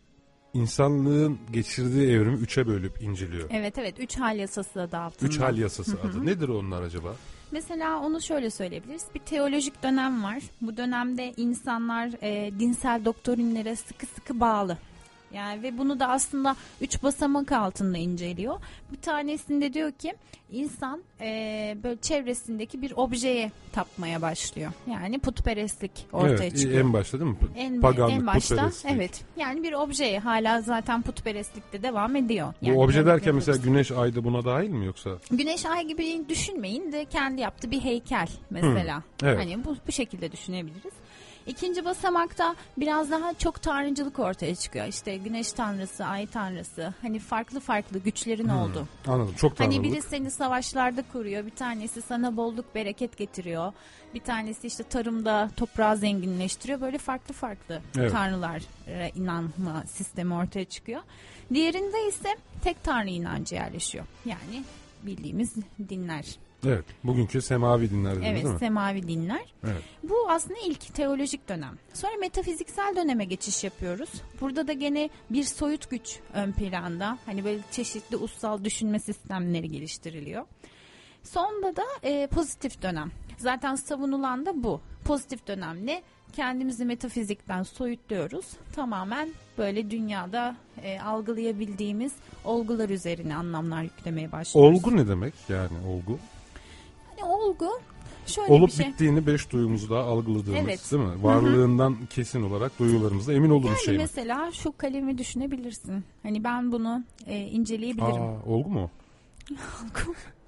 İnsanlığın 0.54 1.38
geçirdiği 1.52 2.10
evrimi 2.10 2.36
üçe 2.36 2.66
bölüp 2.66 3.02
inceliyor. 3.02 3.48
Evet 3.52 3.78
evet 3.78 3.94
üç 3.98 4.16
hal 4.16 4.38
yasası 4.38 4.82
adı 4.82 4.96
altında. 4.96 5.28
Üç 5.28 5.40
hal 5.40 5.58
yasası 5.58 5.98
adı. 6.00 6.26
Nedir 6.26 6.48
onlar 6.48 6.82
acaba? 6.82 7.14
Mesela 7.50 8.00
onu 8.00 8.20
şöyle 8.20 8.50
söyleyebiliriz. 8.50 9.04
Bir 9.14 9.20
teolojik 9.20 9.82
dönem 9.82 10.24
var. 10.24 10.42
Bu 10.60 10.76
dönemde 10.76 11.32
insanlar 11.36 12.10
e, 12.22 12.58
dinsel 12.58 13.04
doktrinlere 13.04 13.76
sıkı 13.76 14.06
sıkı 14.06 14.40
bağlı. 14.40 14.78
Yani 15.32 15.62
ve 15.62 15.78
bunu 15.78 16.00
da 16.00 16.08
aslında 16.08 16.56
üç 16.80 17.02
basamak 17.02 17.52
altında 17.52 17.98
inceliyor. 17.98 18.60
Bir 18.92 19.00
tanesinde 19.00 19.74
diyor 19.74 19.92
ki 19.92 20.14
insan 20.52 21.02
e, 21.20 21.76
böyle 21.82 22.00
çevresindeki 22.00 22.82
bir 22.82 22.92
objeye 22.96 23.50
tapmaya 23.72 24.22
başlıyor. 24.22 24.72
Yani 24.90 25.18
putperestlik 25.18 26.06
ortaya 26.12 26.34
evet, 26.34 26.58
çıkıyor. 26.58 26.80
en 26.80 26.92
başta 26.92 27.20
değil 27.20 27.30
mi? 27.30 27.36
En, 27.56 27.80
Paganlık, 27.80 28.14
en 28.14 28.26
başta 28.26 28.70
evet. 28.84 29.24
Yani 29.36 29.62
bir 29.62 29.72
objeye 29.72 30.18
hala 30.18 30.60
zaten 30.60 31.02
putperestlikte 31.02 31.82
devam 31.82 32.16
ediyor. 32.16 32.54
Bu 32.62 32.66
Yani 32.66 32.78
obje 32.78 32.98
böyle 32.98 33.06
derken 33.06 33.34
mesela 33.34 33.56
güneş 33.56 33.90
ay 33.90 34.14
da 34.14 34.24
buna 34.24 34.44
dahil 34.44 34.68
mi 34.68 34.86
yoksa? 34.86 35.10
Güneş 35.30 35.66
ay 35.66 35.86
gibi 35.86 36.28
düşünmeyin 36.28 36.92
de 36.92 37.04
kendi 37.04 37.40
yaptığı 37.40 37.70
bir 37.70 37.80
heykel 37.80 38.28
mesela. 38.50 39.02
evet. 39.22 39.38
Hani 39.38 39.64
bu 39.64 39.76
bu 39.86 39.92
şekilde 39.92 40.32
düşünebiliriz. 40.32 40.92
İkinci 41.48 41.84
basamakta 41.84 42.56
biraz 42.76 43.10
daha 43.10 43.34
çok 43.34 43.62
tanrıcılık 43.62 44.18
ortaya 44.18 44.54
çıkıyor. 44.54 44.86
İşte 44.86 45.16
güneş 45.16 45.52
tanrısı, 45.52 46.04
ay 46.04 46.26
tanrısı. 46.26 46.94
Hani 47.02 47.18
farklı 47.18 47.60
farklı 47.60 47.98
güçlerin 47.98 48.48
oldu. 48.48 48.88
Anladım. 49.06 49.34
Çok 49.38 49.56
tanrılık. 49.56 49.76
Hani 49.78 49.92
biri 49.92 50.02
seni 50.02 50.30
savaşlarda 50.30 51.02
kuruyor, 51.12 51.46
bir 51.46 51.50
tanesi 51.50 52.02
sana 52.02 52.36
bolluk 52.36 52.74
bereket 52.74 53.16
getiriyor. 53.16 53.72
Bir 54.14 54.20
tanesi 54.20 54.66
işte 54.66 54.82
tarımda 54.84 55.50
toprağı 55.56 55.96
zenginleştiriyor. 55.96 56.80
Böyle 56.80 56.98
farklı 56.98 57.34
farklı 57.34 57.80
Evet. 57.98 58.12
tanrılara 58.12 58.58
inanma 59.14 59.84
sistemi 59.86 60.34
ortaya 60.34 60.64
çıkıyor. 60.64 61.00
Diğerinde 61.54 62.08
ise 62.08 62.28
tek 62.64 62.84
tanrı 62.84 63.08
inancı 63.08 63.54
yerleşiyor. 63.54 64.04
Yani 64.24 64.64
bildiğimiz 65.02 65.54
dinler. 65.88 66.24
Evet. 66.66 66.84
Bugünkü 67.04 67.42
semavi 67.42 67.90
dinler 67.90 68.12
Evet, 68.12 68.34
değil 68.34 68.44
mi? 68.44 68.58
semavi 68.58 69.08
dinler. 69.08 69.54
Evet. 69.64 69.82
Bu 70.02 70.30
aslında 70.30 70.58
ilk 70.66 70.94
teolojik 70.94 71.48
dönem. 71.48 71.78
Sonra 71.94 72.16
metafiziksel 72.20 72.96
döneme 72.96 73.24
geçiş 73.24 73.64
yapıyoruz. 73.64 74.08
Burada 74.40 74.68
da 74.68 74.72
gene 74.72 75.10
bir 75.30 75.44
soyut 75.44 75.90
güç 75.90 76.18
ön 76.34 76.52
planda. 76.52 77.18
Hani 77.26 77.44
böyle 77.44 77.60
çeşitli 77.70 78.16
ussal 78.16 78.64
düşünme 78.64 78.98
sistemleri 79.00 79.70
geliştiriliyor. 79.70 80.44
Sonda 81.22 81.76
da 81.76 81.82
e, 82.02 82.26
pozitif 82.26 82.82
dönem. 82.82 83.10
Zaten 83.36 83.74
savunulan 83.74 84.46
da 84.46 84.62
bu. 84.62 84.80
Pozitif 85.04 85.46
dönemle 85.46 86.02
kendimizi 86.32 86.84
metafizikten 86.84 87.62
soyutluyoruz. 87.62 88.46
Tamamen 88.72 89.28
böyle 89.58 89.90
dünyada 89.90 90.56
e, 90.82 91.00
algılayabildiğimiz 91.00 92.12
olgular 92.44 92.88
üzerine 92.88 93.34
anlamlar 93.36 93.82
yüklemeye 93.82 94.32
başlıyoruz. 94.32 94.78
Olgu 94.78 94.96
ne 94.96 95.08
demek 95.08 95.34
yani 95.48 95.86
olgu? 95.88 96.18
Olgu 97.24 97.68
şöyle 98.26 98.52
Olup 98.52 98.68
bir 98.68 98.72
şey. 98.72 98.86
bittiğini 98.86 99.26
beş 99.26 99.50
duyumuzda 99.52 99.98
algıladığımız 99.98 100.60
Evet. 100.60 100.92
değil 100.92 101.02
mi? 101.02 101.22
Varlığından 101.22 101.96
kesin 102.10 102.42
olarak 102.42 102.78
duyularımızda 102.78 103.32
emin 103.32 103.50
olduğumuz 103.50 103.68
Yani 103.76 103.84
şey 103.84 103.94
mi? 103.94 104.00
mesela 104.00 104.52
şu 104.52 104.76
kalemi 104.78 105.18
düşünebilirsin. 105.18 106.04
Hani 106.22 106.44
ben 106.44 106.72
bunu 106.72 107.04
e, 107.26 107.38
inceleyebilirim. 107.38 108.22
Aa, 108.22 108.42
olgu 108.46 108.68
mu? 108.70 108.90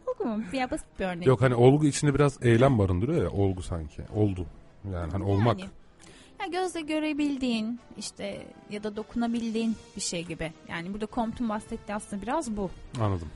Olgu 0.06 0.24
mu? 0.24 0.42
Ya 0.52 0.70
basit 0.70 0.86
bir 0.98 1.04
örnek. 1.04 1.26
Yok 1.26 1.40
hani 1.42 1.54
olgu 1.54 1.86
içinde 1.86 2.14
biraz 2.14 2.38
eylem 2.42 2.78
barındırıyor 2.78 3.22
ya 3.22 3.30
olgu 3.30 3.62
sanki. 3.62 4.02
Oldu. 4.14 4.46
Yani 4.92 5.12
hani 5.12 5.24
olmak. 5.24 5.58
Yani, 5.60 5.70
ya 6.40 6.46
gözle 6.46 6.80
görebildiğin 6.80 7.80
işte 7.98 8.46
ya 8.70 8.82
da 8.82 8.96
dokunabildiğin 8.96 9.76
bir 9.96 10.00
şey 10.00 10.24
gibi. 10.24 10.52
Yani 10.68 10.92
burada 10.94 11.06
Comte'un 11.14 11.48
bahsettiği 11.48 11.96
aslında 11.96 12.22
biraz 12.22 12.56
bu. 12.56 12.70
Anladım. 13.00 13.28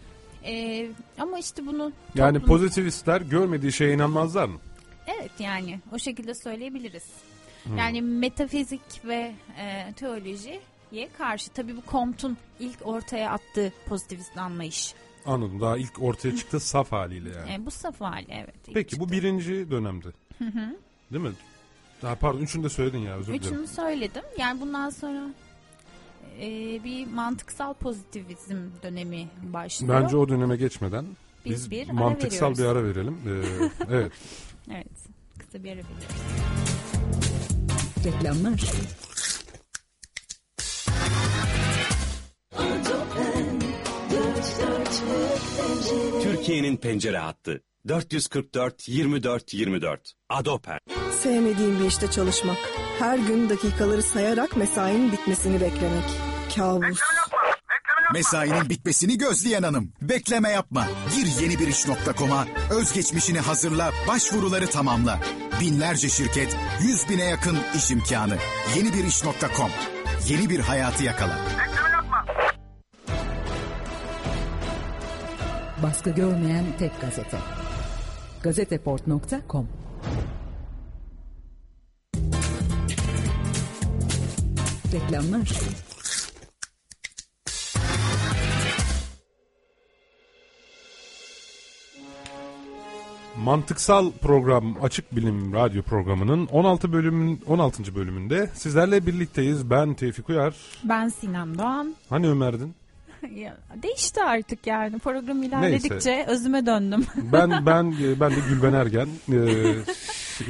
E, 0.46 0.86
ama 1.18 1.38
işte 1.38 1.66
bunu 1.66 1.92
Yani 2.14 2.38
toplum- 2.38 2.46
pozitivistler 2.46 3.20
görmediği 3.20 3.72
şeye 3.72 3.94
inanmazlar 3.94 4.44
mı? 4.48 4.58
Evet 5.06 5.30
yani 5.38 5.80
o 5.92 5.98
şekilde 5.98 6.34
söyleyebiliriz. 6.34 7.04
Hmm. 7.64 7.76
Yani 7.76 8.02
metafizik 8.02 9.04
ve 9.04 9.34
e, 9.58 9.92
teolojiye 9.96 10.60
karşı 11.18 11.50
tabii 11.50 11.76
bu 11.76 11.80
Comte'un 11.90 12.36
ilk 12.60 12.78
ortaya 12.86 13.30
attığı 13.30 13.72
pozitivist 13.88 14.38
anlayış. 14.38 14.94
Anladım. 15.26 15.60
Daha 15.60 15.76
ilk 15.78 16.02
ortaya 16.02 16.36
çıktı 16.36 16.60
saf 16.60 16.92
haliyle 16.92 17.30
yani. 17.30 17.52
E, 17.52 17.66
bu 17.66 17.70
saf 17.70 18.00
hali 18.00 18.26
evet. 18.30 18.54
Peki 18.74 18.96
bu 18.96 19.00
çıktı. 19.04 19.12
birinci 19.16 19.70
dönemde. 19.70 20.08
Değil 21.12 21.24
mi? 21.24 21.32
Ha, 22.02 22.14
pardon 22.20 22.38
üçünü 22.40 22.64
de 22.64 22.68
söyledin 22.68 22.98
ya 22.98 23.14
özür 23.16 23.32
dilerim. 23.34 23.52
Üçünü 23.54 23.66
söyledim. 23.66 24.22
Yani 24.38 24.60
bundan 24.60 24.90
sonra 24.90 25.26
e, 26.40 26.84
bir 26.84 27.06
mantıksal 27.06 27.74
pozitivizm 27.74 28.56
dönemi 28.82 29.28
başlıyor. 29.42 30.02
Bence 30.02 30.16
o 30.16 30.28
döneme 30.28 30.56
geçmeden 30.56 31.06
Biz 31.44 31.52
biz, 31.52 31.70
bir 31.70 31.86
ara 31.86 31.92
mantıksal 31.92 32.50
veriyoruz. 32.50 32.58
bir 32.58 32.64
ara 32.64 32.84
verelim. 32.84 33.18
Ee, 33.26 33.70
evet. 33.94 34.12
Evet. 34.72 34.86
Kısa 35.38 35.64
bir 35.64 35.68
ara 35.68 35.76
veriyoruz. 35.76 36.14
Reklamlar. 38.04 38.60
Türkiye'nin 46.22 46.76
pencere 46.76 47.18
hattı. 47.18 47.62
444 47.88 48.88
24 48.88 49.54
24. 49.54 50.12
Adoper. 50.28 50.78
Sevmediğim 51.24 51.80
bir 51.80 51.84
işte 51.84 52.10
çalışmak. 52.10 52.56
Her 52.98 53.18
gün 53.18 53.48
dakikaları 53.48 54.02
sayarak 54.02 54.56
mesainin 54.56 55.12
bitmesini 55.12 55.60
beklemek. 55.60 56.04
Kabus. 56.56 57.00
Mesainin 58.14 58.68
bitmesini 58.68 59.18
gözleyen 59.18 59.62
hanım. 59.62 59.92
Bekleme 60.02 60.50
yapma. 60.50 60.86
Gir 61.16 61.42
yeni 61.42 61.58
bir 61.58 61.68
iş.com'a. 61.68 62.46
Özgeçmişini 62.70 63.40
hazırla, 63.40 63.90
başvuruları 64.08 64.66
tamamla. 64.66 65.20
Binlerce 65.60 66.08
şirket, 66.08 66.56
yüz 66.82 67.08
bine 67.08 67.24
yakın 67.24 67.56
iş 67.76 67.90
imkanı. 67.90 68.36
Yeni 68.76 68.92
bir 68.92 69.04
iş.com. 69.04 69.70
Yeni 70.28 70.50
bir 70.50 70.60
hayatı 70.60 71.04
yakala. 71.04 71.38
Baskı 75.82 76.10
görmeyen 76.10 76.64
tek 76.78 77.00
gazete. 77.00 77.38
Gazeteport.com 78.42 79.83
Reklamlar. 84.94 85.48
Mantıksal 93.36 94.10
program 94.12 94.76
Açık 94.82 95.16
Bilim 95.16 95.52
Radyo 95.54 95.82
programının 95.82 96.46
16 96.46 96.92
bölümün 96.92 97.40
16. 97.46 97.94
bölümünde 97.94 98.50
sizlerle 98.54 99.06
birlikteyiz. 99.06 99.70
Ben 99.70 99.94
Tevfik 99.94 100.28
Uyar. 100.28 100.54
Ben 100.84 101.08
Sinem 101.08 101.58
Doğan. 101.58 101.94
Hani 102.08 102.28
Ömer'din? 102.28 102.74
Değişti 103.82 104.22
artık 104.22 104.66
yani 104.66 104.98
program 104.98 105.42
ilerledikçe 105.42 105.94
Neyse. 105.94 106.24
özüme 106.28 106.66
döndüm. 106.66 107.06
Ben 107.32 107.66
ben 107.66 107.84
e, 108.02 108.20
ben 108.20 108.30
de 108.30 108.36
Gülben 108.48 108.72
Ergen. 108.72 109.08
Ee, 109.32 109.34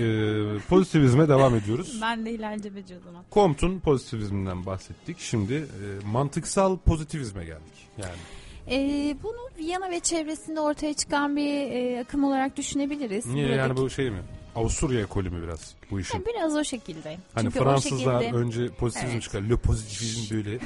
e, 0.05 0.59
pozitivizme 0.69 1.29
devam 1.29 1.55
ediyoruz. 1.57 1.99
ben 2.03 2.27
de 2.27 2.31
Hilal 2.33 2.59
Cebeci 2.59 2.95
o 2.97 3.01
zaman. 3.05 3.25
Comte'un 3.33 3.81
pozitivizminden 3.81 4.67
bahsettik. 4.67 5.19
Şimdi 5.21 5.55
e, 5.55 6.07
mantıksal 6.07 6.79
pozitivizme 6.79 7.45
geldik. 7.45 7.89
Yani 7.99 8.15
Ee, 8.71 9.17
bunu 9.23 9.49
Viyana 9.59 9.91
ve 9.91 10.01
çevresinde 10.01 10.61
ortaya 10.61 10.95
çıkan 10.95 11.37
bir 11.37 11.71
e, 11.71 12.01
akım 12.01 12.25
olarak 12.25 12.57
düşünebiliriz. 12.57 13.27
niye 13.27 13.45
Buradaki- 13.49 13.59
yani 13.59 13.77
bu 13.77 13.91
şey 13.91 14.11
mi? 14.11 14.19
Avusturya 14.57 15.01
ekolü 15.01 15.31
mü 15.31 15.43
biraz 15.43 15.75
bu 15.91 16.01
işin? 16.01 16.19
Ha, 16.19 16.25
biraz 16.27 16.57
o 16.57 16.65
şekilde. 16.65 17.19
Hani 17.35 17.45
Çünkü 17.45 17.59
Fransızlar 17.59 18.21
şekilde 18.23 18.37
önce 18.37 18.69
pozitivizm 18.69 19.13
Evet. 19.13 19.23
çıkar. 19.23 19.43
Le 19.43 19.57
pozitivizm 19.57 20.35
böyle 20.35 20.59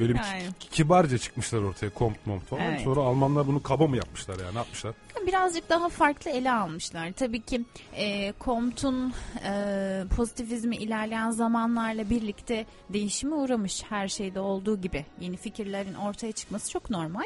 böyle 0.00 0.14
bir 0.14 0.18
Yani. 0.18 0.42
ki- 0.60 0.70
kibarca 0.70 1.18
çıkmışlar 1.18 1.62
ortaya. 1.62 1.90
Comte 1.98 2.20
Mont 2.26 2.44
falan. 2.44 2.62
Evet. 2.62 2.80
Sonra 2.80 3.00
Almanlar 3.00 3.46
bunu 3.46 3.62
kaba 3.62 3.86
mı 3.86 3.96
yapmışlar 3.96 4.38
yani? 4.44 4.54
Ne 4.54 4.58
yapmışlar? 4.58 4.94
birazcık 5.26 5.68
daha 5.70 5.88
farklı 5.88 6.30
ele 6.30 6.52
almışlar. 6.52 7.12
Tabii 7.12 7.40
ki 7.40 7.64
e, 7.96 8.32
Comte'un 8.40 9.12
e, 9.44 10.04
pozitivizmi 10.16 10.76
ilerleyen 10.76 11.30
zamanlarla 11.30 12.10
birlikte 12.10 12.66
değişime 12.90 13.34
uğramış 13.34 13.82
her 13.88 14.08
şeyde 14.08 14.40
olduğu 14.40 14.80
gibi. 14.80 15.06
Yeni 15.20 15.36
fikirlerin 15.36 15.94
ortaya 15.94 16.32
çıkması 16.32 16.70
çok 16.70 16.90
normal. 16.90 17.24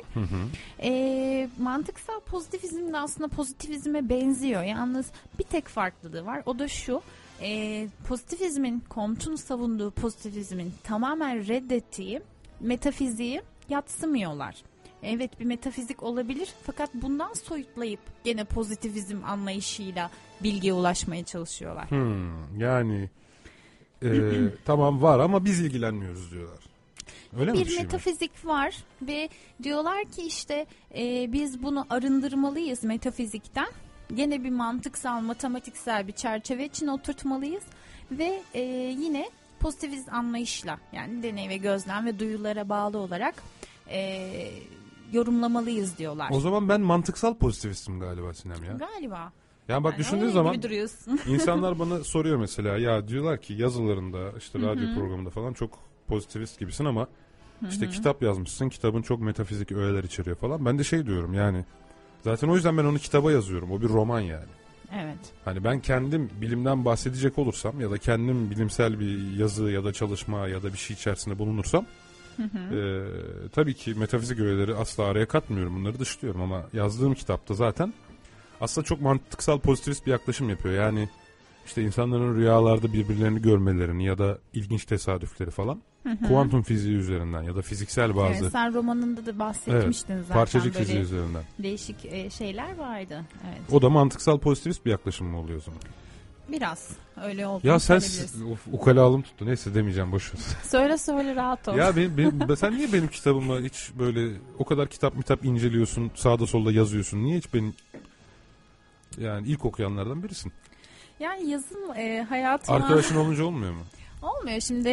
E, 0.82 1.48
mantıksal 1.58 2.20
pozitivizm 2.20 2.92
de 2.92 2.98
aslında 2.98 3.28
pozitivizme 3.28 4.08
benziyor. 4.08 4.62
Yalnız 4.62 5.06
bir 5.38 5.44
tek 5.44 5.68
farklılığı 5.68 6.26
var. 6.26 6.42
O 6.46 6.58
da 6.58 6.68
şu. 6.68 7.02
E, 7.42 7.88
pozitivizmin, 8.08 8.82
Comte'un 8.90 9.36
savunduğu 9.36 9.90
pozitivizmin 9.90 10.72
tamamen 10.82 11.48
reddettiği 11.48 12.22
metafiziği 12.60 13.42
yatsımıyorlar. 13.68 14.56
Evet 15.02 15.40
bir 15.40 15.44
metafizik 15.44 16.02
olabilir 16.02 16.48
fakat 16.62 16.94
bundan 16.94 17.32
soyutlayıp 17.32 18.00
gene 18.24 18.44
pozitivizm 18.44 19.24
anlayışıyla 19.24 20.10
bilgiye 20.42 20.72
ulaşmaya 20.72 21.24
çalışıyorlar. 21.24 21.90
Hmm, 21.90 22.60
yani 22.60 23.10
e, 24.02 24.08
tamam 24.64 25.02
var 25.02 25.18
ama 25.18 25.44
biz 25.44 25.60
ilgilenmiyoruz 25.60 26.30
diyorlar. 26.32 26.58
Öyle 27.38 27.52
bir 27.52 27.58
bir 27.58 27.66
şey 27.66 27.76
mi? 27.76 27.82
metafizik 27.82 28.46
var 28.46 28.76
ve 29.02 29.28
diyorlar 29.62 30.04
ki 30.04 30.22
işte 30.22 30.66
e, 30.98 31.32
biz 31.32 31.62
bunu 31.62 31.86
arındırmalıyız 31.90 32.84
metafizikten. 32.84 33.68
Gene 34.14 34.44
bir 34.44 34.50
mantıksal, 34.50 35.20
matematiksel 35.20 36.08
bir 36.08 36.12
çerçeve 36.12 36.64
için 36.64 36.86
oturtmalıyız 36.86 37.64
ve 38.10 38.42
e, 38.54 38.60
yine 38.98 39.30
pozitivist 39.60 40.12
anlayışla 40.12 40.78
yani 40.92 41.22
deney 41.22 41.48
ve 41.48 41.56
gözlem 41.56 42.06
ve 42.06 42.18
duyulara 42.18 42.68
bağlı 42.68 42.98
olarak 42.98 43.34
e, 43.88 44.30
yorumlamalıyız 45.12 45.98
diyorlar. 45.98 46.28
O 46.32 46.40
zaman 46.40 46.68
ben 46.68 46.80
mantıksal 46.80 47.34
pozitivistim 47.34 48.00
galiba 48.00 48.34
Sinem 48.34 48.64
ya. 48.64 48.72
Galiba. 48.72 49.32
Yani 49.68 49.84
bak 49.84 49.92
Yani 49.92 50.00
düşündüğün 50.00 50.28
zaman 50.28 50.54
insanlar 51.26 51.78
bana 51.78 51.98
soruyor 52.04 52.36
mesela 52.36 52.78
ya 52.78 53.08
diyorlar 53.08 53.40
ki 53.40 53.54
yazılarında 53.54 54.32
işte 54.38 54.58
radyo 54.58 54.94
programında 54.94 55.30
falan 55.30 55.52
çok 55.52 55.78
pozitivist 56.08 56.58
gibisin 56.58 56.84
ama 56.84 57.08
işte 57.68 57.88
kitap 57.88 58.22
yazmışsın 58.22 58.68
kitabın 58.68 59.02
çok 59.02 59.20
metafizik 59.20 59.72
öğeler 59.72 60.04
içeriyor 60.04 60.36
falan. 60.36 60.64
Ben 60.64 60.78
de 60.78 60.84
şey 60.84 61.06
diyorum 61.06 61.34
yani 61.34 61.64
zaten 62.24 62.48
o 62.48 62.54
yüzden 62.54 62.78
ben 62.78 62.84
onu 62.84 62.98
kitaba 62.98 63.32
yazıyorum 63.32 63.72
o 63.72 63.80
bir 63.80 63.88
roman 63.88 64.20
yani. 64.20 64.48
Evet. 64.94 65.18
Hani 65.44 65.64
ben 65.64 65.80
kendim 65.80 66.30
bilimden 66.40 66.84
bahsedecek 66.84 67.38
olursam 67.38 67.80
ya 67.80 67.90
da 67.90 67.98
kendim 67.98 68.50
bilimsel 68.50 69.00
bir 69.00 69.36
yazı 69.36 69.70
ya 69.70 69.84
da 69.84 69.92
çalışma 69.92 70.48
ya 70.48 70.62
da 70.62 70.72
bir 70.72 70.78
şey 70.78 70.94
içerisinde 70.94 71.38
bulunursam 71.38 71.86
e, 72.38 73.02
tabii 73.52 73.74
ki 73.74 73.94
metafizik 73.94 74.40
öğeleri 74.40 74.74
asla 74.74 75.04
araya 75.04 75.28
katmıyorum. 75.28 75.76
Bunları 75.76 75.98
dışlıyorum 75.98 76.40
ama 76.42 76.62
yazdığım 76.72 77.14
kitapta 77.14 77.54
zaten 77.54 77.94
aslında 78.60 78.84
çok 78.84 79.00
mantıksal 79.00 79.58
pozitivist 79.58 80.06
bir 80.06 80.10
yaklaşım 80.10 80.50
yapıyor. 80.50 80.74
Yani 80.74 81.08
işte 81.66 81.82
insanların 81.82 82.36
rüyalarda 82.36 82.92
birbirlerini 82.92 83.42
görmelerini 83.42 84.04
ya 84.04 84.18
da 84.18 84.38
ilginç 84.52 84.84
tesadüfleri 84.84 85.50
falan 85.50 85.82
kuantum 86.28 86.62
fiziği 86.62 86.96
üzerinden 86.96 87.42
ya 87.42 87.56
da 87.56 87.62
fiziksel 87.62 88.16
bazı 88.16 88.42
Evet, 88.42 88.52
sen 88.52 88.74
romanında 88.74 89.26
da 89.26 89.38
bahsetmiştin 89.38 90.20
zaten. 90.22 90.34
parçacık 90.34 90.74
böyle 90.74 90.84
fiziği 90.84 91.02
üzerinden. 91.02 91.42
Değişik 91.58 92.04
e, 92.04 92.30
şeyler 92.30 92.76
vardı. 92.76 93.24
Evet. 93.48 93.60
O 93.72 93.82
da 93.82 93.90
mantıksal 93.90 94.38
pozitivist 94.38 94.86
bir 94.86 94.90
yaklaşım 94.90 95.26
mı 95.26 95.38
oluyor 95.38 95.58
o 95.58 95.62
zaman? 95.62 95.80
Biraz 96.48 96.90
öyle 97.24 97.46
oldu. 97.46 97.66
Ya 97.66 97.78
sen 97.78 97.96
of, 98.52 98.66
ukalalım 98.72 99.22
tuttu. 99.22 99.46
Neyse 99.46 99.74
demeyeceğim 99.74 100.12
boş 100.12 100.34
ver. 100.34 100.40
Söyle 100.62 100.98
söyle 100.98 101.34
rahat 101.34 101.68
ol. 101.68 101.74
ya 101.74 101.96
benim, 101.96 102.16
benim, 102.16 102.56
sen 102.56 102.76
niye 102.76 102.92
benim 102.92 103.08
kitabıma 103.08 103.60
hiç 103.60 103.90
böyle 103.98 104.36
o 104.58 104.64
kadar 104.64 104.88
kitap 104.88 105.16
mitap 105.16 105.44
inceliyorsun, 105.44 106.10
sağda 106.14 106.46
solda 106.46 106.72
yazıyorsun. 106.72 107.24
Niye 107.24 107.38
hiç 107.38 107.54
benim 107.54 107.74
yani 109.18 109.48
ilk 109.48 109.64
okuyanlardan 109.64 110.22
birisin. 110.22 110.52
Yani 111.20 111.50
yazın 111.50 111.94
e, 111.96 112.26
hayatıma 112.28 112.76
Arkadaşın 112.76 113.16
olunca 113.16 113.44
olmuyor 113.44 113.72
mu? 113.72 113.82
Olmuyor. 114.22 114.60
Şimdi 114.60 114.90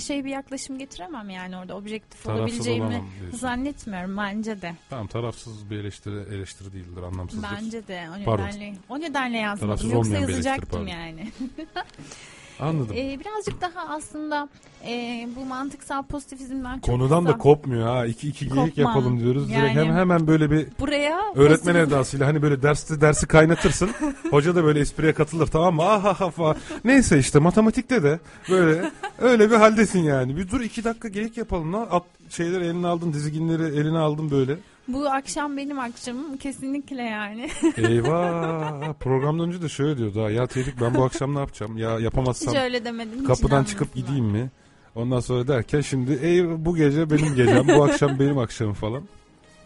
şey 0.00 0.24
bir 0.24 0.30
yaklaşım 0.30 0.78
getiremem 0.78 1.30
yani 1.30 1.56
orada 1.56 1.76
objektif 1.76 2.22
Tarafsız 2.24 2.40
olabileceğimi 2.40 3.04
zannetmiyorum 3.32 4.16
bence 4.16 4.62
de. 4.62 4.74
Tamam 4.90 5.06
tarafsız 5.06 5.70
bir 5.70 5.76
eleştiri 5.78 6.34
eleştiri 6.34 6.72
değildir, 6.72 7.02
anlamsızdır. 7.02 7.48
Bence 7.56 7.88
de 7.88 8.08
o 8.20 8.24
Pardon. 8.24 8.46
nedenle 8.46 8.74
o 8.88 9.00
nedenle 9.00 9.38
yazmadım. 9.38 9.68
Tarafsız 9.68 9.92
Yoksa 9.92 10.18
yazacaktım 10.18 10.68
pardon. 10.70 10.86
yani. 10.86 11.32
Anladım. 12.60 12.96
Ee, 12.98 13.18
birazcık 13.20 13.60
daha 13.60 13.88
aslında 13.94 14.48
e, 14.88 15.28
bu 15.36 15.44
mantıksal 15.44 16.02
pozitivizmden 16.02 16.80
Konudan 16.80 17.26
da 17.26 17.38
kopmuyor 17.38 17.86
ha. 17.88 18.06
İki 18.06 18.28
iki 18.28 18.48
geyik 18.48 18.76
Kopma. 18.76 18.82
yapalım 18.90 19.20
diyoruz. 19.20 19.48
Direkt 19.48 19.76
Yani- 19.76 19.92
hemen, 19.92 20.26
böyle 20.26 20.50
bir 20.50 20.66
buraya 20.80 21.20
öğretmen 21.34 21.74
pozitif- 21.74 21.88
edasıyla 21.88 22.26
hani 22.26 22.42
böyle 22.42 22.62
derste 22.62 23.00
dersi 23.00 23.26
kaynatırsın. 23.26 23.90
Hoca 24.30 24.54
da 24.54 24.64
böyle 24.64 24.80
espriye 24.80 25.12
katılır 25.12 25.46
tamam 25.46 25.74
mı? 25.74 25.82
Ah 25.84 26.04
ah 26.04 26.20
ah 26.22 26.30
falan. 26.30 26.56
Neyse 26.84 27.18
işte 27.18 27.38
matematikte 27.38 28.02
de 28.02 28.18
böyle 28.50 28.90
öyle 29.20 29.50
bir 29.50 29.56
haldesin 29.56 30.02
yani. 30.02 30.36
Bir 30.36 30.50
dur 30.50 30.60
iki 30.60 30.84
dakika 30.84 31.08
geyik 31.08 31.36
yapalım 31.36 31.72
lan. 31.72 31.86
At, 31.90 32.02
şeyleri 32.30 32.64
eline 32.64 32.86
aldın 32.86 33.12
dizginleri 33.12 33.62
eline 33.80 33.98
aldın 33.98 34.30
böyle. 34.30 34.56
Bu 34.88 35.08
akşam 35.10 35.56
benim 35.56 35.78
akşamım 35.78 36.36
kesinlikle 36.36 37.02
yani. 37.02 37.50
Eyvah 37.76 38.92
programdan 38.92 39.48
önce 39.48 39.62
de 39.62 39.68
şöyle 39.68 39.98
diyordu 39.98 40.24
ha. 40.24 40.30
Ya 40.30 40.46
Tevfik 40.46 40.80
ben 40.80 40.94
bu 40.94 41.04
akşam 41.04 41.34
ne 41.34 41.38
yapacağım? 41.38 41.76
Ya 41.78 41.98
yapamazsam 42.00 42.54
Hiç 42.54 42.60
öyle 42.60 42.84
demedim. 42.84 43.18
hiç 43.20 43.26
kapıdan 43.26 43.64
çıkıp 43.64 43.94
gideyim 43.94 44.24
mi? 44.24 44.50
Ondan 44.94 45.20
sonra 45.20 45.48
derken 45.48 45.80
şimdi 45.80 46.12
ey 46.22 46.64
bu 46.64 46.76
gece 46.76 47.10
benim 47.10 47.34
gecem 47.34 47.68
bu 47.68 47.84
akşam 47.84 48.18
benim 48.18 48.38
akşamım 48.38 48.74
falan. 48.74 49.02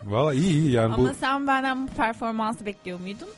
Valla 0.04 0.34
iyi 0.34 0.52
iyi 0.52 0.70
yani 0.72 0.90
bu 0.96 1.00
Ama 1.00 1.14
sen 1.14 1.46
benden 1.46 1.86
bu 1.86 1.90
performansı 1.90 2.66
bekliyor 2.66 3.00
muydun? 3.00 3.28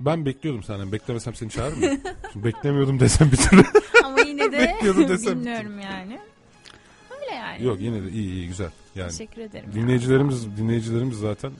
ben 0.00 0.26
bekliyordum 0.26 0.62
senden 0.62 0.92
beklemesem 0.92 1.34
seni 1.34 1.50
çağırır 1.50 1.76
mıyım? 1.76 2.00
Şimdi 2.32 2.44
beklemiyordum 2.44 3.00
desem 3.00 3.30
bir 3.32 3.36
türlü. 3.36 3.62
Ama 4.04 4.20
yine 4.20 4.52
de 4.52 4.58
Bekliyordum 4.58 5.08
desem. 5.08 5.34
bilmiyorum 5.38 5.78
yani. 5.80 6.18
Öyle 7.20 7.34
yani. 7.34 7.64
Yok 7.64 7.80
yine 7.80 8.02
de 8.04 8.10
iyi 8.10 8.30
iyi 8.32 8.46
güzel. 8.48 8.70
Yani 8.98 9.10
Teşekkür 9.10 9.42
ederim. 9.42 9.70
dinleyicilerimiz 9.74 10.56
dinleyicilerimiz 10.56 11.18
zaten 11.18 11.52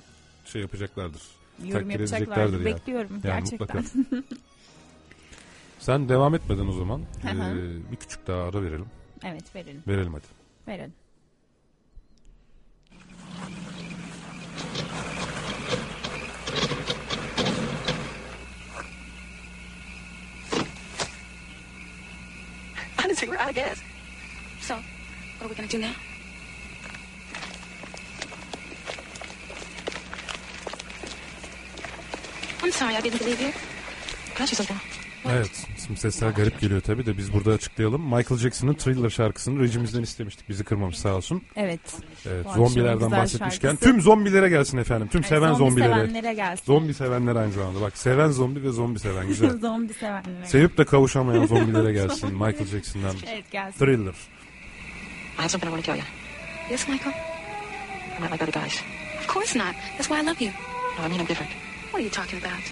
şey 0.44 0.62
yapacaklardır. 0.62 1.22
ya. 1.59 1.66
yorum 1.68 1.88
takdir 1.88 2.01
yapacaklardı. 2.01 2.57
edeceklerdir 2.57 2.66
yani. 2.70 2.77
Bekliyorum 2.77 3.20
Yani 3.24 3.40
gerçekten. 3.51 3.85
Sen 5.79 6.09
devam 6.09 6.35
etmeden 6.35 6.66
o 6.66 6.72
zaman 6.72 7.01
eee, 7.24 7.35
bir 7.92 7.96
küçük 7.96 8.27
daha 8.27 8.42
ara 8.42 8.62
verelim. 8.62 8.87
Evet 9.24 9.55
verelim. 9.55 9.83
Verelim 9.88 10.12
hadi. 10.12 10.24
Verelim. 10.68 10.92
Honestly, 23.01 23.29
we're 23.29 23.38
out 23.38 23.51
of 23.51 23.55
gas. 23.57 23.81
So, 24.61 24.74
what 24.77 25.42
are 25.42 25.48
we 25.48 25.55
gonna 25.55 25.68
do 25.68 25.79
now? 25.79 25.94
I'm 32.68 32.72
sorry 32.72 32.94
I 32.94 33.00
didn't 33.04 33.20
believe 33.20 33.42
you. 33.42 33.52
Something. 34.46 34.78
Evet. 35.28 35.66
Şimdi 35.87 36.00
sesler 36.00 36.31
garip 36.31 36.61
geliyor 36.61 36.81
tabii 36.81 37.07
de 37.07 37.18
biz 37.18 37.33
burada 37.33 37.50
açıklayalım. 37.50 38.02
Michael 38.02 38.38
Jackson'ın 38.40 38.74
Thriller 38.74 39.11
şarkısını 39.11 39.61
rejimizden 39.62 40.02
istemiştik. 40.02 40.48
Bizi 40.48 40.64
kırmamış 40.64 40.98
sağ 40.98 41.14
olsun. 41.14 41.42
Evet. 41.57 41.81
Evet, 42.26 42.44
Bu 42.44 42.52
zombilerden 42.52 42.98
güzel 42.98 43.11
bahsetmişken 43.22 43.68
şarkısı. 43.68 43.90
tüm 43.90 44.00
zombilere 44.00 44.48
gelsin 44.48 44.78
efendim. 44.78 45.09
Tüm 45.12 45.24
seven 45.24 45.54
zombi 45.54 45.81
zombilere. 45.81 45.94
sevenlere 45.94 46.35
gelsin. 46.35 46.64
Zombi 46.64 46.94
sevenler 46.94 47.37
aynı 47.37 47.52
zamanda. 47.52 47.81
Bak 47.81 47.98
seven 47.98 48.28
zombi 48.31 48.62
ve 48.62 48.70
zombi 48.70 48.98
seven 48.98 49.26
güzel. 49.28 49.59
zombi 49.59 49.94
sevenlere. 49.94 50.46
Sevip 50.46 50.78
de 50.78 50.85
kavuşamayan 50.85 51.46
zombilere 51.46 51.92
gelsin. 51.92 52.33
Michael 52.33 52.66
Jackson'dan 52.66 53.16
evet 53.26 53.50
gelsin. 53.50 53.78
Thriller. 53.78 54.12
I 54.12 55.40
have 55.40 55.48
something 55.48 55.72
I 55.72 55.76
want 55.76 55.85
to 55.87 55.92
tell 55.92 55.96
you. 55.98 56.07
Yes, 56.70 56.88
Michael? 56.88 57.14
I'm 58.18 58.24
not 58.24 58.33
like 58.33 58.44
other 58.44 58.62
guys. 58.62 58.83
Of 59.20 59.35
course 59.35 59.59
not. 59.59 59.74
That's 59.96 60.09
why 60.09 60.20
I 60.22 60.26
love 60.26 60.40
you. 60.44 60.50
No, 60.98 61.04
I 61.07 61.09
mean 61.09 61.20
I'm 61.20 61.28
different. 61.28 61.67
What 61.90 62.01
are 62.01 62.05
you 62.05 62.11
talking 62.11 62.38
about? 62.38 62.62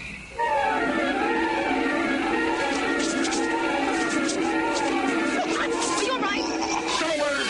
Are 5.59 6.03
you 6.03 6.13
all 6.13 6.19
right? 6.19 7.47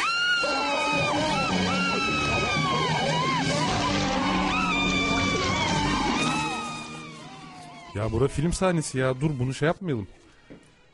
Ya 7.95 8.11
bura 8.11 8.27
film 8.27 8.53
sahnesi 8.53 8.97
ya. 8.97 9.21
Dur 9.21 9.31
bunu 9.39 9.53
şey 9.53 9.65
yapmayalım. 9.65 10.07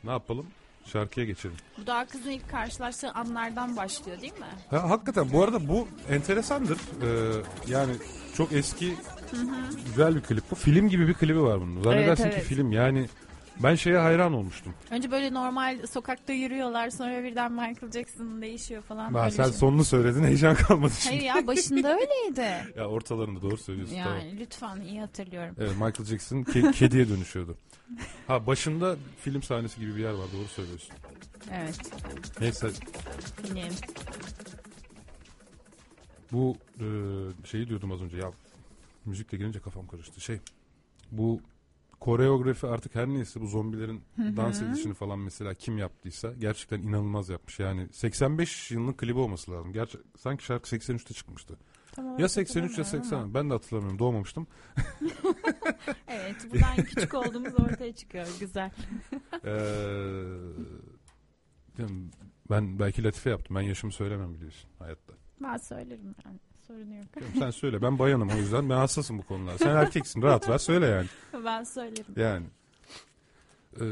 Ne 0.04 0.12
yapalım? 0.12 0.46
Şarkıya 0.86 1.26
geçelim. 1.26 1.56
Bu 1.78 1.88
daha 1.88 2.06
kızın 2.06 2.30
ilk 2.32 2.50
karşılaştığı 2.50 3.12
anlardan 3.12 3.78
başlıyor 3.78 4.22
değil 4.22 4.34
mi? 4.34 4.46
Ha, 4.70 4.90
hakikaten 4.90 5.34
bu 5.34 5.44
arada 5.44 5.68
bu 5.68 5.88
enteresandır. 6.10 6.78
Ee, 6.78 7.42
yani 7.68 7.94
çok 8.38 8.52
eski 8.54 8.96
güzel 9.86 10.16
bir 10.16 10.22
klip 10.22 10.52
bu. 10.52 10.56
Film 10.56 10.90
gibi 10.90 11.08
bir 11.08 11.14
klibi 11.14 11.42
var 11.42 11.62
bunun. 11.62 11.82
Zannedersin 11.84 12.24
Evet, 12.24 12.36
ki 12.36 12.42
film 12.42 12.72
yani 12.72 13.08
ben 13.64 13.76
şeye 13.76 13.98
hayran 13.98 14.34
olmuştum. 14.34 14.74
Önce 14.92 15.12
böyle 15.12 15.34
normal 15.34 15.88
sokakta 15.88 16.34
yürüyorlar 16.34 16.90
sonra 16.90 17.24
birden 17.24 17.52
Michael 17.52 17.92
Jackson 17.94 18.42
değişiyor 18.42 18.82
falan. 18.82 19.14
Ha, 19.14 19.32
sen 19.32 19.44
şey. 19.44 19.54
sonunu 19.54 19.84
söyledin 19.86 20.24
heyecan 20.24 20.56
kalmadı 20.56 20.92
şimdi. 21.00 21.16
Hayır 21.28 21.36
ya 21.42 21.48
başında 21.48 21.94
öyleydi. 22.00 22.74
Ya 22.78 22.88
ortalarında 22.88 23.42
doğru 23.42 23.58
söylüyorsun 23.58 23.96
tamam. 24.04 24.18
Yani 24.20 24.40
lütfen 24.40 24.82
iyi 24.82 25.00
hatırlıyorum. 25.00 25.56
Evet 25.60 25.72
Michael 25.72 26.06
Jackson 26.06 26.38
ke- 26.44 26.72
kediye 26.72 27.10
dönüşüyordu. 27.10 27.58
Ha 28.28 28.48
başında 28.48 28.96
film 29.22 29.44
sahnesi 29.44 29.80
gibi 29.80 29.96
bir 29.96 30.02
yer 30.02 30.12
var 30.14 30.28
doğru 30.38 30.48
söylüyorsun. 30.48 30.96
Evet. 31.54 31.80
Neyse 32.42 32.68
Dinleyelim. 33.48 33.74
bu 36.32 36.58
e, 36.80 36.86
şeyi 37.48 37.70
diyordum 37.70 37.92
az 37.92 38.02
önce 38.02 38.18
ya 38.18 38.32
müzikle 39.06 39.38
gelince 39.38 39.60
kafam 39.60 39.88
karıştı. 39.88 40.22
Şey 40.22 40.40
bu 41.12 41.42
koreografi 42.00 42.68
artık 42.68 42.96
her 42.96 43.08
neyse 43.08 43.42
bu 43.42 43.48
zombilerin 43.48 44.02
dans 44.18 44.62
edişini 44.62 44.94
falan 44.94 45.20
mesela 45.20 45.54
kim 45.54 45.78
yaptıysa 45.78 46.34
gerçekten 46.34 46.82
inanılmaz 46.82 47.30
yapmış. 47.30 47.60
Yani 47.60 47.88
85 47.92 48.72
yılının 48.72 48.94
klibi 48.94 49.20
olması 49.20 49.52
lazım. 49.52 49.74
Gerçi 49.74 49.98
sanki 50.18 50.46
şarkı 50.46 50.70
83'te 50.76 51.14
çıkmıştı. 51.14 51.58
Tam 51.92 52.06
olarak 52.06 52.20
Ya 52.20 52.30
83 52.30 52.78
ya 52.78 52.86
hatırlamıyorum 52.86 53.04
80 53.10 53.18
ama. 53.18 53.34
ben 53.34 53.50
de 53.50 53.54
hatırlamıyorum 53.54 54.00
doğmamıştım. 54.00 54.48
Evet 56.08 56.48
buradan 56.52 56.76
küçük 56.76 57.14
olduğumuz 57.14 57.54
ortaya 57.60 57.96
çıkıyor. 57.96 58.28
Güzel. 58.40 58.72
Ee, 59.46 60.24
ben 62.50 62.80
belki 62.80 63.04
latife 63.04 63.30
yaptım. 63.30 63.56
Ben 63.56 63.62
yaşımı 63.62 63.94
söylemem 63.94 64.34
biliyorsun 64.34 64.70
hayatta. 64.80 65.14
Ben 65.44 65.58
söylerim 65.58 66.16
yani. 66.26 66.40
Sorun 66.68 66.92
yok. 66.92 67.06
Tamam, 67.14 67.30
Sen 67.40 67.52
söyle. 67.52 67.82
Ben 67.82 68.00
bayanım 68.00 68.30
o 68.30 68.36
yüzden. 68.36 68.70
Ben 68.70 68.76
hassasım 68.76 69.18
bu 69.18 69.24
konularda. 69.24 69.58
Sen 69.58 69.76
erkeksin. 69.76 70.22
Rahat 70.22 70.50
ver. 70.50 70.58
Söyle 70.58 70.86
yani. 70.86 71.08
ben 71.46 71.64
söylerim. 71.64 72.14
Yani. 72.16 72.46
Ee, 73.80 73.86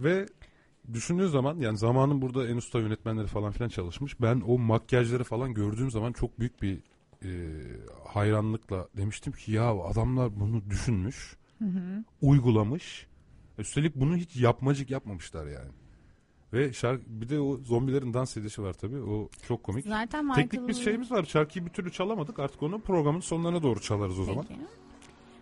ve 0.00 0.26
düşündüğün 0.92 1.26
zaman 1.26 1.56
yani 1.58 1.78
zamanın 1.78 2.22
burada 2.22 2.48
en 2.48 2.56
usta 2.56 2.78
yönetmenleri 2.78 3.26
falan 3.26 3.52
filan 3.52 3.68
çalışmış. 3.68 4.20
Ben 4.20 4.42
o 4.46 4.58
makyajları 4.58 5.24
falan 5.24 5.54
gördüğüm 5.54 5.90
zaman 5.90 6.12
çok 6.12 6.40
büyük 6.40 6.62
bir 6.62 6.78
e, 7.24 7.30
hayranlıkla 8.04 8.88
demiştim 8.96 9.32
ki 9.32 9.52
ya 9.52 9.70
adamlar 9.70 10.40
bunu 10.40 10.70
düşünmüş, 10.70 11.36
uygulamış. 12.22 13.06
Üstelik 13.58 13.94
bunu 13.94 14.16
hiç 14.16 14.36
yapmacık 14.36 14.90
yapmamışlar 14.90 15.46
yani. 15.46 15.70
Ve 16.52 16.72
şarkı 16.72 17.02
bir 17.06 17.28
de 17.28 17.40
o 17.40 17.56
zombilerin 17.56 18.14
dans 18.14 18.36
edişi 18.36 18.62
var 18.62 18.72
tabii. 18.72 19.00
O 19.00 19.28
çok 19.48 19.62
komik. 19.62 19.86
Zaten 19.86 20.24
Michael... 20.24 20.48
Teknik 20.48 20.68
bir 20.68 20.74
şeyimiz 20.74 21.10
var. 21.12 21.24
Şarkıyı 21.24 21.66
bir 21.66 21.70
türlü 21.70 21.92
çalamadık. 21.92 22.38
Artık 22.38 22.62
onu 22.62 22.80
programın 22.80 23.20
sonlarına 23.20 23.62
doğru 23.62 23.80
çalarız 23.80 24.18
o 24.18 24.24
Peki. 24.24 24.34
zaman. 24.34 24.46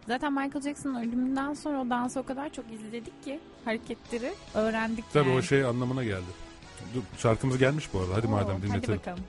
Zaten 0.06 0.32
Michael 0.32 0.60
Jackson'ın 0.62 0.94
ölümünden 1.08 1.54
sonra 1.54 1.80
o 1.80 1.90
dansı 1.90 2.20
o 2.20 2.22
kadar 2.22 2.52
çok 2.52 2.64
izledik 2.72 3.24
ki 3.24 3.40
hareketleri 3.64 4.32
öğrendik 4.54 5.04
Tabii 5.12 5.28
yani. 5.28 5.38
o 5.38 5.42
şey 5.42 5.64
anlamına 5.64 6.04
geldi. 6.04 6.44
Dur, 6.94 7.02
şarkımız 7.18 7.58
gelmiş 7.58 7.88
bu 7.94 7.98
arada. 8.00 8.14
Hadi 8.14 8.26
Oo, 8.26 8.30
madem 8.30 8.62
dinletelim. 8.62 8.80
Hadi 8.82 8.98
bakalım. 8.98 9.24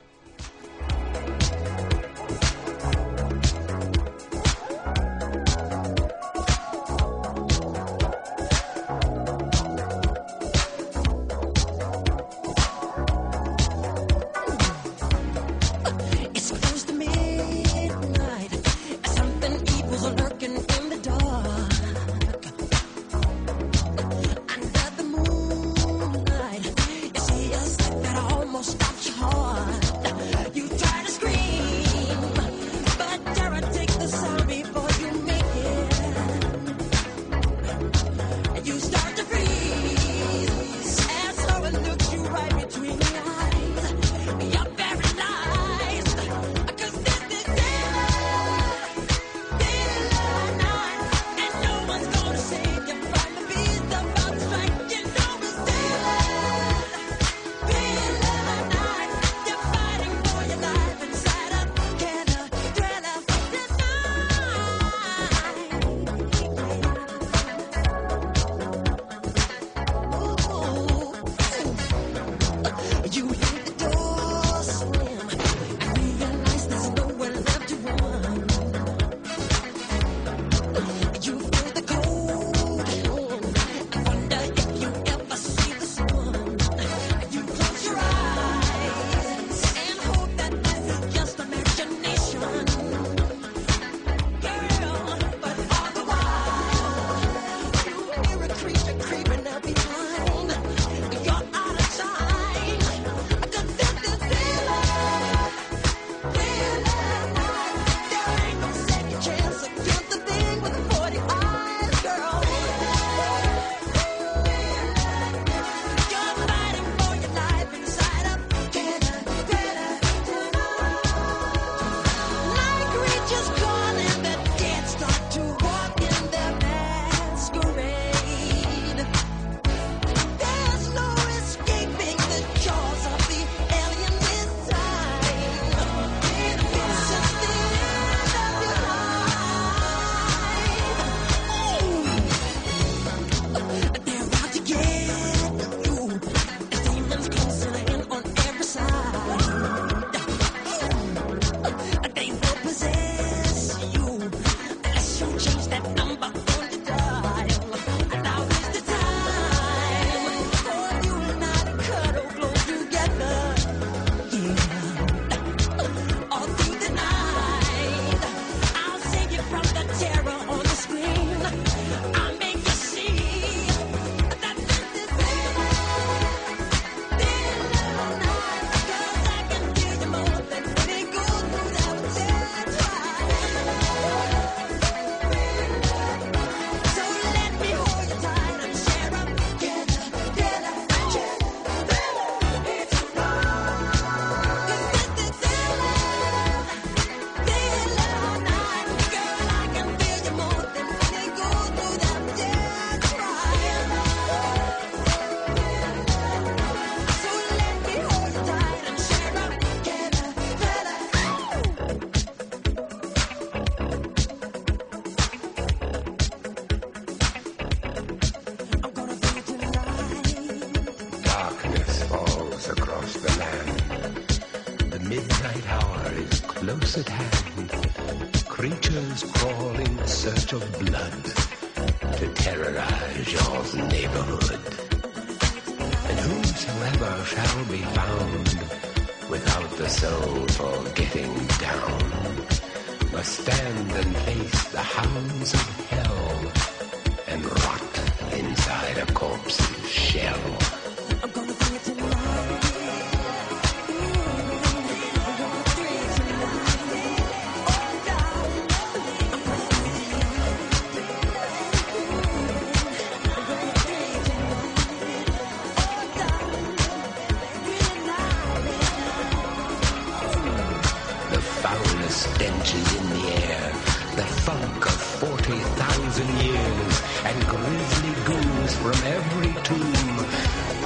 benches 272.45 272.89
in 272.99 273.09
the 273.09 273.23
air, 273.47 273.71
the 274.15 274.27
funk 274.45 274.85
of 274.85 275.01
40,000 275.19 276.27
years, 276.45 276.95
and 277.29 277.37
grisly 277.47 278.13
goons 278.29 278.71
from 278.83 278.97
every 279.17 279.53
tomb 279.69 280.19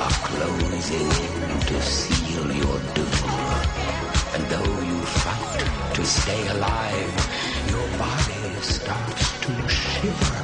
are 0.06 0.18
closing 0.30 1.10
in 1.28 1.60
to 1.70 1.82
seal 1.82 2.48
your 2.64 2.80
doom. 2.96 3.30
And 4.36 4.44
though 4.52 4.76
you 4.90 5.00
fight 5.24 5.96
to 5.96 6.06
stay 6.06 6.48
alive, 6.48 7.16
your 7.74 7.88
body 7.98 8.62
starts 8.62 9.26
to 9.42 9.68
shiver. 9.68 10.39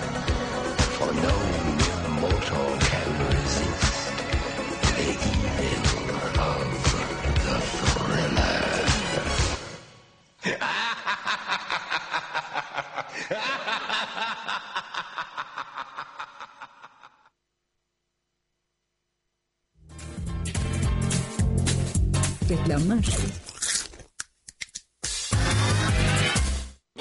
Reklamlar. 22.50 23.06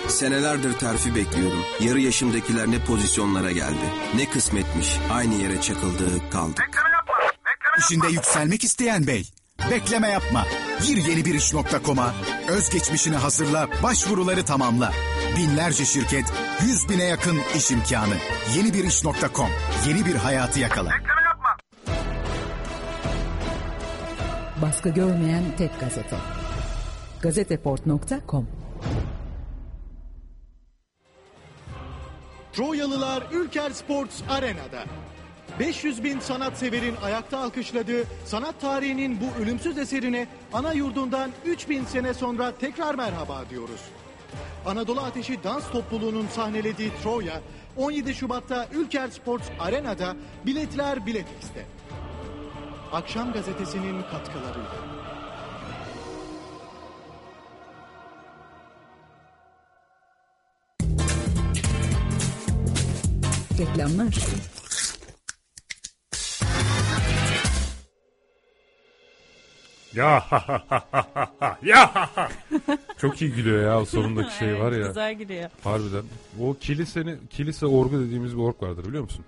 Senelerdir 0.08 0.72
terfi 0.72 1.14
bekliyordum. 1.14 1.64
Yarı 1.80 2.00
yaşımdakiler 2.00 2.66
ne 2.66 2.84
pozisyonlara 2.84 3.50
geldi. 3.50 3.84
Ne 4.16 4.30
kısmetmiş. 4.30 4.98
Aynı 5.12 5.34
yere 5.34 5.60
çakıldı 5.60 6.30
kaldı. 6.30 6.60
İşinde 7.78 8.08
yükselmek 8.08 8.64
isteyen 8.64 9.06
bey. 9.06 9.30
Bekleme 9.70 10.08
yapma. 10.08 10.46
Gir 10.82 10.96
yeni 10.96 11.24
bir 11.24 11.34
iş.com'a. 11.34 12.14
Özgeçmişini 12.48 13.16
hazırla, 13.16 13.68
başvuruları 13.82 14.44
tamamla. 14.44 14.92
Binlerce 15.36 15.84
şirket, 15.84 16.32
yüz 16.62 16.88
bine 16.88 17.04
yakın 17.04 17.38
iş 17.56 17.70
imkanı. 17.70 18.14
Yeni 18.56 18.74
bir 18.74 18.84
iş.com. 18.84 19.48
Yeni 19.88 20.06
bir 20.06 20.14
hayatı 20.14 20.60
yakala. 20.60 20.90
Baskı 24.62 24.88
görmeyen 24.88 25.44
tek 25.58 25.80
gazete. 25.80 26.16
Gazeteport.com 27.22 28.46
Troyalılar 32.52 33.22
Ülker 33.32 33.70
Sports 33.70 34.22
Arena'da. 34.28 34.84
500 35.58 36.04
bin 36.04 36.20
sanatseverin 36.20 36.96
ayakta 37.02 37.38
alkışladığı 37.38 38.04
sanat 38.24 38.60
tarihinin 38.60 39.20
bu 39.20 39.42
ölümsüz 39.42 39.78
eserine 39.78 40.26
ana 40.52 40.72
yurdundan 40.72 41.30
3000 41.44 41.84
sene 41.84 42.14
sonra 42.14 42.52
tekrar 42.60 42.94
merhaba 42.94 43.44
diyoruz. 43.50 43.80
Anadolu 44.66 45.00
Ateşi 45.00 45.44
Dans 45.44 45.70
Topluluğu'nun 45.70 46.26
sahnelediği 46.26 46.90
Troya 47.02 47.40
17 47.76 48.14
Şubat'ta 48.14 48.68
Ülker 48.72 49.08
Sports 49.08 49.48
Arena'da 49.60 50.16
biletler 50.46 51.06
Bilet 51.06 51.26
X'te. 51.40 51.66
Akşam 52.92 53.32
gazetesinin 53.32 54.02
katkılarıyla. 54.02 54.94
Reklamlar. 63.58 64.14
Ya 69.96 70.24
ya 71.62 72.10
Çok 72.98 73.22
iyi 73.22 73.32
gülüyor 73.32 73.62
ya 73.62 73.80
o 73.80 73.84
sonundaki 73.94 74.36
şey 74.36 74.60
var 74.60 74.72
ya. 74.72 74.86
Güzel 74.86 75.14
gülüyor. 75.14 75.50
Harbiden. 75.64 76.02
O 76.40 76.54
kiliseni, 76.54 77.16
kilise 77.30 77.66
orgu 77.66 78.00
dediğimiz 78.00 78.36
bir 78.36 78.42
org 78.42 78.62
vardır 78.62 78.84
biliyor 78.84 79.02
musun? 79.02 79.24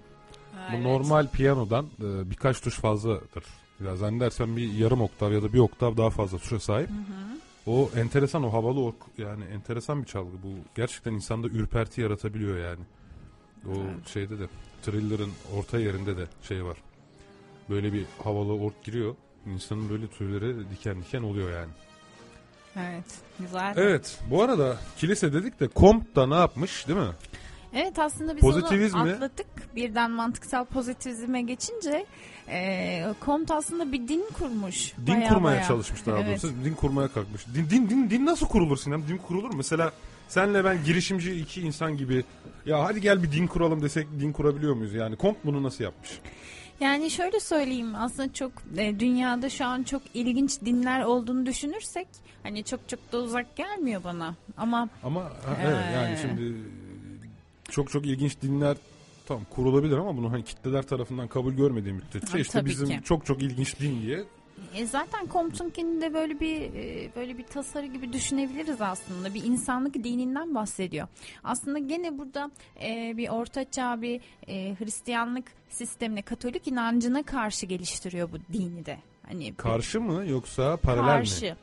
Ha, 0.54 0.68
Bu 0.72 0.76
evet. 0.76 0.86
normal 0.86 1.28
piyanodan 1.28 1.84
e, 1.84 2.30
birkaç 2.30 2.60
tuş 2.60 2.74
fazladır. 2.74 3.44
Ya 3.84 3.96
zannedersem 3.96 4.56
bir 4.56 4.72
yarım 4.72 5.00
oktav 5.00 5.32
ya 5.32 5.42
da 5.42 5.52
bir 5.52 5.58
oktav 5.58 5.96
daha 5.96 6.10
fazla 6.10 6.38
tuşa 6.38 6.60
sahip. 6.60 6.88
O 7.66 7.90
enteresan 7.96 8.42
o 8.42 8.52
havalı 8.52 8.80
org 8.80 8.94
yani 9.18 9.44
enteresan 9.44 10.02
bir 10.02 10.06
çalgı. 10.06 10.32
Bu 10.42 10.48
gerçekten 10.74 11.12
insanda 11.12 11.46
ürperti 11.48 12.00
yaratabiliyor 12.00 12.58
yani. 12.58 12.80
O 13.68 14.08
şeyde 14.08 14.38
de 14.38 14.44
Thriller'ın 14.82 15.30
orta 15.58 15.78
yerinde 15.78 16.16
de 16.16 16.26
şey 16.42 16.64
var. 16.64 16.76
Böyle 17.70 17.92
bir 17.92 18.04
havalı 18.24 18.52
org 18.52 18.74
giriyor. 18.84 19.14
İnsanın 19.46 19.90
böyle 19.90 20.06
tüyleri 20.06 20.70
diken 20.70 21.02
diken 21.02 21.22
oluyor 21.22 21.50
yani. 21.52 21.70
Evet. 22.76 23.04
Güzel. 23.40 23.74
Evet 23.76 24.18
bu 24.30 24.42
arada 24.42 24.76
kilise 24.98 25.32
dedik 25.32 25.60
de 25.60 25.68
Comte 25.76 26.14
da 26.16 26.26
ne 26.26 26.34
yapmış 26.34 26.88
değil 26.88 26.98
mi? 26.98 27.12
Evet 27.74 27.98
aslında 27.98 28.36
biz 28.36 28.42
Pozitivizmi- 28.42 29.02
onu 29.02 29.10
atladık. 29.10 29.46
Birden 29.76 30.10
mantıksal 30.10 30.64
pozitivizme 30.64 31.42
geçince 31.42 32.06
e, 32.48 33.04
Comte 33.24 33.54
aslında 33.54 33.92
bir 33.92 34.08
din 34.08 34.24
kurmuş. 34.38 34.92
Din 35.06 35.14
Baya 35.16 35.28
kurmaya 35.28 35.56
baya. 35.56 35.68
çalışmış 35.68 36.06
daha 36.06 36.18
Evet. 36.18 36.28
doğrusu. 36.42 36.64
Din 36.64 36.74
kurmaya 36.74 37.08
kalkmış. 37.08 37.46
Din, 37.54 37.70
din, 37.70 37.90
din, 37.90 38.10
din 38.10 38.26
nasıl 38.26 38.46
kurulur 38.46 38.76
Sinem? 38.76 39.08
Din 39.08 39.16
kurulur 39.18 39.48
mu? 39.50 39.56
Mesela 39.56 39.92
senle 40.28 40.64
ben 40.64 40.84
girişimci 40.84 41.32
iki 41.40 41.60
insan 41.60 41.96
gibi 41.96 42.24
ya 42.66 42.84
hadi 42.84 43.00
gel 43.00 43.22
bir 43.22 43.32
din 43.32 43.46
kuralım 43.46 43.82
desek 43.82 44.06
din 44.20 44.32
kurabiliyor 44.32 44.74
muyuz? 44.74 44.94
Yani 44.94 45.16
Comte 45.18 45.40
bunu 45.44 45.62
nasıl 45.62 45.84
yapmış? 45.84 46.10
Yani 46.80 47.10
şöyle 47.10 47.40
söyleyeyim 47.40 47.94
aslında 47.94 48.32
çok 48.32 48.52
e, 48.76 49.00
dünyada 49.00 49.48
şu 49.50 49.64
an 49.64 49.82
çok 49.82 50.02
ilginç 50.14 50.60
dinler 50.60 51.04
olduğunu 51.04 51.46
düşünürsek 51.46 52.06
hani 52.42 52.64
çok 52.64 52.88
çok 52.88 53.12
da 53.12 53.18
uzak 53.18 53.56
gelmiyor 53.56 54.04
bana. 54.04 54.34
Ama 54.56 54.88
Ama 55.02 55.24
ha, 55.24 55.30
evet, 55.64 55.84
yani 55.94 56.12
Ee. 56.12 56.16
şimdi 56.22 56.54
çok 57.70 57.90
çok 57.90 58.06
ilginç 58.06 58.42
dinler 58.42 58.76
tam 59.26 59.40
kurulabilir 59.44 59.96
ama 59.96 60.16
bunu 60.16 60.32
hani 60.32 60.44
kitleler 60.44 60.82
tarafından 60.82 61.28
kabul 61.28 61.52
görmediği 61.52 61.92
müddetçe 61.94 62.32
Ha, 62.32 62.38
işte 62.38 62.64
bizim 62.64 62.88
ki. 62.88 63.00
çok 63.04 63.26
çok 63.26 63.42
ilginç 63.42 63.80
din 63.80 64.02
diye 64.02 64.24
E 64.76 64.86
zaten 64.86 65.28
Comte'unkini 65.32 66.00
de 66.00 66.14
böyle 66.14 66.40
bir 66.40 66.62
e, 66.62 67.10
böyle 67.16 67.38
bir 67.38 67.42
tasarı 67.44 67.86
gibi 67.86 68.12
düşünebiliriz 68.12 68.80
aslında. 68.80 69.34
Bir 69.34 69.44
insanlık 69.44 69.94
dininden 69.94 70.54
bahsediyor. 70.54 71.08
Aslında 71.44 71.78
gene 71.78 72.18
burada 72.18 72.50
e, 72.82 73.16
bir 73.16 73.28
ortaçağ 73.28 74.02
bir 74.02 74.20
e, 74.48 74.76
Hristiyanlık 74.78 75.44
sistemine, 75.70 76.22
Katolik 76.22 76.68
inancına 76.68 77.22
karşı 77.22 77.66
geliştiriyor 77.66 78.32
bu 78.32 78.36
dini 78.52 78.86
de. 78.86 78.98
Hani 79.28 79.54
karşı 79.54 80.00
mı 80.00 80.26
yoksa 80.26 80.76
paralel 80.76 81.06
karşı. 81.06 81.44
mi? 81.44 81.56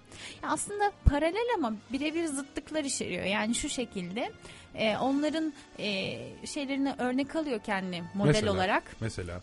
Ya 0.44 0.50
aslında 0.50 0.92
paralel 1.06 1.48
ama 1.58 1.74
birebir 1.92 2.26
zıtlıklar 2.26 2.84
içeriyor. 2.84 3.24
Yani 3.24 3.56
şu 3.56 3.70
şekilde 3.70 4.32
e, 4.76 4.98
onların 4.98 5.54
e, 5.80 6.18
şeylerini 6.46 6.94
örnek 6.98 7.36
alıyor 7.36 7.60
kendi 7.60 8.04
model 8.14 8.30
Mesela, 8.30 8.54
olarak. 8.54 8.96
Mesela 9.02 9.42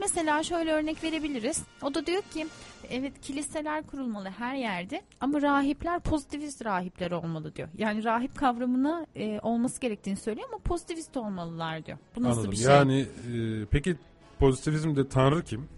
Mesela 0.00 0.42
şöyle 0.42 0.72
örnek 0.72 1.04
verebiliriz. 1.04 1.62
O 1.82 1.94
da 1.94 2.06
diyor 2.06 2.22
ki 2.22 2.46
evet 2.90 3.20
kiliseler 3.20 3.86
kurulmalı 3.86 4.28
her 4.38 4.54
yerde 4.54 5.02
ama 5.20 5.42
rahipler 5.42 6.00
pozitivist 6.00 6.64
rahipler 6.64 7.10
olmalı 7.10 7.54
diyor. 7.56 7.68
Yani 7.78 8.04
rahip 8.04 8.36
kavramına 8.36 9.06
e, 9.16 9.40
olması 9.42 9.80
gerektiğini 9.80 10.16
söylüyor 10.16 10.48
ama 10.52 10.58
pozitivist 10.58 11.16
olmalılar 11.16 11.86
diyor. 11.86 11.98
Bu 12.16 12.22
nasıl 12.22 12.32
anladım. 12.32 12.52
bir 12.52 12.56
şey? 12.56 12.66
Yani 12.66 13.00
e, 13.00 13.64
peki 13.70 13.96
pozitivizmde 14.38 15.08
tanrı 15.08 15.44
kim? 15.44 15.68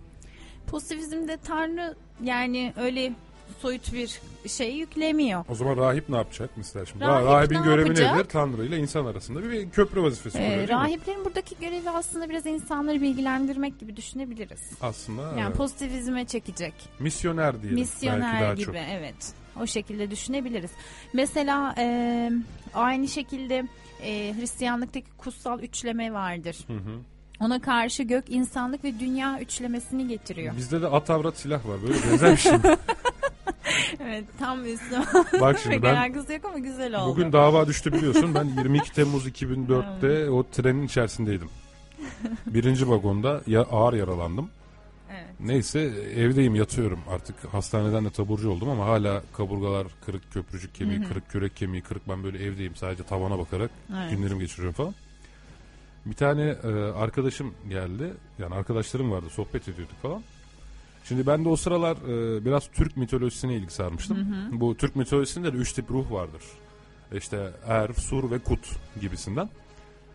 Pozitivizmde 0.66 1.36
Tanrı 1.36 1.96
yani 2.22 2.72
öyle 2.76 3.12
soyut 3.59 3.92
bir 3.92 4.20
şey 4.48 4.74
yüklemiyor. 4.76 5.44
O 5.48 5.55
zaman 5.55 5.76
rahip 5.76 6.09
ne 6.09 6.16
yapacak 6.16 6.51
mesela 6.57 6.86
şimdi? 6.86 7.05
Rahip 7.05 7.26
Rahibin 7.26 7.55
ne 7.61 7.64
görevi 7.64 7.88
yapacak? 7.88 8.14
nedir? 8.16 8.24
Tanrı 8.28 8.66
ile 8.66 8.78
insan 8.78 9.05
arasında 9.07 9.42
bir, 9.42 9.51
bir 9.51 9.70
köprü 9.70 10.03
vazifesi 10.03 10.38
Ee, 10.38 10.40
görüyor 10.40 10.57
değil 10.68 10.68
mi? 10.68 10.74
rahiplerin 10.84 11.24
buradaki 11.24 11.57
görevi 11.61 11.90
aslında 11.90 12.28
biraz 12.30 12.46
insanları 12.46 13.01
bilgilendirmek 13.01 13.80
gibi 13.80 13.96
düşünebiliriz. 13.96 14.61
Aslında 14.80 15.22
Yani 15.22 15.40
evet. 15.46 15.57
pozitivizme 15.57 16.24
çekecek. 16.24 16.74
misyoner 16.98 17.62
diyelim. 17.62 17.80
Misyoner 17.80 18.42
daha 18.42 18.55
gibi 18.55 18.64
çok. 18.66 18.74
evet. 18.76 19.32
O 19.62 19.66
şekilde 19.66 20.11
düşünebiliriz. 20.11 20.70
Mesela 21.12 21.74
e, 21.78 22.30
aynı 22.74 23.09
şekilde 23.09 23.64
e, 24.03 24.34
Hristiyanlıktaki 24.40 25.07
kutsal 25.18 25.61
üçleme 25.61 26.12
vardır. 26.12 26.57
Hı 26.66 26.72
hı. 26.72 26.98
Ona 27.40 27.61
karşı 27.61 28.03
gök, 28.03 28.24
insanlık 28.28 28.84
ve 28.84 29.01
dünya 29.01 29.40
üçlemesini 29.40 30.09
getiriyor. 30.09 30.57
Bizde 30.57 30.82
de 30.82 30.86
at 30.86 31.11
avrat 31.11 31.36
silah 31.36 31.68
var. 31.68 31.82
Böyle 31.82 31.94
benzer 32.11 32.32
bir 32.32 32.36
şey. 32.36 32.53
evet 34.00 34.24
tam 34.38 34.61
Müslüman. 34.61 35.06
Bak 35.40 35.58
şimdi 35.58 35.82
ben- 35.82 35.94
alakası 35.94 36.32
yok 36.32 36.44
ama 36.44 36.58
güzel 36.58 36.94
oldu. 37.00 37.11
Bugün 37.11 37.32
dava 37.32 37.66
düştü 37.66 37.92
biliyorsun. 37.92 38.34
Ben 38.34 38.44
22 38.44 38.92
Temmuz 38.92 39.26
2004'te 39.28 40.30
o 40.30 40.46
trenin 40.50 40.82
içerisindeydim. 40.82 41.48
Birinci 42.46 42.88
vagonda 42.90 43.40
ya, 43.46 43.61
ağır 43.62 43.94
yaralandım. 43.94 44.50
Evet. 45.12 45.26
Neyse 45.40 45.80
evdeyim 46.16 46.54
yatıyorum. 46.54 47.00
Artık 47.11 47.44
hastaneden 47.44 48.04
de 48.04 48.11
taburcu 48.11 48.50
oldum 48.50 48.68
ama 48.68 48.86
hala 48.86 49.22
kaburgalar 49.36 49.86
kırık, 50.06 50.32
köprücük 50.32 50.74
kemiği, 50.74 50.98
Hı 51.00 51.04
hı. 51.04 51.08
kırık 51.08 51.30
kürek 51.30 51.56
kemiği, 51.56 51.82
kırık. 51.82 52.08
Ben 52.08 52.24
böyle 52.24 52.44
evdeyim 52.44 52.76
sadece 52.76 53.02
tavana 53.02 53.38
bakarak 53.38 53.70
Evet. 53.98 54.11
günlerimi 54.11 54.40
geçiriyorum 54.40 54.74
falan. 54.74 54.94
Bir 56.06 56.14
tane 56.14 56.42
e, 56.42 56.68
arkadaşım 56.92 57.54
geldi. 57.68 58.12
Yani 58.38 58.54
arkadaşlarım 58.54 59.11
vardı 59.11 59.26
sohbet 59.30 59.68
ediyorduk 59.68 60.02
falan. 60.02 60.22
Şimdi 61.05 61.26
ben 61.26 61.44
de 61.44 61.48
o 61.48 61.57
sıralar 61.57 61.96
e, 61.96 62.44
biraz 62.44 62.70
Türk 62.70 62.96
mitolojisine 62.96 63.55
ilgi 63.55 63.72
sarmıştım. 63.72 64.16
Hı 64.16 64.20
hı. 64.20 64.61
Bu 64.61 64.76
Türk 64.76 64.96
mitolojisinde 64.96 65.53
de 65.53 65.57
üç 65.57 65.72
tip 65.72 65.90
ruh 65.90 66.11
vardır. 66.12 66.42
İşte 67.12 67.51
Er, 67.66 67.88
Sur 67.88 68.30
ve 68.30 68.38
Kut 68.38 68.61
gibisinden. 69.01 69.48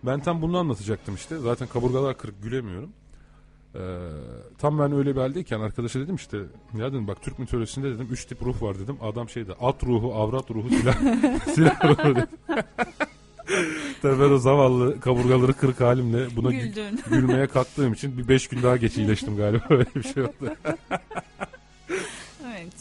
Ben 0.04 0.20
tam 0.20 0.42
bunu 0.42 0.58
anlatacaktım 0.58 1.16
işte. 1.16 1.38
Zaten 1.40 1.68
kaburgalar 1.68 2.18
kırık 2.18 2.44
gülemiyorum. 2.44 2.90
Ee, 3.76 3.80
tam 4.58 4.80
ben 4.80 4.92
öyle 4.92 5.16
bir 5.16 5.22
haldeyken 5.22 5.60
arkadaşa 5.60 6.00
dedim 6.00 6.16
işte 6.16 6.38
ya 6.78 6.94
dedim 6.94 7.08
bak 7.08 7.22
Türk 7.22 7.40
mitolojisinde 7.40 7.90
dedim 7.92 8.08
üç 8.12 8.26
tip 8.26 8.44
ruh 8.44 8.62
var 8.62 8.80
dedim. 8.80 8.98
Adam 9.02 9.30
şeyde 9.30 9.54
at 9.54 9.84
ruhu, 9.84 10.14
avrat 10.14 10.52
ruhu, 10.52 10.70
silah, 10.70 10.96
silah 11.56 11.86
ruhu 11.86 12.16
dedi. 12.16 12.28
Tabii 14.02 14.20
ben 14.22 14.30
o 14.30 14.38
zavallı 14.38 15.00
kaburgaları 15.00 15.54
kırık 15.54 15.82
halimle 15.82 16.36
buna 16.36 16.50
gü- 16.54 16.62
Güldün. 16.62 17.00
gülmeye 17.10 17.48
kalktığım 17.48 17.94
için 17.94 18.18
bir 18.18 18.28
beş 18.28 18.48
gün 18.48 18.64
daha 18.64 18.78
geç 18.78 18.98
iyileştim 18.98 19.38
galiba. 19.38 19.64
Öyle 19.70 19.86
bir 19.96 20.04
şey 20.04 20.24
oldu. 20.24 20.56
Evet. 22.46 22.74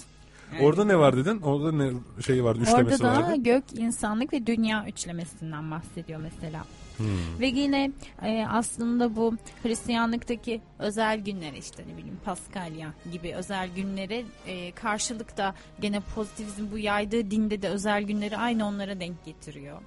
Orada 0.60 0.84
ne 0.84 0.98
var 0.98 1.16
dedin? 1.16 1.40
Orada 1.40 1.72
ne 1.72 1.90
şey 2.26 2.44
vardı? 2.44 2.58
Orada 2.60 2.70
Üçlemesi 2.80 3.02
da 3.02 3.08
vardı. 3.12 3.34
gök, 3.36 3.64
insanlık 3.76 4.32
ve 4.32 4.46
dünya 4.46 4.86
üçlemesinden 4.88 5.70
bahsediyor 5.70 6.20
mesela. 6.20 6.64
Hmm. 6.96 7.40
Ve 7.40 7.46
yine 7.46 7.90
e, 8.22 8.46
aslında 8.50 9.16
bu 9.16 9.34
Hristiyanlıktaki 9.62 10.60
özel 10.78 11.20
günlere 11.20 11.58
işte 11.58 11.82
ne 11.92 11.96
bileyim 11.98 12.18
Paskalya 12.24 12.92
gibi 13.12 13.34
özel 13.34 13.68
günlere 13.76 14.24
e, 14.46 14.72
karşılık 14.72 15.36
da 15.36 15.54
gene 15.80 16.00
pozitivizm 16.14 16.64
bu 16.72 16.78
yaydığı 16.78 17.30
dinde 17.30 17.62
de 17.62 17.68
özel 17.68 18.02
günleri 18.02 18.36
aynı 18.36 18.66
onlara 18.66 19.00
denk 19.00 19.24
getiriyor. 19.24 19.78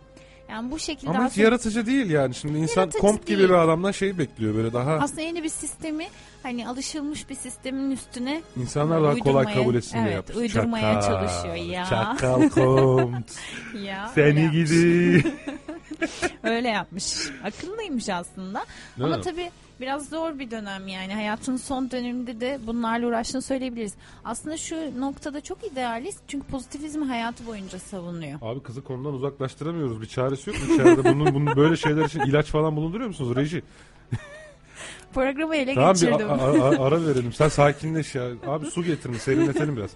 Yani 0.50 0.72
bu 0.72 0.80
şekilde 0.80 1.10
Ama 1.10 1.20
hiç 1.20 1.32
aslında, 1.32 1.46
yaratıcı 1.46 1.86
değil 1.86 2.10
yani. 2.10 2.36
Şimdi 2.36 2.58
insan 2.58 2.82
Yaratıcı 2.82 3.00
komp 3.02 3.28
gibi 3.28 3.38
değil. 3.38 3.50
bir 3.50 3.54
adamdan 3.54 3.92
şey 3.92 4.18
bekliyor 4.18 4.56
böyle 4.56 4.74
daha 4.74 4.92
aslında 4.94 5.22
yeni 5.22 5.44
bir 5.44 5.50
sistemi 5.50 6.08
hani 6.44 6.68
alışılmış 6.68 7.30
bir 7.30 7.36
sistemin 7.36 7.92
üstüne 7.92 8.42
insanlar 8.58 9.04
daha 9.04 9.16
kolay 9.16 9.46
uydurmaya- 9.46 9.54
kabul 9.54 9.76
etsin 9.76 9.94
diye 9.94 10.04
evet, 10.04 10.16
yapmış. 10.16 10.38
uydurmaya 10.38 11.02
çalışıyor 11.02 11.56
ya. 11.56 11.86
Çakal 11.86 12.50
komp. 12.50 13.26
Ya, 13.86 14.12
öyle 14.16 14.32
Seni 14.32 14.44
yapmış. 14.44 14.70
gidi. 14.70 15.24
Öyle 16.44 16.68
yapmış. 16.70 17.04
Akıllıymış 17.44 18.10
aslında. 18.10 18.66
Ama 19.02 19.22
tabii 19.22 19.52
biraz 19.82 20.10
zor 20.10 20.40
bir 20.40 20.52
dönem 20.52 20.88
yani. 20.88 21.14
Hayatın 21.14 21.58
son 21.58 21.92
döneminde 21.92 22.40
de 22.42 22.60
bunlarla 22.68 23.08
uğraştığını 23.08 23.42
söyleyebiliriz. 23.42 23.94
Aslında 24.26 24.58
şu 24.58 25.02
noktada 25.02 25.42
çok 25.42 25.64
idealist. 25.72 26.20
Çünkü 26.28 26.48
pozitivizmi 26.48 27.06
hayatı 27.06 27.48
boyunca 27.48 27.80
savunuyor. 27.80 28.40
Abi 28.42 28.64
kızı 28.64 28.84
konudan 28.84 29.14
uzaklaştıramıyoruz. 29.14 30.02
Bir 30.02 30.06
çaresi 30.08 30.50
yok 30.50 30.60
mu 30.68 30.74
içeride? 30.74 31.04
Bunun, 31.04 31.34
bunun 31.36 31.56
böyle 31.56 31.78
şeyler 31.78 32.06
için 32.06 32.20
ilaç 32.20 32.46
falan 32.46 32.76
bulunduruyor 32.76 33.08
musunuz 33.08 33.36
reji? 33.36 33.64
Programı 35.14 35.56
ele 35.56 35.76
Tamam 35.76 35.96
bir 35.96 36.00
geçirdim. 36.00 36.30
a- 36.30 36.34
a- 36.34 36.70
a- 36.70 36.86
ara 36.88 37.06
verelim. 37.06 37.34
Sen 37.34 37.50
sakinleş 37.50 38.16
ya. 38.16 38.24
Abi 38.48 38.66
su 38.66 38.84
getirin 38.84 39.14
serinletelim 39.18 39.78
biraz. 39.78 39.90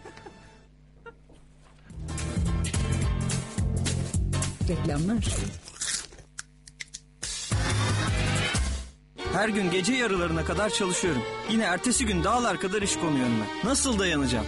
Reklamlar. 4.69 5.17
Her 9.33 9.49
gün 9.49 9.71
gece 9.71 9.93
yarılarına 9.93 10.45
kadar 10.45 10.69
çalışıyorum. 10.69 11.21
Yine 11.49 11.63
ertesi 11.63 12.05
gün 12.05 12.23
dağlar 12.23 12.59
kadar 12.59 12.81
iş 12.81 12.95
konuyor 12.95 13.25
önüme. 13.25 13.45
Nasıl 13.63 13.99
dayanacağım? 13.99 14.45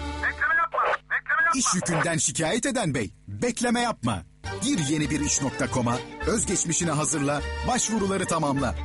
İş 1.55 1.75
yükünden 1.75 2.17
şikayet 2.17 2.65
eden 2.65 2.93
bey, 2.93 3.13
bekleme 3.27 3.81
yapma. 3.81 4.23
Gir 4.63 4.79
yeni 4.89 5.09
bir 5.09 5.19
iş.com'a, 5.19 5.97
özgeçmişini 6.27 6.91
hazırla, 6.91 7.41
başvuruları 7.67 8.25
tamamla. 8.25 8.75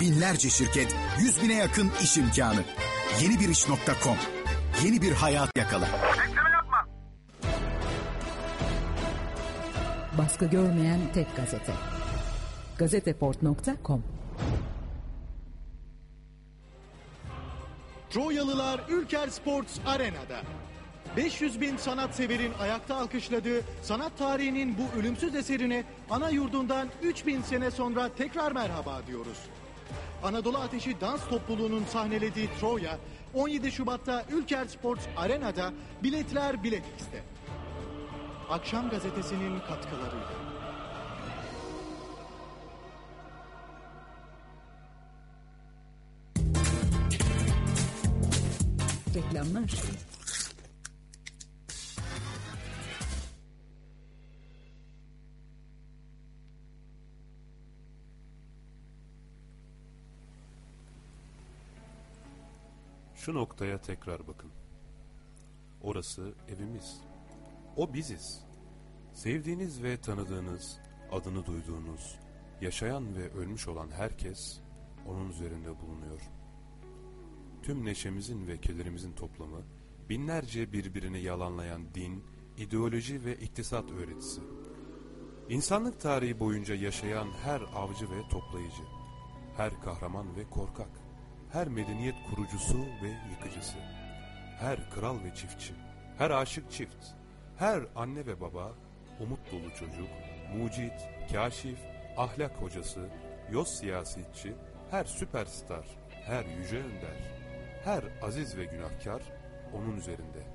Binlerce 0.00 0.50
şirket, 0.50 0.96
yüz 1.20 1.42
bine 1.42 1.54
yakın 1.54 1.90
iş 2.02 2.16
imkanı. 2.18 2.60
Yeni 3.22 3.40
bir 3.40 3.48
iş.com, 3.48 4.16
yeni 4.84 5.02
bir 5.02 5.12
hayat 5.12 5.56
yakala. 5.56 5.88
Baskı 10.18 10.46
görmeyen 10.46 11.00
tek 11.14 11.36
gazete. 11.36 11.72
Gazeteport.com 12.78 14.02
Troyalılar 18.10 18.80
Ülker 18.88 19.28
Sports 19.28 19.78
Arena'da. 19.86 20.42
500 21.16 21.60
bin 21.60 21.76
sanatseverin 21.76 22.52
ayakta 22.60 22.96
alkışladığı 22.96 23.62
sanat 23.82 24.18
tarihinin 24.18 24.76
bu 24.78 25.00
ölümsüz 25.00 25.34
eserine 25.34 25.84
ana 26.10 26.30
yurdundan 26.30 26.88
3000 27.02 27.42
sene 27.42 27.70
sonra 27.70 28.08
tekrar 28.18 28.52
merhaba 28.52 29.00
diyoruz. 29.06 29.38
Anadolu 30.22 30.58
Ateşi 30.58 31.00
Dans 31.00 31.28
Topluluğu'nun 31.28 31.84
sahnelediği 31.84 32.48
Troya 32.60 32.98
17 33.34 33.72
Şubat'ta 33.72 34.24
Ülker 34.32 34.66
Sports 34.66 35.04
Arena'da 35.16 35.72
biletler 36.02 36.62
Bilet 36.62 36.84
X'te. 36.98 37.22
Akşam 38.50 38.90
gazetesinin 38.90 39.58
katkılarıyla. 39.60 40.47
Reklamlar. 49.14 49.74
Şu 63.14 63.34
noktaya 63.34 63.80
tekrar 63.80 64.26
bakın. 64.26 64.50
Orası 65.82 66.34
evimiz. 66.48 67.00
O 67.76 67.94
biziz. 67.94 68.44
Sevdiğiniz 69.12 69.82
ve 69.82 70.00
tanıdığınız, 70.00 70.78
adını 71.12 71.46
duyduğunuz, 71.46 72.18
yaşayan 72.60 73.16
ve 73.16 73.30
ölmüş 73.30 73.68
olan 73.68 73.90
herkes 73.90 74.60
onun 75.06 75.30
üzerinde 75.30 75.80
bulunuyor. 75.80 76.37
Tüm 77.68 77.84
neşemizin 77.84 78.46
ve 78.46 78.60
kederimizin 78.60 79.12
toplamı, 79.12 79.62
binlerce 80.08 80.72
birbirini 80.72 81.20
yalanlayan 81.20 81.94
din, 81.94 82.24
ideoloji 82.58 83.24
ve 83.24 83.36
iktisat 83.36 83.90
öğretisi. 83.90 84.40
İnsanlık 85.48 86.00
tarihi 86.00 86.40
boyunca 86.40 86.74
yaşayan 86.74 87.28
her 87.44 87.60
avcı 87.60 88.10
ve 88.10 88.28
toplayıcı, 88.30 88.82
her 89.56 89.80
kahraman 89.80 90.36
ve 90.36 90.44
korkak, 90.50 90.90
her 91.52 91.68
medeniyet 91.68 92.14
kurucusu 92.30 92.78
ve 93.02 93.08
yıkıcısı, 93.30 93.78
her 94.58 94.90
kral 94.90 95.24
ve 95.24 95.34
çiftçi, 95.34 95.74
her 96.18 96.30
aşık 96.30 96.70
çift, 96.70 97.06
her 97.56 97.82
anne 97.96 98.26
ve 98.26 98.40
baba, 98.40 98.74
umut 99.20 99.52
dolu 99.52 99.70
çocuk, 99.70 100.08
mucit, 100.56 101.08
kaşif, 101.32 101.78
ahlak 102.16 102.62
hocası, 102.62 103.08
yoz 103.52 103.68
siyasetçi, 103.68 104.52
her 104.90 105.04
süperstar, 105.04 105.86
her 106.10 106.44
yüce 106.44 106.76
önder, 106.76 107.37
her 107.84 108.04
aziz 108.22 108.56
ve 108.56 108.64
günahkar 108.64 109.22
onun 109.74 109.96
üzerinde. 109.96 110.46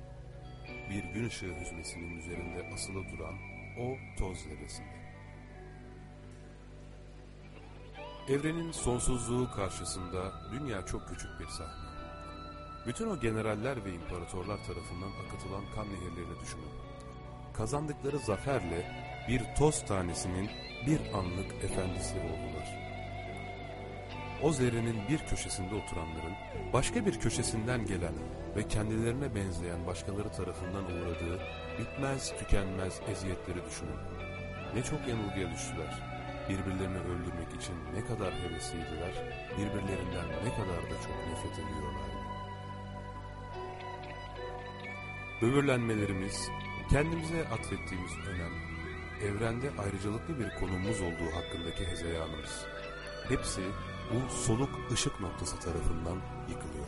Bir 0.90 1.04
gün 1.04 1.28
ışığı 1.28 1.54
hüzmesinin 1.60 2.18
üzerinde 2.18 2.70
asılı 2.74 3.04
duran 3.08 3.34
o 3.78 3.96
toz 4.18 4.38
zerresinde. 4.38 5.04
Evrenin 8.28 8.72
sonsuzluğu 8.72 9.50
karşısında 9.50 10.32
dünya 10.52 10.86
çok 10.86 11.08
küçük 11.08 11.40
bir 11.40 11.46
sahne. 11.46 11.84
Bütün 12.86 13.10
o 13.10 13.20
generaller 13.20 13.84
ve 13.84 13.92
imparatorlar 13.94 14.58
tarafından 14.64 15.10
akıtılan 15.26 15.64
kan 15.74 15.86
nehirlerini 15.86 16.40
düşünün. 16.40 16.72
Kazandıkları 17.54 18.18
zaferle 18.18 18.86
bir 19.28 19.42
toz 19.58 19.86
tanesinin 19.86 20.50
bir 20.86 21.00
anlık 21.14 21.64
efendisi 21.64 22.14
oldular. 22.18 22.83
O 24.44 24.52
zerrenin 24.52 24.96
bir 25.08 25.18
köşesinde 25.18 25.74
oturanların 25.74 26.34
başka 26.72 27.06
bir 27.06 27.20
köşesinden 27.20 27.86
gelen 27.86 28.14
ve 28.56 28.68
kendilerine 28.68 29.34
benzeyen 29.34 29.86
başkaları 29.86 30.28
tarafından 30.32 30.84
uğradığı 30.84 31.40
bitmez 31.78 32.32
tükenmez 32.38 33.00
eziyetleri 33.12 33.66
düşünün. 33.70 34.00
Ne 34.74 34.82
çok 34.82 35.08
yanılgıya 35.08 35.50
düştüler. 35.50 36.02
Birbirlerini 36.48 36.98
öldürmek 36.98 37.62
için 37.62 37.74
ne 37.94 38.04
kadar 38.06 38.34
hevesliydiler, 38.34 39.12
birbirlerinden 39.58 40.28
ne 40.44 40.50
kadar 40.50 40.82
da 40.90 40.96
çok 41.02 41.16
nefret 41.28 41.52
ediyorlardı. 41.52 42.16
Böbürlenmelerimiz, 45.42 46.48
kendimize 46.90 47.48
atfettiğimiz 47.48 48.12
önem, 48.28 48.52
evrende 49.22 49.70
ayrıcalıklı 49.78 50.38
bir 50.38 50.60
konumumuz 50.60 51.00
olduğu 51.00 51.36
hakkındaki 51.36 51.86
hezeyanımız. 51.86 52.66
Hepsi 53.28 53.62
bu 54.10 54.34
soluk 54.34 54.70
ışık 54.92 55.20
noktası 55.20 55.56
tarafından 55.60 56.18
yıkılıyor. 56.48 56.86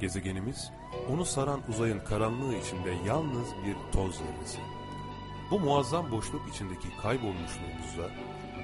Gezegenimiz, 0.00 0.70
onu 1.10 1.24
saran 1.24 1.60
uzayın 1.68 2.00
karanlığı 2.00 2.54
içinde 2.54 2.90
yalnız 3.06 3.48
bir 3.66 3.92
toz 3.92 4.14
zerresi. 4.14 4.58
Bu 5.50 5.60
muazzam 5.60 6.10
boşluk 6.10 6.48
içindeki 6.48 6.96
kaybolmuşluğumuzda 7.02 8.10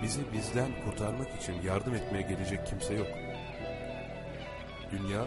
bizi 0.02 0.32
bizden 0.32 0.70
kurtarmak 0.84 1.42
için 1.42 1.62
yardım 1.62 1.94
etmeye 1.94 2.22
gelecek 2.22 2.66
kimse 2.66 2.94
yok. 2.94 3.08
Dünya, 4.92 5.24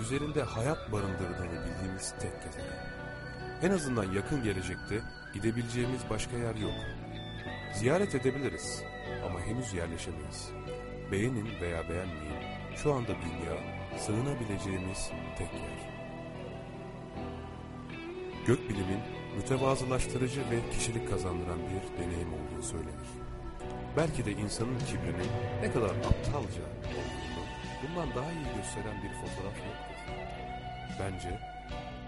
üzerinde 0.00 0.42
hayat 0.42 0.92
barındırdığını 0.92 1.64
bildiğimiz 1.64 2.14
tek 2.20 2.42
gezegen. 2.44 2.92
En 3.62 3.70
azından 3.70 4.12
yakın 4.12 4.42
gelecekte 4.42 5.00
gidebileceğimiz 5.34 6.00
başka 6.10 6.36
yer 6.36 6.54
yok. 6.54 6.74
Ziyaret 7.74 8.14
edebiliriz 8.14 8.82
ama 9.26 9.40
henüz 9.40 9.74
yerleşemeyiz. 9.74 10.50
Beğenin 11.12 11.60
veya 11.60 11.88
beğenmeyin, 11.88 12.42
şu 12.76 12.92
anda 12.92 13.08
dünya 13.08 13.56
sığınabileceğimiz 13.98 15.10
tek 15.38 15.52
yer. 15.52 15.92
Gökbilimin 18.46 19.00
mütevazılaştırıcı 19.36 20.40
ve 20.40 20.70
kişilik 20.70 21.10
kazandıran 21.10 21.58
bir 21.58 22.04
deneyim 22.04 22.28
olduğu 22.28 22.62
söylenir. 22.62 23.10
belki 23.96 24.24
de 24.24 24.32
insanın 24.32 24.78
kibrini 24.78 25.26
ne 25.62 25.72
kadar 25.72 25.90
aptalca 25.90 26.62
olduğunu 26.62 27.44
bundan 27.82 28.14
daha 28.14 28.32
iyi 28.32 28.56
gösteren 28.56 29.02
bir 29.02 29.12
fotoğraf 29.12 29.56
yoktur. 29.56 29.98
Bence 31.00 31.38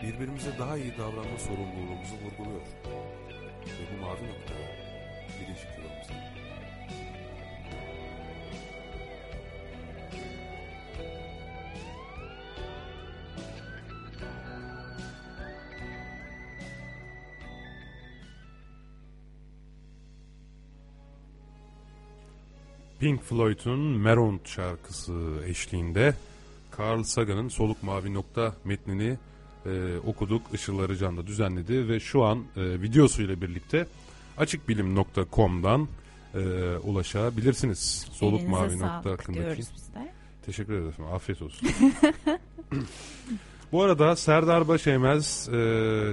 birbirimize 0.03 0.59
daha 0.59 0.77
iyi 0.77 0.99
davranma 0.99 1.39
sorumluluğumuzu 1.39 2.15
vurguluyor. 2.15 2.67
Ve 3.67 3.83
bu 3.93 4.01
mavi 4.01 4.29
noktaya 4.29 4.69
birinci 5.41 5.63
kilomuzda. 5.77 6.44
Pink 23.05 23.23
Floyd'un 23.23 23.81
Maroon 23.81 24.41
şarkısı 24.45 25.13
eşliğinde 25.47 26.15
Carl 26.79 27.03
Sagan'ın 27.03 27.49
Soluk 27.49 27.83
Mavi 27.83 28.15
Nokta 28.15 28.55
metnini 28.65 29.19
e, 29.67 29.97
okuduk. 30.07 30.43
Işıl 30.53 30.79
Arıcan 30.79 31.17
da 31.17 31.27
düzenledi 31.27 31.89
ve 31.89 32.01
şu 32.01 32.23
an 32.23 32.45
e, 32.57 32.83
videosuyla 32.83 33.41
birlikte 33.41 33.87
açıkbilim.com'dan 34.39 35.89
e, 36.35 36.39
ulaşabilirsiniz. 36.77 38.09
Soluk 38.13 38.41
Elinize 38.41 38.57
Mavi 38.57 38.79
Nokta 38.79 39.11
hakkındaki. 39.11 39.63
Teşekkür 40.47 40.73
ederim. 40.73 41.07
Afiyet 41.13 41.43
olsun. 41.43 41.69
Bu 43.73 43.83
arada 43.83 44.17
Serdar 44.17 44.69
Başeymez 44.69 45.49
e, 45.49 45.53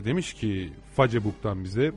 demiş 0.05 0.33
ki 0.33 0.73
Facebook'tan 0.95 1.63
bize 1.63 1.91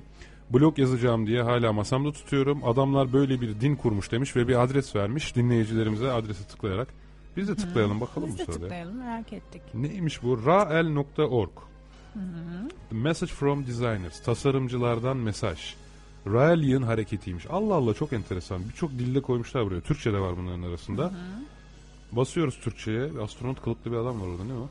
blog 0.50 0.78
yazacağım 0.78 1.26
diye 1.26 1.42
hala 1.42 1.72
masamda 1.72 2.12
tutuyorum. 2.12 2.64
Adamlar 2.64 3.12
böyle 3.12 3.40
bir 3.40 3.60
din 3.60 3.76
kurmuş 3.76 4.12
demiş 4.12 4.36
ve 4.36 4.48
bir 4.48 4.62
adres 4.62 4.96
vermiş 4.96 5.36
dinleyicilerimize 5.36 6.12
adrese 6.12 6.44
tıklayarak. 6.44 6.88
Biz 7.36 7.48
de 7.48 7.54
tıklayalım 7.54 8.00
bakalım 8.00 8.28
Biz 8.28 8.34
bu 8.34 8.38
de 8.38 8.44
sırada. 8.44 8.58
tıklayalım 8.60 8.96
merak 8.96 9.32
ettik. 9.32 9.62
Neymiş 9.74 10.22
bu? 10.22 10.46
rael.org 10.46 11.50
Hı 12.14 12.20
hı. 12.20 12.68
The 12.90 12.96
Message 12.96 13.32
from 13.32 13.66
Designers. 13.66 14.22
Tasarımcılardan 14.22 15.16
mesaj. 15.16 15.74
Raelian 16.26 16.82
hareketiymiş. 16.82 17.46
Allah 17.50 17.74
Allah 17.74 17.94
çok 17.94 18.12
enteresan. 18.12 18.68
Birçok 18.68 18.90
dilde 18.90 19.22
koymuşlar 19.22 19.66
buraya. 19.66 19.80
Türkçe 19.80 20.12
de 20.12 20.18
var 20.20 20.36
bunların 20.36 20.62
arasında. 20.62 21.12
Basıyoruz 22.12 22.60
Türkçe'ye. 22.60 23.10
Astronot 23.22 23.62
kılıklı 23.62 23.92
bir 23.92 23.96
adam 23.96 24.20
var 24.20 24.26
orada. 24.26 24.44
Ne 24.44 24.52
o? 24.52 24.68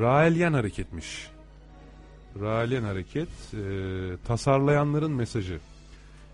Raelian 0.00 0.52
hareketmiş. 0.52 1.28
Raelian 2.40 2.82
hareket. 2.82 3.28
e, 3.54 3.58
tasarlayanların 4.26 5.12
mesajı. 5.12 5.58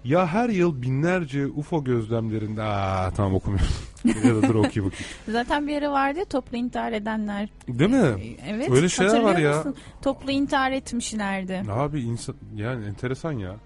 Ya 0.05 0.27
her 0.27 0.49
yıl 0.49 0.83
binlerce 0.83 1.47
UFO 1.47 1.85
gözlemlerinde... 1.85 2.63
Aa 2.63 3.11
tamam 3.11 3.35
okumuyorum. 3.35 3.69
ya 4.05 4.35
da 4.35 4.43
dur 4.43 4.55
okuyayım 4.55 4.73
bakayım. 4.75 5.13
Zaten 5.29 5.69
bir 5.69 5.77
ara 5.77 5.93
vardı 5.93 6.19
ya 6.19 6.25
toplu 6.25 6.57
intihar 6.57 6.93
edenler. 6.93 7.49
Değil 7.69 7.91
mi? 7.91 8.37
Evet. 8.49 8.71
Öyle 8.71 8.89
şeyler 8.89 9.21
var 9.21 9.39
ya. 9.39 9.57
musun? 9.57 9.77
Toplu 10.03 10.31
intihar 10.31 10.73
etmişlerdi. 10.73 11.63
Abi 11.71 12.01
insan 12.01 12.35
yani 12.55 12.87
enteresan 12.87 13.33
ya. 13.33 13.57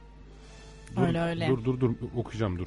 Dur, 0.97 1.03
Öyle, 1.03 1.21
öyle. 1.21 1.49
Dur 1.49 1.65
dur 1.65 1.81
dur 1.81 1.91
okuyacağım 2.17 2.59
dur. 2.59 2.67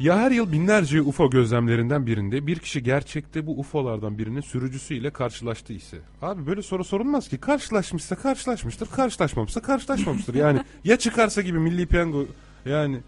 Ya 0.00 0.18
her 0.18 0.30
yıl 0.30 0.52
binlerce 0.52 1.02
UFO 1.02 1.30
gözlemlerinden 1.30 2.06
birinde 2.06 2.46
bir 2.46 2.58
kişi 2.58 2.82
gerçekte 2.82 3.46
bu 3.46 3.58
UFO'lardan 3.60 4.18
birinin 4.18 4.40
sürücüsüyle 4.40 5.10
karşılaştı 5.10 5.72
ise. 5.72 5.98
Abi 6.22 6.46
böyle 6.46 6.62
soru 6.62 6.84
sorulmaz 6.84 7.28
ki. 7.28 7.38
Karşılaşmışsa 7.38 8.16
karşılaşmıştır, 8.16 8.86
karşılaşmamışsa 8.86 9.62
karşılaşmamıştır. 9.62 10.34
Yani 10.34 10.60
ya 10.84 10.96
çıkarsa 10.96 11.42
gibi 11.42 11.58
milli 11.58 11.86
piyango 11.86 12.26
yani 12.66 13.00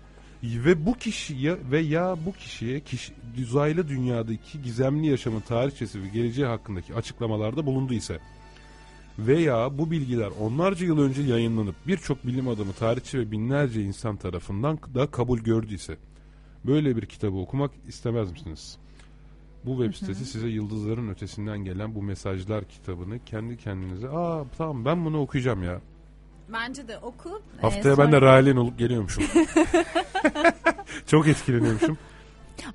ve 0.43 0.87
bu 0.87 0.95
kişiye 0.95 1.57
ve 1.71 1.79
ya 1.79 2.17
bu 2.27 2.33
kişiye 2.33 2.81
kişi, 2.81 3.13
uzaylı 3.43 3.89
dünyadaki 3.89 4.63
gizemli 4.63 5.07
yaşamın 5.07 5.41
tarihçesi 5.41 6.03
ve 6.03 6.09
geleceği 6.09 6.47
hakkındaki 6.47 6.95
açıklamalarda 6.95 7.67
bulundu 7.67 7.95
ise 7.95 8.19
veya 9.19 9.79
bu 9.79 9.91
bilgiler 9.91 10.31
onlarca 10.41 10.87
yıl 10.87 10.99
önce 10.99 11.23
yayınlanıp 11.23 11.75
birçok 11.87 12.27
bilim 12.27 12.49
adamı, 12.49 12.73
tarihçi 12.73 13.19
ve 13.19 13.31
binlerce 13.31 13.83
insan 13.83 14.17
tarafından 14.17 14.79
da 14.95 15.07
kabul 15.07 15.39
gördüyse 15.39 15.97
böyle 16.67 16.97
bir 16.97 17.07
kitabı 17.07 17.37
okumak 17.37 17.71
istemez 17.89 18.33
misiniz? 18.33 18.77
Bu 19.65 19.85
web 19.85 19.95
sitesi 19.95 20.27
size 20.27 20.49
yıldızların 20.49 21.09
ötesinden 21.09 21.59
gelen 21.59 21.95
bu 21.95 22.03
mesajlar 22.03 22.65
kitabını 22.65 23.25
kendi 23.25 23.57
kendinize 23.57 24.09
aa 24.09 24.45
tamam 24.59 24.85
ben 24.85 25.05
bunu 25.05 25.21
okuyacağım 25.21 25.63
ya. 25.63 25.81
Bence 26.53 26.89
de 26.89 26.99
oku. 26.99 27.43
Haftaya 27.61 27.95
Ee, 27.95 27.99
ben 27.99 28.07
de 28.13 28.17
sonra- 28.17 28.27
Rahalin 28.27 28.57
olup 28.57 28.79
geliyormuşum. 28.79 29.25
Çok 31.07 31.29
etkileniyormuşum. 31.29 31.99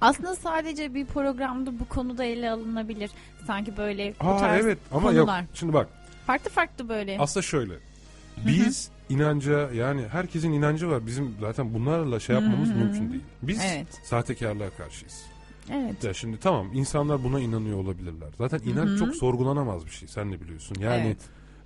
Aslında 0.01 0.35
sadece 0.35 0.93
bir 0.93 1.05
programda 1.05 1.79
bu 1.79 1.85
konuda 1.85 2.23
ele 2.23 2.49
alınabilir. 2.51 3.11
Sanki 3.47 3.77
böyle 3.77 4.13
bu 4.23 4.27
Aa 4.27 4.37
tarz 4.37 4.65
evet 4.65 4.77
ama 4.91 5.09
konular. 5.11 5.39
yok 5.41 5.49
şimdi 5.53 5.73
bak 5.73 5.87
Farklı 6.27 6.49
farklı 6.51 6.89
böyle. 6.89 7.17
Aslında 7.19 7.41
şöyle. 7.43 7.73
Biz 8.47 8.89
inanca 9.09 9.71
yani 9.71 10.07
herkesin 10.11 10.51
inancı 10.51 10.89
var. 10.89 11.05
Bizim 11.05 11.35
zaten 11.41 11.73
bunlarla 11.73 12.19
şey 12.19 12.35
yapmamız 12.35 12.69
Hı 12.69 12.73
hı. 12.73 12.77
mümkün 12.77 13.11
değil. 13.11 13.23
Biz 13.41 13.59
Evet. 13.65 13.87
sahtekarlığa 14.03 14.69
karşıyız. 14.69 15.21
Evet. 15.71 16.03
Ya 16.03 16.13
şimdi 16.13 16.37
tamam 16.39 16.67
insanlar 16.73 17.23
buna 17.23 17.39
inanıyor 17.39 17.77
olabilirler. 17.77 18.29
Zaten 18.37 18.59
inanç 18.65 18.99
çok 18.99 19.15
sorgulanamaz 19.15 19.85
bir 19.85 19.91
şey. 19.91 20.07
Sen 20.07 20.31
de 20.31 20.41
biliyorsun. 20.41 20.77
Yani 20.79 21.15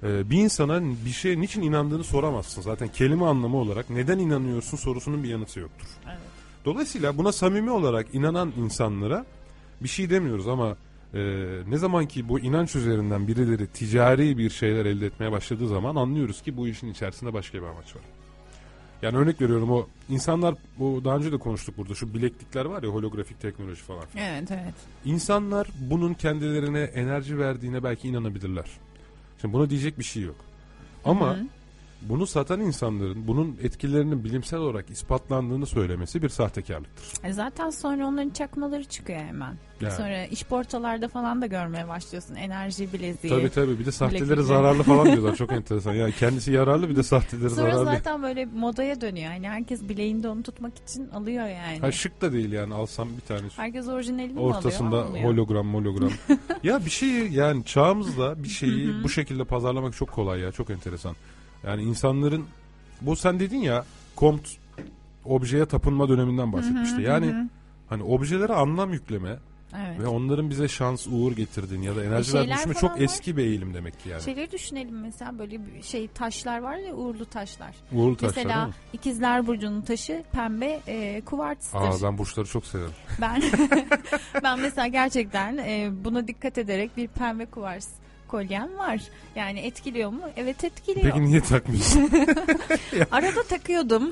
Evet. 0.03 0.23
e, 0.25 0.29
bir 0.29 0.37
insana 0.37 0.81
bir 1.05 1.09
şeye 1.09 1.41
niçin 1.41 1.61
inandığını 1.61 2.03
soramazsın. 2.03 2.61
Zaten 2.61 2.87
kelime 2.87 3.25
anlamı 3.25 3.57
olarak 3.57 3.89
neden 3.89 4.19
inanıyorsun 4.19 4.77
sorusunun 4.77 5.23
bir 5.23 5.29
yanıtı 5.29 5.59
yoktur. 5.59 5.87
Evet. 6.07 6.17
Dolayısıyla 6.65 7.17
buna 7.17 7.31
samimi 7.31 7.71
olarak 7.71 8.15
inanan 8.15 8.51
insanlara 8.57 9.25
bir 9.81 9.87
şey 9.89 10.09
demiyoruz 10.09 10.47
ama 10.47 10.75
e, 11.13 11.19
ne 11.67 11.77
zaman 11.77 12.05
ki 12.05 12.29
bu 12.29 12.39
inanç 12.39 12.75
üzerinden 12.75 13.27
birileri 13.27 13.67
ticari 13.67 14.37
bir 14.37 14.49
şeyler 14.49 14.85
elde 14.85 15.05
etmeye 15.05 15.31
başladığı 15.31 15.67
zaman 15.67 15.95
anlıyoruz 15.95 16.41
ki 16.41 16.57
bu 16.57 16.67
işin 16.67 16.91
içerisinde 16.91 17.33
başka 17.33 17.57
bir 17.57 17.67
amaç 17.67 17.95
var. 17.95 18.03
Yani 19.01 19.17
örnek 19.17 19.41
veriyorum 19.41 19.71
o 19.71 19.87
insanlar 20.09 20.55
bu 20.79 21.01
daha 21.05 21.17
önce 21.17 21.31
de 21.31 21.37
konuştuk 21.37 21.77
burada 21.77 21.95
şu 21.95 22.13
bileklikler 22.13 22.65
var 22.65 22.83
ya 22.83 22.89
holografik 22.89 23.41
teknoloji 23.41 23.81
falan. 23.81 24.03
Evet 24.17 24.51
evet. 24.51 24.73
İnsanlar 25.05 25.67
bunun 25.79 26.13
kendilerine 26.13 26.81
enerji 26.81 27.39
verdiğine 27.39 27.83
belki 27.83 28.07
inanabilirler. 28.07 28.65
Şimdi 29.41 29.53
buna 29.53 29.69
diyecek 29.69 29.99
bir 29.99 30.03
şey 30.03 30.23
yok. 30.23 30.35
Ama 31.05 31.27
Hı 31.27 31.39
hı. 31.39 31.45
Bunu 32.01 32.27
satan 32.27 32.59
insanların 32.61 33.27
bunun 33.27 33.57
etkilerinin 33.63 34.23
bilimsel 34.23 34.59
olarak 34.59 34.89
ispatlandığını 34.89 35.65
söylemesi 35.65 36.21
bir 36.21 36.29
sahtekarlıktır. 36.29 37.05
E 37.23 37.33
Zaten 37.33 37.69
sonra 37.69 38.07
onların 38.07 38.29
çakmaları 38.29 38.83
çıkıyor 38.83 39.19
hemen. 39.19 39.55
Yani. 39.81 39.93
Sonra 39.93 40.25
iş 40.25 40.43
portalarda 40.43 41.07
falan 41.07 41.41
da 41.41 41.45
görmeye 41.45 41.87
başlıyorsun. 41.87 42.35
Enerji 42.35 42.93
bileziği. 42.93 43.33
Tabii 43.33 43.49
tabii 43.49 43.79
bir 43.79 43.85
de 43.85 43.91
sahteleri 43.91 44.21
bileklikleri. 44.21 44.47
zararlı 44.47 44.83
falan 44.83 45.05
diyorlar 45.11 45.35
çok 45.35 45.51
enteresan. 45.51 45.93
Yani 45.93 46.11
kendisi 46.11 46.51
yararlı 46.51 46.89
bir 46.89 46.95
de 46.95 47.03
sahteleri 47.03 47.49
Sonra 47.49 47.71
zararlı. 47.71 47.85
zaten 47.85 48.23
böyle 48.23 48.45
modaya 48.45 49.01
dönüyor. 49.01 49.33
Yani 49.33 49.49
herkes 49.49 49.89
bileğinde 49.89 50.29
onu 50.29 50.43
tutmak 50.43 50.77
için 50.77 51.09
alıyor 51.09 51.47
yani. 51.47 51.79
Ha, 51.79 51.91
şık 51.91 52.21
da 52.21 52.33
değil 52.33 52.51
yani 52.51 52.73
alsam 52.73 53.07
bir 53.17 53.21
tane 53.21 53.47
Herkes 53.55 53.87
orijinalini 53.87 54.39
ortasında 54.39 54.87
alıyor? 54.87 55.05
Almıyor. 55.05 55.25
hologram 55.29 55.73
hologram. 55.73 56.11
ya 56.63 56.85
bir 56.85 56.89
şeyi 56.89 57.33
yani 57.33 57.65
çağımızda 57.65 58.43
bir 58.43 58.49
şeyi 58.49 59.03
bu 59.03 59.09
şekilde 59.09 59.43
pazarlamak 59.43 59.95
çok 59.95 60.11
kolay 60.11 60.39
ya 60.39 60.51
çok 60.51 60.69
enteresan. 60.69 61.15
Yani 61.63 61.83
insanların 61.83 62.45
bu 63.01 63.15
sen 63.15 63.39
dedin 63.39 63.57
ya 63.59 63.85
Comte 64.17 64.49
objeye 65.25 65.65
tapınma 65.65 66.09
döneminden 66.09 66.53
bahsetmişti. 66.53 66.95
Hı 66.95 66.99
hı, 66.99 67.05
yani 67.05 67.27
hı 67.27 67.47
hani 67.91 68.03
objelere 68.03 68.53
anlam 68.53 68.93
yükleme 68.93 69.37
Evet. 69.77 69.99
ve 69.99 70.07
onların 70.07 70.49
bize 70.49 70.67
şans 70.67 71.07
uğur 71.07 71.31
getirdiğini 71.31 71.85
ya 71.85 71.95
da 71.95 72.03
enerji 72.03 72.31
şeyler 72.31 72.49
verdiğini 72.49 72.73
falan 72.73 72.81
çok 72.81 72.91
var. 72.91 73.03
eski 73.03 73.37
bir 73.37 73.43
eğilim 73.43 73.73
demek 73.73 73.99
ki 73.99 74.09
yani. 74.09 74.21
Şeyleri 74.21 74.51
düşünelim 74.51 74.99
mesela 75.01 75.39
böyle 75.39 75.65
bir 75.65 75.81
şey 75.81 76.07
taşlar 76.07 76.59
var 76.59 76.75
ya 76.75 76.95
uğurlu 76.95 77.25
taşlar. 77.25 77.75
Uğurlu 77.91 78.17
taşlar, 78.17 78.43
Mesela 78.43 78.69
ikizler 78.93 79.47
burcunun 79.47 79.81
taşı 79.81 80.23
pembe 80.31 80.79
e, 80.87 81.21
kuvartstır. 81.21 81.79
Aa 81.79 82.03
ben 82.03 82.17
burçları 82.17 82.47
çok 82.47 82.65
severim. 82.65 82.91
Ben 83.21 83.43
ben 84.43 84.59
mesela 84.59 84.87
gerçekten 84.87 85.57
e, 85.57 85.91
buna 86.03 86.27
dikkat 86.27 86.57
ederek 86.57 86.97
bir 86.97 87.07
pembe 87.07 87.45
kuvars 87.45 87.87
kolyem 88.31 88.77
var. 88.77 89.01
Yani 89.35 89.59
etkiliyor 89.59 90.09
mu? 90.09 90.21
Evet 90.37 90.63
etkiliyor. 90.63 91.05
Peki 91.05 91.23
niye 91.25 91.41
takmıyorsun? 91.41 92.09
Arada 93.11 93.43
takıyordum. 93.43 94.11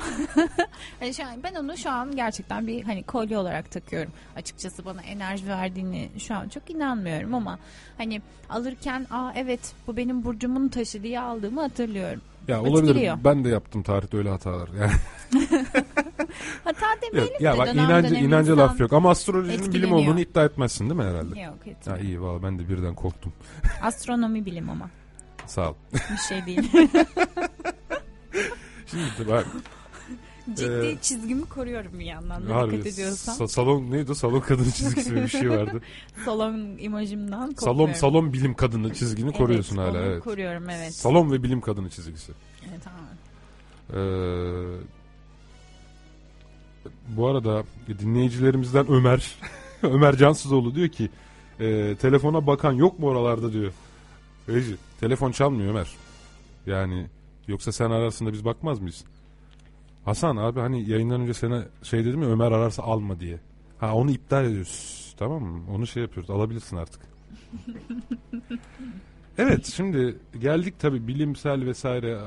hani 0.99 1.13
şu 1.13 1.26
an, 1.26 1.43
ben 1.43 1.55
onu 1.55 1.78
şu 1.78 1.89
an 1.89 2.15
gerçekten 2.15 2.67
bir 2.67 2.84
hani 2.84 3.03
kolye 3.03 3.38
olarak 3.38 3.72
takıyorum. 3.72 4.11
Açıkçası 4.36 4.86
bana 4.86 5.01
enerji 5.01 5.47
verdiğini 5.47 6.09
şu 6.20 6.36
an 6.36 6.49
çok 6.49 6.70
inanmıyorum 6.70 7.34
ama 7.34 7.59
hani 7.97 8.22
alırken 8.49 9.07
aa 9.11 9.32
evet 9.36 9.74
bu 9.88 9.97
benim 9.97 10.24
burcumun 10.24 10.67
taşı 10.67 11.03
diye 11.03 11.20
aldığımı 11.20 11.61
hatırlıyorum. 11.61 12.22
Ya 12.50 12.62
olabilir. 12.62 12.89
Etkiliyor. 12.91 13.18
Ben 13.24 13.43
de 13.43 13.50
yaptım 13.50 13.84
tarihte 13.84 14.18
öyle 14.18 14.30
hatalar. 14.30 14.70
Yani 14.80 14.91
Hata 16.64 16.86
demeyelim 17.02 17.34
ya 17.39 17.54
de 17.54 17.58
bak 17.58 17.68
dönem 17.68 17.89
inancı 18.26 18.50
dönem 18.52 18.58
laf 18.58 18.80
yok 18.80 18.93
ama 18.93 19.10
astrolojinin 19.10 19.74
bilim 19.74 19.93
olduğunu 19.93 20.20
iddia 20.20 20.45
etmezsin 20.45 20.89
değil 20.89 21.00
mi 21.02 21.04
herhalde? 21.08 21.39
Yok, 21.39 21.54
Ha 21.66 21.70
etmiyorum. 21.72 22.06
iyi 22.06 22.22
valla 22.22 22.43
ben 22.43 22.60
de 22.60 22.70
birden 22.70 22.95
korktum. 22.95 23.34
Astronomi 23.82 24.45
bilim 24.45 24.70
ama 24.70 24.89
Sağ 25.45 25.70
ol. 25.70 25.74
bir 25.93 26.18
şey 26.18 26.45
değil. 26.45 26.72
Şimdi 28.86 29.28
bak 29.32 29.45
Ciddi 30.56 30.86
Ee, 30.86 30.97
çizgimi 31.02 31.41
koruyorum 31.45 32.00
bir 32.00 32.06
yandan 32.06 32.50
da 32.50 32.56
Harbi, 32.56 32.72
dikkat 32.72 32.93
ediyorsan. 32.93 33.34
sa- 33.36 33.47
salon 33.47 33.91
neydi? 33.91 34.16
Salon 34.16 34.39
kadını 34.39 34.72
çizgisi 34.72 35.16
bir 35.16 35.28
şey 35.28 35.50
vardı. 35.50 35.82
salon 36.26 36.78
imajımdan 36.80 37.38
salon 37.58 37.74
korkuyorum. 37.78 37.95
salon 37.95 38.34
bilim 38.34 38.54
kadını 38.54 38.93
çizgini 38.93 39.28
Evet, 39.30 39.38
koruyorsun 39.38 39.78
hala 39.78 39.97
evet. 40.02 40.24
koruyorum, 40.24 40.70
evet. 40.70 40.93
Salon 40.95 41.32
ve 41.32 41.43
bilim 41.43 41.62
kadını 41.62 41.89
çizgisi. 41.89 42.32
Evet, 42.70 42.80
tamam. 42.84 43.00
Ee, 43.93 43.97
bu 47.08 47.28
arada 47.28 47.64
dinleyicilerimizden 48.00 48.91
Ömer 48.91 49.36
Ömer 49.84 50.16
Cansızoğlu 50.18 50.76
diyor 50.76 50.88
ki 50.89 51.10
e, 51.60 51.95
telefona 51.95 52.47
bakan 52.47 52.72
yok 52.74 53.00
mu 53.00 53.08
oralarda 53.08 53.54
diyor. 53.54 53.72
Reji 54.50 54.76
telefon 55.00 55.32
çalmıyor 55.32 55.70
Ömer. 55.70 55.89
Yani 56.66 57.08
yoksa 57.47 57.72
sen 57.72 57.91
ararsın 57.91 58.26
da 58.26 58.34
biz 58.34 58.45
bakmaz 58.45 58.80
mıyız? 58.80 59.04
Hasan 60.10 60.38
abi 60.38 60.60
hani 60.60 60.89
yayından 60.89 61.22
önce 61.22 61.34
sana 61.34 61.66
şey 61.84 62.05
dedim 62.05 62.24
ya 62.24 62.30
Ömer 62.30 62.51
ararsa 62.51 62.84
alma 62.84 63.20
diye. 63.20 63.39
Ha 63.80 63.93
onu 63.93 64.12
iptal 64.12 64.45
ediyoruz. 64.45 65.16
Tamam 65.20 65.43
mı? 65.43 65.62
Onu 65.76 65.88
şey 65.88 66.03
yapıyoruz. 66.03 66.30
Alabilirsin 66.30 66.78
artık. 66.78 67.01
Evet 69.38 69.66
şimdi 69.66 70.18
geldik 70.39 70.80
tabi 70.80 71.07
bilimsel 71.07 71.66
vesaire 71.66 72.20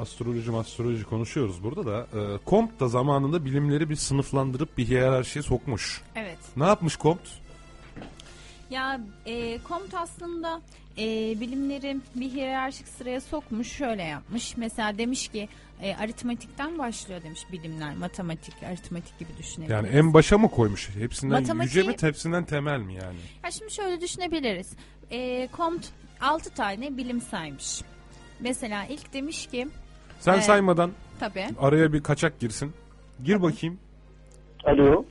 astroloji 0.00 0.52
astroloji 0.52 1.04
konuşuyoruz 1.04 1.62
burada 1.62 1.86
da. 1.86 2.06
E, 2.20 2.38
Comte 2.46 2.80
da 2.80 2.88
zamanında 2.88 3.44
bilimleri 3.44 3.90
bir 3.90 3.96
sınıflandırıp 3.96 4.78
bir 4.78 4.88
hiyerarşiye 4.88 5.42
sokmuş. 5.42 6.02
Evet. 6.14 6.38
Ne 6.56 6.64
yapmış 6.64 6.98
Comte? 6.98 7.30
Ya 8.70 9.00
e, 9.26 9.58
Comte 9.68 9.98
aslında 9.98 10.60
e, 10.98 11.04
bilimleri 11.40 11.96
bir 12.14 12.30
hiyerarşik 12.30 12.88
sıraya 12.88 13.20
sokmuş 13.20 13.72
şöyle 13.72 14.02
yapmış. 14.02 14.56
Mesela 14.56 14.98
demiş 14.98 15.28
ki 15.28 15.48
e, 15.82 15.96
aritmetikten 15.96 16.78
başlıyor 16.78 17.22
demiş 17.22 17.40
bilimler. 17.52 17.94
Matematik, 17.96 18.54
aritmetik 18.62 19.18
gibi 19.18 19.28
düşünebiliriz. 19.38 19.70
Yani 19.84 19.88
en 19.88 20.14
başa 20.14 20.38
mı 20.38 20.50
koymuş? 20.50 20.90
Hepsinden 20.98 21.42
Matematiği- 21.42 21.78
yüce 21.78 21.82
mi 21.82 21.96
hepsinden 22.00 22.44
temel 22.44 22.80
mi 22.80 22.94
yani? 22.94 23.18
Ya 23.44 23.50
şimdi 23.50 23.72
şöyle 23.72 24.00
düşünebiliriz. 24.00 24.72
E, 25.10 25.48
Comte 25.56 25.86
6 26.20 26.50
tane 26.54 26.96
bilim 26.96 27.20
saymış. 27.20 27.82
Mesela 28.40 28.84
ilk 28.84 29.12
demiş 29.12 29.46
ki 29.46 29.68
Sen 30.20 30.38
e, 30.38 30.42
saymadan 30.42 30.92
Tabii. 31.20 31.46
araya 31.58 31.92
bir 31.92 32.02
kaçak 32.02 32.40
girsin. 32.40 32.72
Gir 33.24 33.42
bakayım. 33.42 33.78
Alo. 34.64 35.04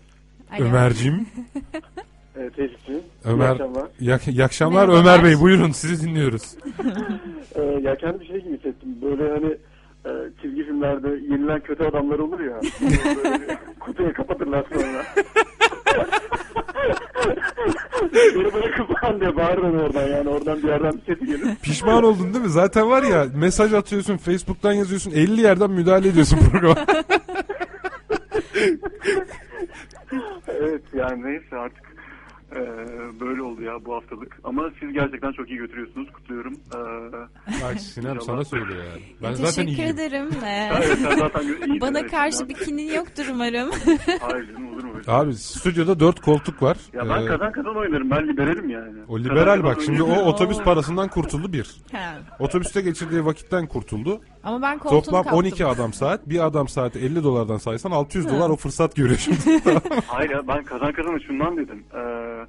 Alo. 0.51 0.63
Ömerciğim. 0.63 1.29
Evet, 2.37 2.55
teşekkür 2.55 2.95
Ömer. 3.25 3.45
İyi 3.45 3.51
akşamlar. 3.51 3.87
İyi 4.27 4.43
akşamlar 4.43 4.87
Merhabalar. 4.87 5.19
Ömer 5.19 5.23
Bey 5.23 5.41
buyurun 5.41 5.71
sizi 5.71 6.07
dinliyoruz. 6.07 6.55
Ee, 7.55 7.61
ya 7.81 7.95
kendi 7.95 8.19
bir 8.19 8.25
şey 8.25 8.41
gibi 8.41 8.57
hissettim. 8.57 8.97
Böyle 9.01 9.29
hani 9.31 9.57
e, 10.05 10.09
çizgi 10.41 10.63
filmlerde 10.63 11.07
yenilen 11.07 11.59
kötü 11.59 11.83
adamlar 11.83 12.19
olur 12.19 12.39
ya. 12.39 12.59
Böyle 13.23 13.57
kutuya 13.79 14.13
kapatırlar 14.13 14.65
sonra. 14.73 15.05
Beni 18.13 18.53
bırakıp 18.53 18.99
falan 18.99 19.19
diye 19.19 19.35
bağırırım 19.35 19.79
oradan 19.79 20.07
yani. 20.07 20.29
Oradan 20.29 20.63
bir 20.63 20.67
yerden 20.67 20.93
bir 20.93 21.01
sesi 21.15 21.25
gelir. 21.25 21.55
Pişman 21.61 22.03
oldun 22.03 22.33
değil 22.33 22.45
mi? 22.45 22.49
Zaten 22.51 22.89
var 22.89 23.03
ya 23.03 23.25
mesaj 23.35 23.73
atıyorsun 23.73 24.17
Facebook'tan 24.17 24.73
yazıyorsun 24.73 25.11
50 25.11 25.41
yerden 25.41 25.71
müdahale 25.71 26.07
ediyorsun 26.07 26.39
programa. 26.51 26.85
evet 30.47 30.81
yani 30.93 31.23
neyse 31.23 31.55
artık 31.55 31.94
e, 32.51 32.59
böyle 33.19 33.41
oldu 33.41 33.61
ya 33.61 33.85
bu 33.85 33.95
haftalık. 33.95 34.37
Ama 34.43 34.69
siz 34.79 34.93
gerçekten 34.93 35.31
çok 35.31 35.49
iyi 35.49 35.57
götürüyorsunuz. 35.57 36.11
Kutluyorum. 36.11 36.53
Ee, 36.53 37.61
Bak 37.63 37.79
Sinem 37.79 38.21
sana 38.21 38.43
söylüyor 38.45 38.83
yani. 38.83 39.01
Ben 39.23 39.29
Teşekkür 39.31 39.47
zaten 39.51 39.67
iyiyim. 39.67 39.87
ederim. 39.87 40.29
Ee, 40.45 40.69
Evet, 40.77 40.97
sen 41.01 41.15
zaten 41.17 41.43
Bana 41.81 41.99
evet. 41.99 42.11
karşı 42.11 42.49
bir 42.49 42.53
kinin 42.53 42.93
yoktur 42.95 43.25
umarım. 43.31 43.69
Hayır 44.21 44.47
canım 44.47 44.73
olur 44.73 44.83
mu? 44.83 44.91
öyle? 44.97 45.11
Abi 45.11 45.33
stüdyoda 45.35 45.99
dört 45.99 46.19
koltuk 46.21 46.61
var. 46.63 46.77
Ya 46.93 47.09
ben 47.09 47.21
Ee, 47.21 47.25
kazan 47.25 47.51
kazan 47.51 47.75
oynarım. 47.77 48.09
Ben 48.11 48.27
liberalim 48.27 48.69
yani. 48.69 48.93
o 49.07 49.13
Kazan 49.15 49.23
liberal 49.25 49.45
kazan 49.45 49.63
bak 49.63 49.81
şimdi 49.85 50.03
o 50.03 50.15
otobüs 50.25 50.57
parasından 50.63 51.07
kurtuldu 51.07 51.53
bir. 51.53 51.75
Ha. 51.91 52.15
Otobüste 52.39 52.81
geçirdiği 52.81 53.25
vakitten 53.25 53.67
kurtuldu. 53.67 54.21
Ama 54.43 54.61
ben 54.61 54.77
koltuğunu 54.77 55.01
Toplam 55.01 55.23
kaptım. 55.23 55.39
12 55.39 55.65
adam 55.65 55.93
saat. 55.93 56.29
Bir 56.29 56.45
adam 56.45 56.67
saati 56.67 56.99
50 56.99 57.23
dolardan 57.23 57.57
saysan 57.57 57.91
600 57.91 58.25
Ha. 58.25 58.29
dolar 58.29 58.49
o 58.49 58.55
fırsat 58.55 58.95
görüyor 58.95 59.17
şimdi. 59.19 59.37
Hayır 60.07 60.29
ya 60.29 60.47
ben 60.47 60.63
kazan 60.63 60.91
kazan 60.93 61.17
şundan 61.27 61.57
dedim. 61.57 61.83
Ee, 61.95 62.44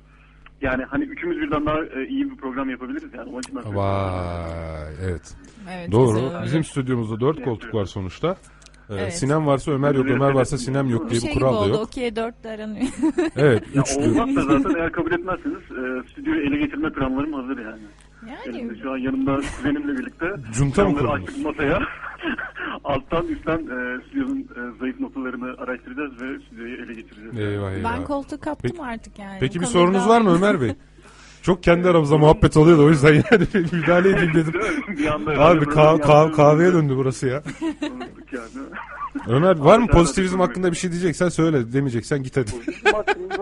yani 0.63 0.85
hani 0.85 1.05
üçümüz 1.05 1.37
birden 1.41 1.67
daha 1.67 1.85
e, 1.85 2.07
iyi 2.09 2.31
bir 2.31 2.37
program 2.37 2.71
yapabiliriz 2.71 3.15
yani. 3.15 3.31
Onun 3.31 3.41
için 3.41 3.57
ben 3.65 3.75
Vay 3.77 4.95
evet. 5.05 5.35
Evet, 5.71 5.93
Doğru. 5.93 6.15
güzel. 6.21 6.45
Bizim 6.45 6.65
stüdyomuzda 6.65 7.21
4 7.21 7.45
koltuk 7.45 7.75
var 7.75 7.85
sonuçta. 7.85 8.37
Ee, 8.91 8.95
Evet. 8.95 9.19
Sinem 9.19 9.47
varsa 9.47 9.73
Ömer 9.73 9.95
yok, 9.95 10.07
Ömer 10.11 10.31
varsa 10.31 10.59
Sinem 10.59 10.89
yok 10.89 11.11
diye 11.11 11.21
şey 11.21 11.29
bir 11.31 11.35
gibi 11.35 11.41
kural 11.45 11.55
da 11.55 11.59
oldu. 11.59 11.69
yok. 11.69 11.81
Okey 11.81 12.17
dörtte 12.17 12.51
aranıyor. 12.51 12.87
Evet, 13.37 13.63
Ya 13.75 13.83
üçlü. 13.83 14.21
olmazsa 14.21 14.59
zaten 14.59 14.79
eğer 14.81 14.93
kabul 14.93 15.13
etmezseniz 15.13 15.57
e, 15.57 16.09
stüdyoyu 16.13 16.41
ele 16.47 16.57
geçirme 16.57 16.93
planlarım 16.93 17.33
hazır 17.33 17.59
yani. 17.59 17.83
Yani 18.29 18.57
Elimde 18.59 18.83
şu 18.83 18.93
an 18.93 18.97
yanımda 18.99 19.37
kuzenimle 19.37 19.99
birlikte 19.99 20.27
Junta 20.53 20.89
mı 20.89 20.99
kurdunuz? 20.99 21.39
masaya. 21.45 21.81
Alttan 22.85 23.27
üstten 23.27 23.59
e, 23.59 24.05
stüdyonun 24.07 24.39
e, 24.41 24.79
zayıf 24.81 25.01
noktalarını 25.01 25.55
araştıracağız 25.59 26.13
ve 26.23 26.39
stüdyoyu 26.47 26.77
ele 26.77 26.95
geçireceğiz. 26.95 27.39
Eyvah 27.39 27.73
eyvah. 27.73 27.93
ben 27.97 28.05
koltuğu 28.05 28.41
kaptım 28.41 28.71
Peki- 28.71 28.83
artık 28.83 29.19
yani. 29.19 29.37
Peki 29.41 29.61
bir 29.61 29.67
sorunuz 29.67 30.09
var 30.09 30.21
mı. 30.21 30.35
Ömer 30.37 30.61
Bey? 30.61 30.75
Çok 31.43 31.63
kendi 31.63 31.89
aramızda 31.89 32.19
muhabbet 32.19 32.57
oluyor 32.57 32.79
da 32.79 32.83
o 32.83 32.89
yüzden 32.89 33.15
yani 33.15 33.47
müdahale 33.73 34.09
edeyim 34.11 34.35
dedim. 34.35 34.53
Bir 34.99 35.07
anda 35.15 35.31
Abi 35.31 35.65
kah- 35.65 36.01
kah- 36.01 36.33
kahveye 36.33 36.73
döndü 36.73 36.95
burası 36.97 37.27
ya. 37.27 37.43
Ömer 39.29 39.59
var 39.59 39.79
mı 39.79 39.87
pozitivizm 39.87 40.41
hakkında 40.41 40.71
bir 40.73 40.77
şey 40.77 40.91
diyeceksen 40.91 41.29
söyle. 41.29 41.73
Demeyeceksen 41.73 42.23
git 42.23 42.37
hadi. 42.37 42.51
Pozitif 42.51 42.95
hakkında 42.95 43.37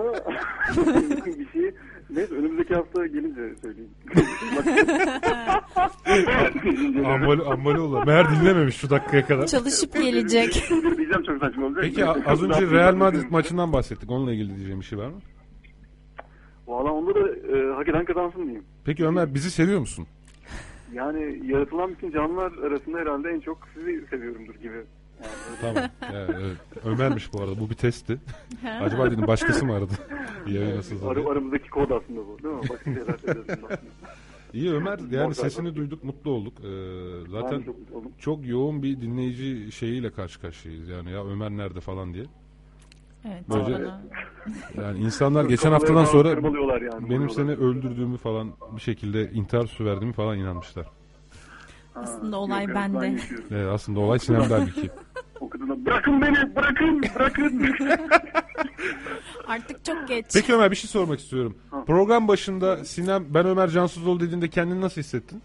neyse 2.15 2.35
önümüzdeki 2.35 2.75
hafta 2.75 3.07
gelince 3.07 3.55
söyleyeyim. 3.63 3.91
Ambali, 7.07 7.43
ambali 7.43 7.79
olur. 7.81 8.07
Meğer 8.07 8.27
dinlememiş 8.31 8.77
şu 8.77 8.91
dakikaya 8.91 9.27
kadar. 9.27 9.47
Çalışıp 9.47 9.93
gelecek. 9.95 10.53
Diyeceğim 10.97 11.23
çok 11.27 11.39
saçma 11.41 11.67
olacak. 11.67 11.83
Peki 11.85 12.05
a- 12.05 12.17
az 12.27 12.43
önce 12.43 12.71
Real 12.71 12.95
Madrid 12.95 13.31
maçından 13.31 13.73
bahsettik. 13.73 14.11
Onunla 14.11 14.33
ilgili 14.33 14.49
diyeceğim 14.57 14.81
bir 14.81 14.85
şey 14.85 14.99
var 14.99 15.07
mı? 15.09 15.19
Valla 16.67 16.93
onda 16.93 17.15
da 17.15 17.29
e, 17.29 17.75
hak 17.75 17.89
eden 17.89 18.05
kazansın 18.05 18.43
diyeyim. 18.43 18.65
Peki 18.85 19.07
Ömer 19.07 19.35
bizi 19.35 19.51
seviyor 19.51 19.81
musun? 19.81 20.07
Yani 20.93 21.41
yaratılan 21.47 21.91
bütün 21.91 22.11
canlılar 22.11 22.53
arasında 22.67 22.99
herhalde 22.99 23.31
en 23.31 23.41
çok 23.41 23.59
sizi 23.75 24.07
seviyorumdur 24.11 24.55
gibi. 24.55 24.83
Yani. 25.23 25.57
Tamam. 25.61 25.91
Ya, 26.15 26.27
evet. 26.41 26.57
Ömer'miş 26.85 27.33
bu 27.33 27.41
arada. 27.41 27.61
Bu 27.61 27.71
bir 27.71 27.75
testti. 27.75 28.19
Acaba 28.81 29.11
dedim 29.11 29.27
başkası 29.27 29.67
mı 29.67 29.75
aradı? 29.75 29.93
Yayın 30.47 30.77
nasıl 30.77 31.07
Ar- 31.07 31.17
aramızdaki 31.33 31.71
kod 31.71 31.91
aslında 31.91 32.21
bu 32.21 32.39
değil 32.43 32.55
mi? 32.55 32.61
Başka 32.71 32.85
şeyler. 32.85 33.79
İyi 34.53 34.73
Ömer 34.73 34.99
yani 35.11 35.35
sesini 35.35 35.77
duyduk 35.77 36.05
mutlu 36.05 36.31
olduk. 36.31 36.53
Ee, 36.65 37.31
zaten 37.31 37.63
çok 37.63 37.77
çok 38.19 38.47
yoğun 38.47 38.83
bir 38.83 39.01
dinleyici 39.01 39.73
şeyiyle 39.73 40.11
karşı 40.11 40.41
karşıyayız. 40.41 40.89
Yani 40.89 41.11
ya 41.11 41.25
Ömer 41.27 41.51
nerede 41.51 41.81
falan 41.81 42.15
diye. 42.15 42.25
Evet. 43.25 43.43
Böylece 43.51 43.73
bana- 43.73 44.03
yani 44.87 44.99
insanlar 44.99 45.45
geçen 45.45 45.73
haftadan 45.73 46.05
sonra 46.05 46.29
yani, 46.29 47.11
benim 47.11 47.31
seni 47.31 47.51
öldürdüğümü 47.51 48.17
falan 48.17 48.53
bir 48.77 48.81
şekilde 48.81 49.31
intihar 49.31 49.77
verdiğimi 49.81 50.13
falan 50.13 50.39
inanmışlar. 50.39 50.87
Aslında 51.95 52.37
olay 52.37 52.65
yok, 52.65 52.75
bende. 52.75 53.17
Evet, 53.51 53.69
aslında 53.73 54.01
olay 54.01 54.19
Sinem'de 54.19 54.55
halbuki. 54.55 54.91
Okudun 55.41 55.87
bırakın 55.87 56.21
beni 56.23 56.57
bırakın 56.57 57.03
bırakın. 57.15 57.71
Artık 59.47 59.85
çok 59.85 60.09
geç. 60.09 60.27
Peki 60.35 60.55
Ömer 60.55 60.71
bir 60.71 60.77
şey 60.77 60.91
sormak 60.91 61.21
istiyorum. 61.21 61.57
Program 61.87 62.29
başında 62.29 62.85
Sinem 62.85 63.25
ben 63.31 63.47
Ömer 63.47 63.69
Cansızoğlu 63.69 64.21
dediğinde 64.21 64.49
kendini 64.49 64.81
nasıl 64.81 65.01
hissettin? 65.01 65.43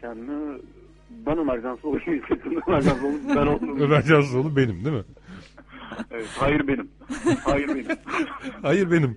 Kendimi 0.00 0.58
ben 1.26 1.38
Ömer 1.38 1.62
Cansoğlu 1.62 1.98
gibi 2.00 2.22
hissettim. 2.22 2.60
Ömer 2.68 2.82
Cansoğlu 2.82 3.14
ben 3.28 3.46
oldum. 3.46 3.80
Ömer 3.80 4.02
Cansızoğlu 4.02 4.56
benim 4.56 4.84
değil 4.84 4.96
mi? 4.96 5.04
Evet, 6.10 6.26
hayır 6.38 6.68
benim. 6.68 6.88
Hayır 7.44 7.68
benim. 7.68 7.86
Hayır 8.62 8.90
benim. 8.90 9.16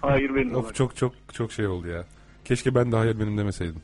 Hayır 0.00 0.34
benim. 0.34 0.54
Of 0.54 0.74
çok 0.74 0.96
çok 0.96 1.12
çok 1.32 1.52
şey 1.52 1.66
oldu 1.66 1.88
ya. 1.88 2.04
Keşke 2.44 2.74
ben 2.74 2.92
de 2.92 2.96
hayır 2.96 3.20
benim 3.20 3.38
demeseydim. 3.38 3.80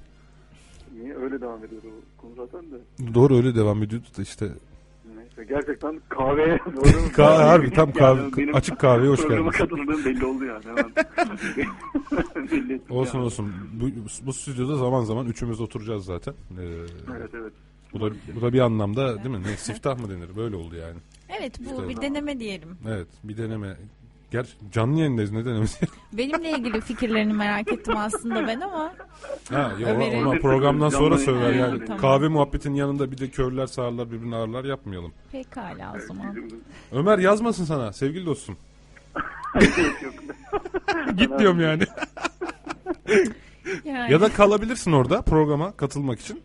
Niye 1.04 1.16
öyle 1.16 1.40
devam 1.40 1.64
ediyor 1.64 1.82
o 2.18 2.20
konu 2.22 2.32
zaten 2.36 2.70
de. 2.70 2.76
Doğru 3.14 3.36
öyle 3.36 3.54
devam 3.54 3.82
ediyordu 3.82 4.06
da 4.18 4.22
işte. 4.22 4.48
Neyse 5.16 5.44
gerçekten 5.48 6.00
kahveye 6.08 6.58
doğru. 6.76 6.88
Ka- 7.16 7.44
harbi 7.44 7.70
tam 7.70 7.90
kahve- 7.90 8.20
Yani 8.22 8.36
benim 8.36 8.54
açık 8.54 8.78
kahveye 8.78 9.08
hoş 9.10 9.22
geldiniz. 9.28 9.56
katıldığım 9.56 10.04
belli 10.04 10.24
oldu 10.26 10.44
yani. 10.44 10.64
Hemen. 10.64 10.92
belli 12.50 12.80
Olsun 12.90 13.18
yani. 13.18 13.24
olsun. 13.26 13.52
Bu, 13.72 13.86
bu 14.26 14.32
stüdyoda 14.32 14.76
zaman 14.76 15.04
zaman 15.04 15.26
üçümüz 15.26 15.60
oturacağız 15.60 16.04
zaten. 16.04 16.34
Ee, 16.60 16.62
Evet 17.16 17.30
evet. 17.34 17.52
Bu 17.92 18.00
da, 18.00 18.10
bu 18.36 18.40
da 18.40 18.52
bir 18.52 18.60
anlamda 18.60 19.16
değil 19.24 19.36
mi? 19.36 19.42
Ne, 19.42 19.56
siftah 19.56 19.98
mı 19.98 20.10
denir? 20.10 20.28
Böyle 20.36 20.56
oldu 20.56 20.76
yani. 20.76 20.96
Evet 21.40 21.58
bu 21.60 21.64
İşte- 21.64 21.88
bir 21.88 21.96
deneme 22.00 22.40
diyelim. 22.40 22.68
Evet 22.88 23.06
bir 23.24 23.36
deneme 23.36 23.76
Ger 24.34 24.56
canlı 24.72 24.98
yayındayız 24.98 25.32
neden 25.32 25.52
öyle? 25.56 25.66
Benimle 26.12 26.50
ilgili 26.50 26.80
fikirlerini 26.80 27.32
merak 27.32 27.72
ettim 27.72 27.94
aslında 27.96 28.46
ben 28.46 28.60
ama. 28.60 28.94
ha, 29.50 29.72
yo, 29.78 29.88
Ömer'in- 29.88 30.24
ona 30.26 30.38
programdan 30.38 30.88
sonra 30.88 31.18
söyler 31.18 31.52
Ha, 31.52 31.58
yani. 31.58 31.84
tamam. 31.84 32.00
Kahve 32.00 32.28
muhabbetin 32.28 32.74
yanında 32.74 33.10
bir 33.10 33.18
de 33.18 33.28
körler 33.30 33.66
sağırlar 33.66 34.10
birbirini 34.12 34.36
ağırlar 34.36 34.64
yapmayalım. 34.64 35.12
Pekala 35.32 35.94
o 35.96 36.00
zaman. 36.06 36.36
Ömer 36.92 37.18
yazmasın 37.18 37.64
sana 37.64 37.92
sevgili 37.92 38.26
dostum. 38.26 38.56
Git 41.16 41.38
diyorum 41.38 41.60
yani. 41.60 41.82
Yani. 43.84 44.12
ya 44.12 44.20
da 44.20 44.32
kalabilirsin 44.32 44.92
orada 44.92 45.22
programa 45.22 45.72
katılmak 45.72 46.20
için. 46.20 46.40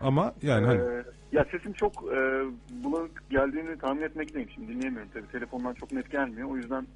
Ama 0.00 0.34
yani 0.42 0.66
hani 0.66 0.80
Ee, 0.80 1.04
ya 1.32 1.46
sesim 1.50 1.72
çok 1.72 1.92
e, 1.94 2.42
bulanık 2.84 3.30
geldiğini 3.30 3.78
tahmin 3.78 4.02
etmekteyim. 4.02 4.50
Şimdi 4.54 4.68
dinleyemiyorum 4.68 5.10
tabii. 5.14 5.26
Telefondan 5.32 5.74
çok 5.74 5.92
net 5.92 6.10
gelmiyor. 6.12 6.48
O 6.50 6.56
yüzden 6.56 6.86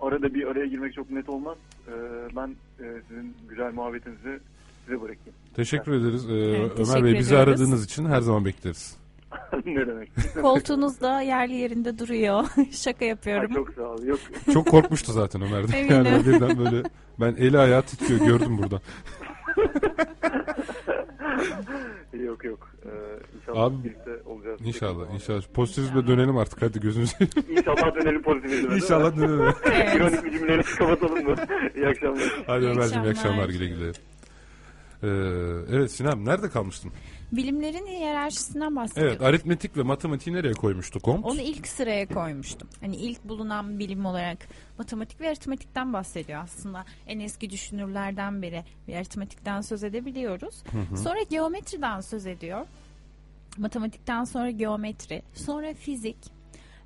arada 0.00 0.34
bir 0.34 0.46
araya 0.46 0.66
girmek 0.66 0.94
çok 0.94 1.10
net 1.10 1.28
olmaz. 1.28 1.56
Ee, 1.88 1.92
ben 2.36 2.48
e, 2.80 2.84
sizin 3.08 3.34
güzel 3.48 3.72
muhabbetinizi 3.72 4.40
size 4.84 4.96
bırakayım. 5.00 5.34
teşekkür 5.54 5.92
ederiz. 5.92 6.30
Ee, 6.30 6.32
Evet, 6.32 6.60
Ömer 6.60 6.76
teşekkür 6.76 7.04
Bey 7.04 7.18
bizi 7.18 7.28
ediyoruz. 7.34 7.48
aradığınız 7.48 7.84
için 7.84 8.04
her 8.06 8.20
zaman 8.20 8.44
bekleriz. 8.44 8.96
ne 9.66 9.86
demek? 9.86 10.10
Koltuğunuz 10.42 11.00
da 11.00 11.20
yerli 11.22 11.54
yerinde 11.54 11.98
duruyor. 11.98 12.44
Şaka 12.72 13.04
yapıyorum. 13.04 13.50
Ha, 13.50 13.54
çok 13.54 13.74
sağ 13.74 13.82
ol. 13.82 14.02
Yok. 14.02 14.20
Çok 14.52 14.66
korkmuştu 14.66 15.12
zaten 15.12 15.42
Ömer 15.42 15.68
de. 15.68 15.78
Eminim. 15.78 15.94
Yani 16.04 16.26
birden 16.26 16.58
böyle 16.58 16.82
ben 17.20 17.34
eli 17.38 17.58
ayağı 17.58 17.82
titriyor 17.82 18.20
gördüm 18.26 18.58
burada. 18.58 18.80
yok 22.12 22.44
yok. 22.44 22.70
Ee, 22.84 22.88
inşallah 23.36 23.64
Abi, 23.64 23.84
birlikte 23.84 24.10
olacağız. 24.26 24.60
İnşallah 24.64 25.14
inşallah. 25.14 25.42
Pozitifizme 25.54 26.06
dönelim 26.06 26.36
artık 26.36 26.62
hadi 26.62 26.80
gözünüzü. 26.80 27.14
İnşallah 27.50 27.94
dönelim 27.94 28.20
mi? 28.20 28.74
İnşallah 28.74 29.16
dönelim. 29.16 29.40
İronik 29.96 30.24
bir 30.24 30.32
cümleyle 30.32 30.62
kapatalım 30.62 31.24
mı? 31.24 31.34
İyi 31.76 31.86
akşamlar. 31.86 32.42
Hadi 32.46 32.64
İyi 32.64 32.70
Ömerciğim 32.70 33.04
iyi 33.04 33.10
akşamlar. 33.10 33.48
güle 33.48 33.66
güle. 33.66 33.92
Ee, 35.02 35.08
evet 35.72 35.92
Sinem 35.92 36.24
nerede 36.24 36.48
kalmıştın? 36.48 36.92
Bilimlerin 37.32 37.86
hiyerarşisinden 37.86 38.76
bahsediyorum. 38.76 39.12
Evet 39.12 39.22
aritmetik 39.28 39.76
ve 39.76 39.82
matematiği 39.82 40.36
nereye 40.36 40.52
koymuştuk? 40.52 41.08
Onu 41.08 41.40
ilk 41.40 41.68
sıraya 41.68 42.06
koymuştum. 42.08 42.68
Hani 42.80 42.96
ilk 42.96 43.24
bulunan 43.24 43.78
bilim 43.78 44.06
olarak 44.06 44.38
matematik 44.78 45.20
ve 45.20 45.28
aritmetikten 45.28 45.92
bahsediyor 45.92 46.40
aslında. 46.42 46.84
En 47.06 47.20
eski 47.20 47.50
düşünürlerden 47.50 48.42
biri 48.42 48.64
bir 48.88 48.94
aritmetikten 48.94 49.60
söz 49.60 49.84
edebiliyoruz. 49.84 50.62
Hı 50.70 50.78
hı. 50.78 50.96
Sonra 50.96 51.22
geometriden 51.30 52.00
söz 52.00 52.26
ediyor. 52.26 52.66
Matematikten 53.58 54.24
sonra 54.24 54.50
geometri, 54.50 55.22
sonra 55.34 55.74
fizik, 55.74 56.38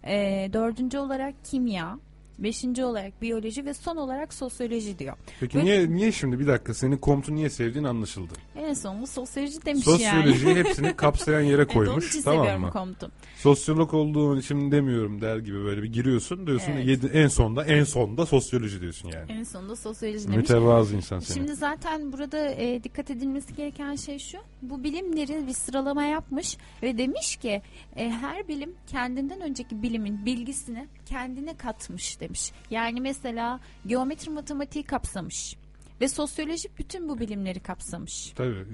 Ee, 0.05 0.51
dördüncü 0.53 0.99
olarak 0.99 1.34
kimya, 1.45 1.99
beşinci 2.43 2.84
olarak 2.84 3.22
biyoloji 3.22 3.64
ve 3.64 3.74
son 3.74 3.97
olarak 3.97 4.34
sosyoloji 4.34 4.99
diyor. 4.99 5.16
Peki 5.40 5.59
Ve 5.59 5.64
niye 5.64 5.90
niye 5.90 6.12
şimdi 6.12 6.38
bir 6.38 6.47
dakika 6.47 6.74
senin 6.74 6.99
Comte'u 7.03 7.34
niye 7.34 7.51
sevdiğin 7.51 7.84
anlaşıldı. 7.84 8.32
En 8.57 8.74
sonunda 8.74 9.07
sosyoloji 9.07 9.64
demiş 9.66 9.84
Sosyolojiyi 9.84 10.49
yani. 10.49 10.59
hepsini 10.64 10.97
kapsayan 10.97 11.40
yere 11.40 11.62
Evet, 11.62 11.76
onun 11.76 11.84
koymuş. 11.84 12.09
için 12.09 12.22
tamam 12.22 12.61
mı? 12.61 12.70
Comte'u. 12.72 13.11
Sosyolog 13.36 13.95
olduğun 13.95 14.38
için 14.38 14.72
demiyorum 14.72 15.20
der 15.20 15.36
gibi 15.36 15.64
böyle 15.64 15.82
bir 15.82 15.93
giriyorsun 15.93 16.47
diyorsun 16.47 16.72
Evet. 16.72 16.86
yedi, 16.86 17.07
en 17.07 17.28
sonda 17.28 17.64
en 17.64 17.84
sonda 17.84 18.26
sosyoloji 18.26 18.80
diyorsun 18.80 19.09
yani. 19.09 19.32
En 19.32 19.43
sonunda 19.43 19.76
sosyoloji 19.76 20.24
demiş. 20.24 20.36
Mütevazı 20.36 20.97
insan 20.97 21.18
seni. 21.18 21.36
Şimdi 21.36 21.55
zaten 21.55 22.12
burada 22.12 22.49
e, 22.51 22.84
dikkat 22.84 23.11
edilmesi 23.11 23.55
gereken 23.55 23.97
şey 23.97 24.18
şu. 24.18 24.38
Bu 24.62 24.84
bilimleri 24.84 25.47
bir 25.47 25.53
sıralama 25.53 26.03
yapmış 26.03 26.57
ve 26.82 26.99
demiş 26.99 27.36
ki 27.36 27.62
e, 27.97 28.11
her 28.11 28.49
bilim 28.49 28.74
kendinden 28.86 29.40
önceki 29.40 29.82
bilimin 29.82 30.26
bilgisini 30.26 30.86
kendine 31.07 31.57
katmış 31.57 32.20
demiş. 32.20 32.32
Yani 32.70 33.01
mesela 33.01 33.61
geometri 33.87 34.30
matematiği 34.30 34.85
kapsamış 34.85 35.57
ve 36.01 36.09
sosyoloji 36.09 36.68
bütün 36.78 37.09
bu 37.09 37.18
bilimleri 37.18 37.61
kapsamış. 37.61 38.33
Tabii. 38.37 38.66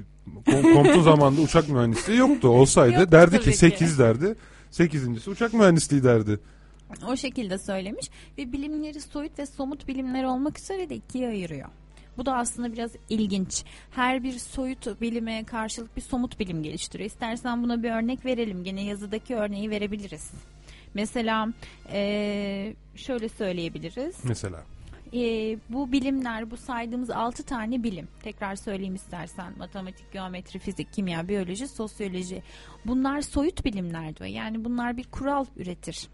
Kom- 0.47 0.75
Comte'un 0.75 1.03
zamanında 1.03 1.41
uçak 1.41 1.69
mühendisliği 1.69 2.19
yoktu. 2.19 2.49
Olsaydı 2.49 2.95
Yoktu 2.95 3.13
derdi 3.13 3.41
ki 3.41 3.51
ki. 3.51 3.57
8 3.57 3.99
derdi. 3.99 4.35
Sekizincisi 4.71 5.31
uçak 5.31 5.55
mühendisliği 5.55 6.05
derdi. 6.05 6.39
O 7.09 7.17
şekilde 7.17 7.59
söylemiş 7.59 8.11
ve 8.39 8.53
bilimleri 8.53 9.01
soyut 9.01 9.39
ve 9.39 9.47
somut 9.47 9.89
bilimler 9.89 10.25
olmak 10.25 10.59
üzere 10.59 10.91
de 10.91 10.95
ikiye 10.95 11.29
ayırıyor. 11.29 11.69
Bu 12.17 12.27
da 12.27 12.37
aslında 12.37 12.73
biraz 12.73 12.91
ilginç. 13.09 13.65
Her 13.91 14.23
bir 14.23 14.39
soyut 14.39 15.01
bilime 15.01 15.45
karşılık 15.45 15.97
bir 15.97 16.01
somut 16.03 16.41
bilim 16.41 16.63
geliştiriyor. 16.63 17.11
İstersen 17.11 17.63
buna 17.63 17.83
bir 17.83 17.91
örnek 17.91 18.25
verelim. 18.25 18.65
Gene 18.65 18.85
yazıdaki 18.85 19.35
örneği 19.35 19.71
verebiliriz. 19.71 20.31
Mesela 20.95 21.49
eee, 21.93 22.75
şöyle 22.97 23.29
söyleyebiliriz. 23.29 24.17
Mesela. 24.25 24.63
Eee, 25.13 25.59
bu 25.69 25.93
bilimler, 25.93 26.51
bu 26.51 26.57
saydığımız 26.57 27.11
6 27.11 27.43
tane 27.43 27.83
bilim. 27.83 28.09
Tekrar 28.23 28.57
söyleyeyim 28.57 28.95
istersen. 28.95 29.53
Matematik, 29.59 30.13
geometri, 30.13 30.59
fizik, 30.59 30.93
kimya, 30.93 31.29
biyoloji, 31.29 31.69
sosyoloji. 31.69 32.43
Bunlar 32.87 33.21
soyut 33.21 33.65
bilimler 33.65 34.17
diyor. 34.17 34.31
Yani 34.31 34.65
bunlar 34.65 34.97
bir 34.97 35.05
kural 35.05 35.45
üretir. 35.57 36.09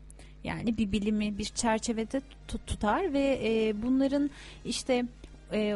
Yani 0.44 0.76
bir 0.78 0.92
bilimi 0.92 1.38
bir 1.38 1.44
çerçevede 1.44 2.20
tut- 2.48 2.66
tutar 2.66 3.12
ve 3.12 3.40
e, 3.44 3.82
bunların 3.82 4.30
işte 4.64 5.04
e, 5.52 5.74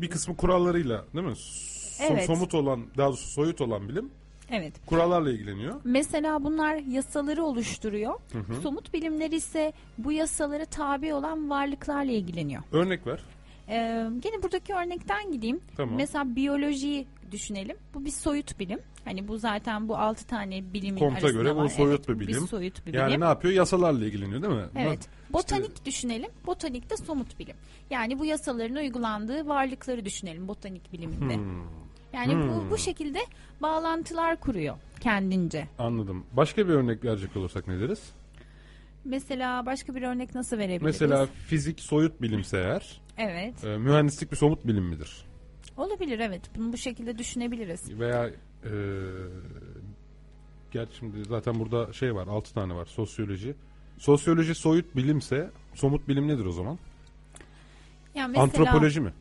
Bir 0.00 0.10
kısmı 0.10 0.36
kurallarıyla 0.36 1.04
değil 1.14 1.26
mi? 1.26 1.32
So- 1.32 2.02
Evet. 2.12 2.26
Somut 2.26 2.54
olan 2.54 2.86
daha 2.96 3.08
doğrusu 3.08 3.28
soyut 3.28 3.60
olan 3.60 3.88
bilim 3.88 4.10
evet 4.50 4.72
kurallarla 4.86 5.30
ilgileniyor. 5.32 5.80
Mesela 5.84 6.44
bunlar 6.44 6.74
yasaları 6.76 7.44
oluşturuyor. 7.44 8.14
Hı 8.32 8.38
hı. 8.38 8.54
Somut 8.62 8.92
bilimler 8.94 9.30
ise 9.30 9.72
bu 9.98 10.12
yasalara 10.12 10.64
tabi 10.64 11.14
olan 11.14 11.50
varlıklarla 11.50 12.12
ilgileniyor. 12.12 12.62
Örnek 12.72 13.06
ver. 13.06 13.20
Ee, 13.68 14.06
gene 14.20 14.42
buradaki 14.42 14.74
örnekten 14.74 15.32
gideyim. 15.32 15.60
Tamam. 15.76 15.94
Mesela 15.96 16.36
biyolojiyi 16.36 17.06
düşünelim. 17.32 17.76
Bu 17.94 18.04
bir 18.04 18.10
soyut 18.10 18.58
bilim. 18.58 18.80
Hani 19.04 19.28
bu 19.28 19.38
zaten 19.38 19.88
bu 19.88 19.96
altı 19.96 20.26
tane 20.26 20.72
bilimin 20.72 20.98
Comte'a 20.98 21.12
arasında 21.18 21.32
göre 21.42 21.56
var. 21.56 21.64
bu 21.64 21.68
soyut 21.68 22.08
Evet, 22.08 22.20
bir 22.20 22.28
bilim. 22.28 22.46
soyut 22.48 22.86
bir 22.86 22.94
yani 22.94 23.08
bilim. 23.08 23.20
ne 23.20 23.24
yapıyor? 23.24 23.54
Yasalarla 23.54 24.04
ilgileniyor 24.04 24.42
değil 24.42 24.54
mi? 24.54 24.64
Evet. 24.76 24.98
İşte- 25.00 25.12
Botanik 25.32 25.84
düşünelim. 25.86 26.30
Botanik 26.46 26.90
de 26.90 26.96
somut 26.96 27.38
bilim. 27.38 27.56
Yani 27.90 28.18
bu 28.18 28.24
yasaların 28.24 28.76
uygulandığı 28.76 29.46
varlıkları 29.46 30.04
düşünelim 30.04 30.48
botanik 30.48 30.92
biliminde. 30.92 31.34
Hmm. 31.36 31.62
Yani 32.12 32.34
Hmm. 32.34 32.48
bu 32.48 32.70
bu 32.70 32.78
şekilde 32.78 33.18
bağlantılar 33.62 34.40
kuruyor 34.40 34.76
kendince. 35.00 35.68
Anladım. 35.78 36.26
Başka 36.32 36.68
bir 36.68 36.72
örnek 36.72 37.04
verecek 37.04 37.36
olursak 37.36 37.68
ne 37.68 37.80
deriz? 37.80 38.12
Mesela 39.04 39.66
başka 39.66 39.94
bir 39.94 40.02
örnek 40.02 40.34
nasıl 40.34 40.58
verebiliriz? 40.58 41.00
Mesela 41.00 41.26
fizik 41.26 41.80
soyut 41.80 42.22
bilimse 42.22 42.58
eğer 42.58 43.00
Evet. 43.18 43.64
e, 43.64 43.76
mühendislik 43.78 44.32
bir 44.32 44.36
somut 44.36 44.66
bilim 44.66 44.84
midir? 44.84 45.24
Olabilir 45.76 46.18
evet. 46.18 46.42
Bunu 46.56 46.72
bu 46.72 46.76
şekilde 46.76 47.18
düşünebiliriz. 47.18 47.98
Veya 48.00 48.26
e, 48.64 48.72
gerçi 50.70 50.96
şimdi 50.96 51.24
zaten 51.24 51.54
burada 51.60 51.92
şey 51.92 52.14
var 52.14 52.26
6 52.26 52.54
tane 52.54 52.74
var 52.74 52.86
sosyoloji. 52.86 53.54
Sosyoloji 53.98 54.54
soyut 54.54 54.96
bilimse 54.96 55.50
somut 55.74 56.08
bilim 56.08 56.28
nedir 56.28 56.44
o 56.44 56.52
zaman? 56.52 56.78
Yani 58.14 58.28
mesela, 58.28 58.42
Antropoloji 58.44 59.00
mi? 59.00 59.12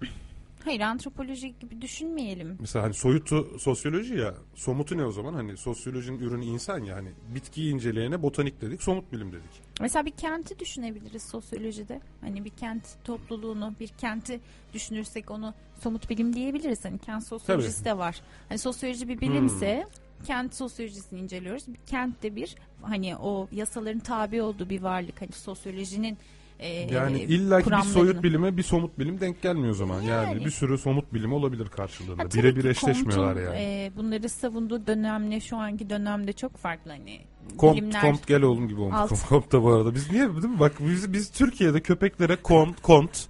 Hayır 0.68 0.82
antropoloji 0.82 1.55
gibi 1.59 1.82
düşünmeyelim. 1.82 2.57
Mesela 2.59 2.86
hani 2.86 2.93
soyutu 2.93 3.59
sosyoloji 3.59 4.15
ya 4.15 4.34
somutu 4.55 4.97
ne 4.97 5.05
o 5.05 5.11
zaman? 5.11 5.34
Hani 5.34 5.57
sosyolojinin 5.57 6.20
ürünü 6.20 6.45
insan 6.45 6.84
ya 6.84 6.95
hani 6.95 7.09
bitkiyi 7.36 7.74
inceleyene 7.74 8.22
botanik 8.24 8.61
dedik 8.61 8.84
somut 8.84 9.11
bilim 9.11 9.32
dedik. 9.32 9.61
Mesela 9.82 10.05
bir 10.05 10.11
kenti 10.11 10.59
düşünebiliriz 10.59 11.24
sosyolojide. 11.24 12.01
Hani 12.22 12.45
bir 12.45 12.49
kent 12.49 12.84
topluluğunu, 13.03 13.74
bir 13.80 13.88
kenti 13.88 14.39
düşünürsek 14.74 15.32
onu 15.32 15.53
somut 15.80 16.09
bilim 16.09 16.34
diyebiliriz. 16.34 16.86
Hani 16.86 16.97
kent 16.97 17.28
sosyolojisi 17.28 17.78
Tabii. 17.84 17.86
de 17.86 17.97
var. 17.97 18.22
Hani 18.49 18.57
sosyoloji 18.59 19.07
bir 19.07 19.13
Hmm. 19.13 19.22
bilimse 19.22 19.88
kent 20.26 20.55
sosyolojisini 20.55 21.20
inceliyoruz. 21.20 21.68
Bir 21.68 21.80
kent 21.88 22.24
de 22.24 22.36
bir 22.36 22.55
hani 22.82 23.15
o 23.18 23.47
yasaların 23.51 23.99
tabi 23.99 24.41
olduğu 24.41 24.70
bir 24.70 24.82
varlık. 24.82 25.22
Hani 25.22 25.32
sosyolojinin 25.32 26.18
e, 26.60 26.70
Yani 26.95 27.20
illa 27.22 27.62
ki 27.62 27.72
bir 27.72 27.82
soyut 27.82 28.24
bilime 28.24 28.58
bir 28.58 28.64
somut 28.64 28.99
bilim 28.99 29.20
denk 29.20 29.41
gelmiyor 29.41 29.70
o 29.70 29.74
zaman. 29.74 30.01
Yani, 30.01 30.28
Yani. 30.34 30.45
bir 30.45 30.49
sürü 30.51 30.78
somut 30.78 31.14
bilim 31.14 31.34
olabilir 31.34 31.68
karşılığında. 31.68 32.32
Birebir 32.34 32.66
eşleşmiyorlar 32.66 33.36
yani. 33.41 33.55
e, 33.58 33.91
bunları 33.97 34.30
savunduğu 34.30 34.88
dönemle 34.88 35.39
şu 35.39 35.58
anki 35.58 35.89
dönemde 35.89 36.34
çok 36.34 36.58
farklı 36.58 36.91
hani. 36.91 37.20
Kont, 37.58 37.78
bilimler- 37.78 38.01
kont 38.01 38.28
gel 38.28 38.41
oğlum 38.41 38.68
gibi 38.68 38.82
olmuş. 38.82 38.95
Alt- 38.97 39.28
Kont 39.30 39.51
da 39.51 39.64
bu 39.64 39.74
arada. 39.74 39.95
Biz 39.95 40.12
niye 40.12 40.24
değil 40.30 40.43
mi? 40.45 40.60
Bak 40.60 40.74
biz, 40.80 41.14
biz 41.14 41.32
Türkiye'de 41.32 41.80
köpeklere 41.82 42.36
kont, 42.36 42.82
Kont. 42.82 43.28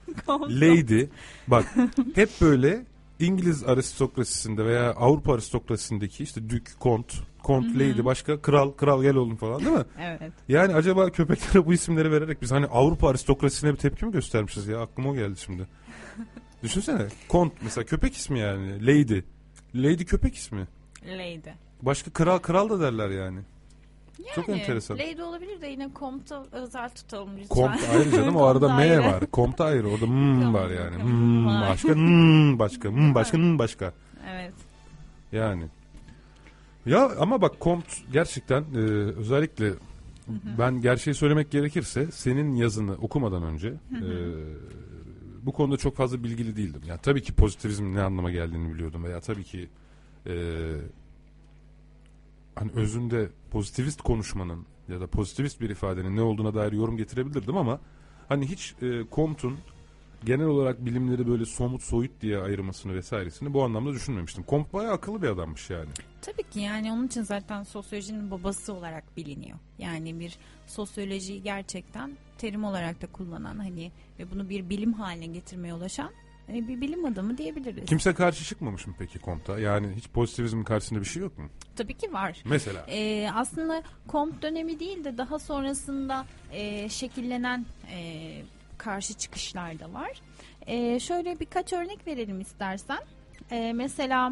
lady. 0.50 1.06
Bak 1.48 1.66
hep 2.16 2.30
böyle 2.42 2.86
İngiliz 3.20 3.64
aristokrasisinde 3.64 4.66
veya 4.66 4.92
Avrupa 4.92 5.34
aristokrasisindeki 5.34 6.24
işte 6.24 6.50
dük, 6.50 6.80
kont, 6.80 7.14
kont, 7.44 7.66
Hı 7.66 7.70
hı. 7.70 7.80
lady 7.80 8.06
başka 8.06 8.42
kral, 8.42 8.72
kral 8.72 9.02
gel 9.02 9.16
oğlum 9.16 9.36
falan 9.36 9.60
değil 9.60 9.72
mi? 9.78 9.86
Evet. 10.02 10.32
Yani 10.48 10.76
acaba 10.76 11.10
köpeklere 11.10 11.66
bu 11.66 11.74
isimleri 11.74 12.12
vererek 12.12 12.42
biz 12.42 12.52
hani 12.52 12.66
Avrupa 12.66 13.10
aristokrasisine 13.10 13.72
bir 13.72 13.78
tepki 13.78 14.06
mi 14.06 14.12
göstermişiz 14.12 14.68
ya? 14.68 14.82
Aklıma 14.82 15.10
o 15.10 15.16
geldi 15.16 15.40
şimdi. 15.40 15.68
Düşünsene. 16.64 17.08
Kont 17.28 17.54
mesela 17.62 17.86
köpek 17.86 18.16
ismi 18.16 18.40
yani. 18.40 18.88
Lady. 18.88 19.22
Lady 19.76 20.06
köpek 20.06 20.36
ismi. 20.36 20.68
Lady. 21.08 21.50
Başka 21.82 22.12
kral 22.12 22.38
kral 22.38 22.70
da 22.70 22.80
derler 22.80 23.10
yani. 23.10 23.40
Yani, 24.20 24.36
Çok 24.36 24.50
enteresan. 24.50 24.98
Lady 24.98 25.24
olabilir 25.24 25.62
de 25.62 25.68
yine 25.68 25.90
Comte'a 26.00 26.44
özel 26.52 26.90
tutalım 26.90 27.30
lütfen. 27.38 27.56
Comte 27.56 27.88
ayrı 27.88 28.12
canım 28.12 28.36
o 28.36 28.44
arada 28.44 28.68
Comte 28.68 28.84
M 28.84 28.92
ayrı. 28.92 29.04
var. 29.04 29.24
Comte 29.34 29.64
ayrı 29.64 29.88
orada 29.90 30.06
hmm 30.06 30.54
var 30.54 30.70
yani. 30.70 30.96
Var. 31.46 31.70
başka 31.70 31.90
hmm 31.96 32.60
başka 32.60 32.90
hmm 32.90 33.16
başka 33.16 33.38
hmm 33.38 33.60
başka. 33.60 33.94
Evet. 34.32 34.54
Yani. 35.32 35.64
Ya 36.88 37.12
ama 37.20 37.42
bak 37.42 37.56
Comte 37.62 37.92
gerçekten 38.14 38.62
e, 38.62 38.78
özellikle 39.18 39.74
ben 40.58 40.82
gerçeği 40.82 41.14
söylemek 41.14 41.52
gerekirse 41.52 42.12
senin 42.12 42.56
yazını 42.56 42.94
okumadan 42.94 43.44
önce 43.44 43.68
e, 43.68 44.08
bu 45.42 45.52
konuda 45.52 45.78
çok 45.78 45.96
fazla 45.96 46.24
bilgili 46.24 46.56
değildim. 46.56 46.82
Yani 46.88 47.00
tabii 47.04 47.22
ki 47.22 47.34
pozitivizmin 47.34 47.96
ne 47.96 48.02
anlama 48.02 48.32
geldiğini 48.32 48.74
biliyordum 48.74 49.04
veya 49.04 49.20
tabii 49.20 49.44
ki 49.44 49.70
e, 50.28 50.34
hani 52.56 52.72
özünde 52.76 53.30
pozitivist 53.52 54.02
konuşmanın 54.02 54.66
ya 54.90 55.02
da 55.02 55.08
pozitivist 55.08 55.62
bir 55.62 55.70
ifadenin 55.70 56.16
ne 56.16 56.22
olduğuna 56.22 56.54
dair 56.54 56.72
yorum 56.72 56.98
getirebilirdim 56.98 57.58
ama 57.58 57.80
hani 58.30 58.48
hiç 58.50 58.76
e, 58.82 59.04
Comte'un 59.12 59.58
genel 60.26 60.46
olarak 60.46 60.86
bilimleri 60.86 61.28
böyle 61.28 61.46
somut 61.46 61.84
soyut 61.84 62.22
diye 62.22 62.38
ayırmasını 62.38 62.96
vesairesini 62.96 63.54
bu 63.54 63.64
anlamda 63.64 63.94
düşünmemiştim. 63.94 64.44
Comte 64.50 64.74
bayağı 64.74 64.94
akıllı 64.94 65.22
bir 65.22 65.28
adammış 65.28 65.70
yani. 65.70 65.90
Tabii 66.22 66.44
ki 66.44 66.60
yani 66.60 66.92
onun 66.92 67.08
için 67.08 67.24
zaten 67.24 67.64
sosyolojinin 67.64 68.32
babası 68.32 68.74
olarak 68.74 69.18
biliniyor. 69.18 69.58
Yani 69.80 70.20
bir 70.20 70.38
sosyolojiyi 70.68 71.44
gerçekten 71.44 72.18
terim 72.38 72.64
olarak 72.64 73.02
da 73.02 73.08
kullanan 73.08 73.58
hani 73.58 73.92
ve 74.20 74.32
bunu 74.32 74.50
bir 74.50 74.70
bilim 74.70 74.94
haline 74.94 75.26
getirmeye 75.26 75.74
ulaşan 75.74 76.12
hani 76.48 76.68
bir 76.68 76.82
bilim 76.82 77.06
adamı 77.06 77.38
diyebiliriz. 77.38 77.86
Kimse 77.86 78.14
karşı 78.14 78.44
çıkmamış 78.44 78.88
mı 78.88 78.94
peki 79.00 79.20
Comte'a? 79.20 79.60
Yani 79.60 79.88
hiç 79.96 80.10
pozitivizmin 80.10 80.64
karşısında 80.64 81.00
bir 81.00 81.06
şey 81.06 81.22
yok 81.22 81.38
mu? 81.38 81.50
Tabii 81.76 81.94
ki 81.94 82.14
var. 82.14 82.44
Mesela? 82.46 82.86
Ee, 82.90 83.30
aslında 83.34 83.84
Comte 84.10 84.42
dönemi 84.42 84.80
değil 84.80 85.04
de 85.04 85.18
daha 85.18 85.40
sonrasında 85.40 86.26
e, 86.52 86.90
şekillenen 86.90 87.66
e, 87.92 88.42
karşı 88.78 89.14
çıkışlar 89.14 89.80
da 89.80 89.94
var. 89.94 90.22
E, 90.68 91.00
şöyle 91.00 91.40
birkaç 91.40 91.74
örnek 91.74 92.08
verelim 92.08 92.42
istersen. 92.42 93.00
E, 93.52 93.74
mesela 93.74 94.32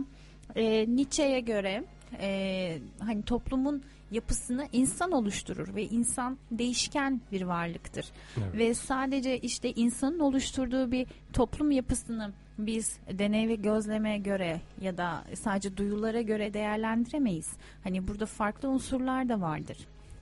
e, 0.56 0.96
Nietzsche'ye 0.96 1.39
göre 1.39 1.84
e, 2.20 2.78
hani 3.00 3.24
toplumun 3.24 3.84
yapısını 4.12 4.68
insan 4.72 5.12
oluşturur 5.12 5.76
ve 5.76 5.84
insan 5.84 6.38
değişken 6.52 7.22
bir 7.32 7.41
varlıktır. 7.41 8.06
Evet. 8.38 8.58
Ve 8.58 8.74
sadece 8.74 9.39
işte 9.39 9.72
insanın 9.72 10.20
oluşturduğu 10.20 10.91
bir 10.91 11.08
toplum 11.34 11.72
yapısını 11.72 12.32
biz 12.58 13.00
deney 13.12 13.48
ve 13.48 13.56
gözleme 13.56 14.18
göre 14.18 14.62
ya 14.82 14.98
da 14.98 15.24
sadece 15.34 15.78
duyulara 15.78 16.22
göre 16.22 16.54
değerlendiremeyiz. 16.54 17.54
Hani 17.84 18.08
burada 18.08 18.26
farklı 18.26 18.70
unsurlar 18.70 19.30
da 19.30 19.41
vardır. 19.41 19.78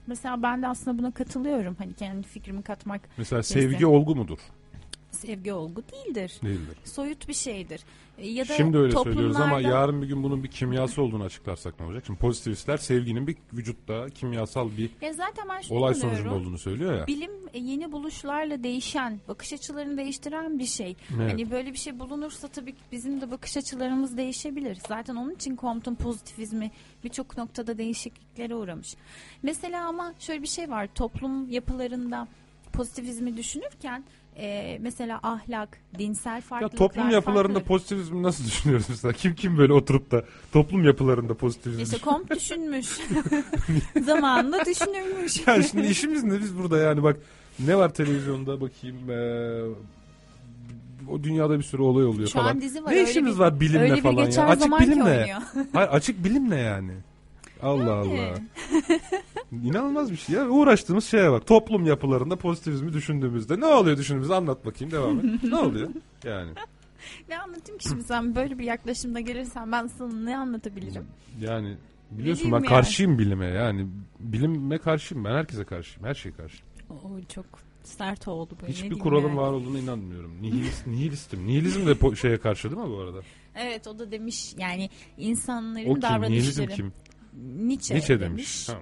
Mesela 0.07 0.43
ben 0.43 0.61
de 0.61 0.67
aslında 0.67 0.97
buna 0.97 1.11
katılıyorum. 1.11 1.75
Hani 1.79 1.93
kendi 1.93 2.27
fikrimi 2.27 2.63
katmak. 2.63 3.01
Mesela 3.17 3.43
sevgi 3.43 3.85
olgu 3.85 4.15
mudur? 4.15 4.39
Sevgi 5.11 5.53
olgu 5.53 5.83
değildir. 5.91 6.39
Değildir. 6.43 6.77
Soyut 6.83 7.27
bir 7.27 7.33
şeydir. 7.33 7.81
E, 8.17 8.27
Ya 8.29 8.47
da 8.47 8.53
Şimdi 8.53 8.77
öyle 8.77 8.91
söylüyoruz 9.03 9.35
ama 9.35 9.45
toplumlarda- 9.61 9.69
yarın 9.69 10.01
bir 10.01 10.07
gün 10.07 10.23
bunun 10.23 10.43
bir 10.43 10.47
kimyası 10.47 11.01
olduğunu 11.01 11.23
açıklarsak 11.23 11.79
ne 11.79 11.85
olacak? 11.85 12.03
Şimdi 12.05 12.19
pozitivistler 12.19 12.77
sevginin 12.77 13.27
bir 13.27 13.37
vücutta 13.53 14.09
kimyasal 14.09 14.69
bir 14.77 14.89
Ya 15.01 15.13
zaten 15.13 15.49
ben 15.49 15.61
şunu 15.61 15.77
olay 15.77 15.93
sonucunda 15.93 16.33
olduğunu 16.33 16.57
söylüyor 16.57 16.93
ya. 16.99 17.07
Bilim 17.07 17.31
e, 17.53 17.59
yeni 17.59 17.91
buluşlarla 17.91 18.63
değişen, 18.63 19.19
bakış 19.27 19.53
açılarını 19.53 19.97
değiştiren 19.97 20.59
bir 20.59 20.65
şey. 20.65 20.95
Evet. 21.17 21.31
Hani 21.31 21.51
böyle 21.51 21.73
bir 21.73 21.77
şey 21.77 21.99
bulunursa 21.99 22.47
tabii 22.47 22.75
bizim 22.91 23.21
de 23.21 23.31
bakış 23.31 23.57
açılarımız 23.57 24.17
değişebilir. 24.17 24.77
Zaten 24.87 25.15
onun 25.15 25.31
için 25.35 25.55
Comte'un 25.57 25.95
pozitivizmi 25.95 26.71
birçok 27.03 27.37
noktada 27.37 27.77
değişikliklere 27.77 28.55
uğramış. 28.55 28.95
Mesela 29.43 29.87
ama 29.87 30.13
şöyle 30.19 30.41
bir 30.41 30.47
şey 30.47 30.69
var. 30.69 30.87
Toplum 30.95 31.49
yapılarında 31.49 32.27
pozitivizmi 32.73 33.37
düşünürken 33.37 34.03
e, 34.37 34.77
mesela 34.81 35.19
ahlak, 35.23 35.77
dinsel 35.99 36.35
Ya 36.35 36.41
farklılıklar 36.41 36.77
toplum 36.77 37.09
yapılarında 37.09 37.53
farklı. 37.53 37.67
pozitivizmi 37.67 38.23
nasıl 38.23 38.45
düşünüyoruz 38.47 38.85
mesela? 38.89 39.13
Kim 39.13 39.35
kim 39.35 39.57
böyle 39.57 39.73
oturup 39.73 40.11
da 40.11 40.23
toplum 40.51 40.83
yapılarında 40.85 41.33
pozitivizmi 41.33 41.83
İşte? 41.83 41.97
Comte 41.97 42.35
düşünmüş. 42.35 42.87
Zamanında 44.05 44.65
düşünülmüş. 44.65 45.47
Ya 45.47 45.63
şimdi 45.63 45.87
işimiz 45.87 46.23
ne 46.23 46.39
biz 46.39 46.57
burada 46.57 46.77
yani 46.77 47.03
bak 47.03 47.17
ne 47.59 47.75
var 47.77 47.93
televizyonda 47.93 48.61
bakayım 48.61 49.09
eee, 49.09 49.61
o 51.11 51.23
dünyada 51.23 51.57
bir 51.59 51.63
sürü 51.63 51.81
olay 51.81 52.05
oluyor 52.05 52.29
Şu 52.29 52.39
an 52.39 52.43
falan. 52.43 52.61
dizi 52.61 52.83
var, 52.83 52.91
ne 52.91 52.95
öyle 52.95 53.09
işimiz 53.09 53.35
bir- 53.35 53.39
var 53.39 53.59
bilimle 53.59 53.79
öyle 53.81 53.95
bir 53.95 54.01
falan 54.01 54.15
geçer 54.25 54.41
ya? 54.41 54.49
Açık 54.49 54.79
bilimle. 54.79 55.35
Hayır 55.73 55.89
açık 55.89 56.23
bilimle 56.23 56.55
yani. 56.57 56.91
Allah 57.61 57.93
Allah. 57.93 58.33
İnanılmaz 59.63 60.11
bir 60.11 60.17
şey 60.17 60.35
ya. 60.35 60.47
Uğraştığımız 60.49 61.05
şeye 61.05 61.31
bak. 61.31 61.47
Toplum 61.47 61.85
yapılarında 61.85 62.35
pozitivizmi 62.35 62.93
düşündüğümüzde 62.93 63.59
ne 63.59 63.65
oluyor 63.65 63.97
düşündüğümüzde 63.97 64.35
anlat 64.35 64.65
bakayım 64.65 64.91
devam 64.91 65.19
et. 65.19 65.43
ne 65.43 65.55
oluyor? 65.55 65.89
Yani. 66.23 66.51
ne 67.29 67.39
anlatayım 67.39 67.77
ki 67.79 67.89
şimdi 67.89 68.03
sen 68.03 68.35
böyle 68.35 68.57
bir 68.59 68.63
yaklaşımda 68.63 69.19
gelirsen 69.19 69.71
ben 69.71 69.87
sana 69.87 70.13
ne 70.13 70.37
anlatabilirim? 70.37 71.05
Yani 71.41 71.77
biliyorsun 72.11 72.41
Bileyim 72.45 72.51
ben 72.51 72.57
yani. 72.57 72.67
karşıyım 72.67 73.19
bilime 73.19 73.45
yani. 73.45 73.87
Bilime 74.19 74.77
karşıyım 74.77 75.25
ben 75.25 75.31
herkese 75.31 75.63
karşıyım. 75.63 76.07
Her 76.09 76.13
şeye 76.13 76.31
karşıyım. 76.31 76.65
O 76.89 77.21
çok 77.35 77.45
sert 77.83 78.27
oldu 78.27 78.53
böyle. 78.61 78.73
Hiçbir 78.73 78.99
kuralın 78.99 79.27
yani. 79.27 79.37
var 79.37 79.51
olduğuna 79.51 79.79
inanmıyorum. 79.79 80.41
Nihilist, 80.41 80.87
nihilistim. 80.87 81.47
Nihilizm 81.47 81.87
de 81.87 81.91
po- 81.91 82.15
şeye 82.15 82.37
karşı 82.37 82.71
değil 82.71 82.81
mi 82.81 82.89
bu 82.89 82.99
arada? 82.99 83.19
Evet 83.55 83.87
o 83.87 83.99
da 83.99 84.11
demiş 84.11 84.53
yani 84.57 84.89
insanların 85.17 85.89
O 85.89 85.93
kim? 85.93 86.01
davranışları. 86.01 86.31
Nihilizm 86.31 86.65
kim? 86.65 86.93
Nietzsche, 87.67 87.95
Nietzsche 87.95 88.19
demiş. 88.19 88.29
demiş. 88.29 88.69
Ha. 88.69 88.73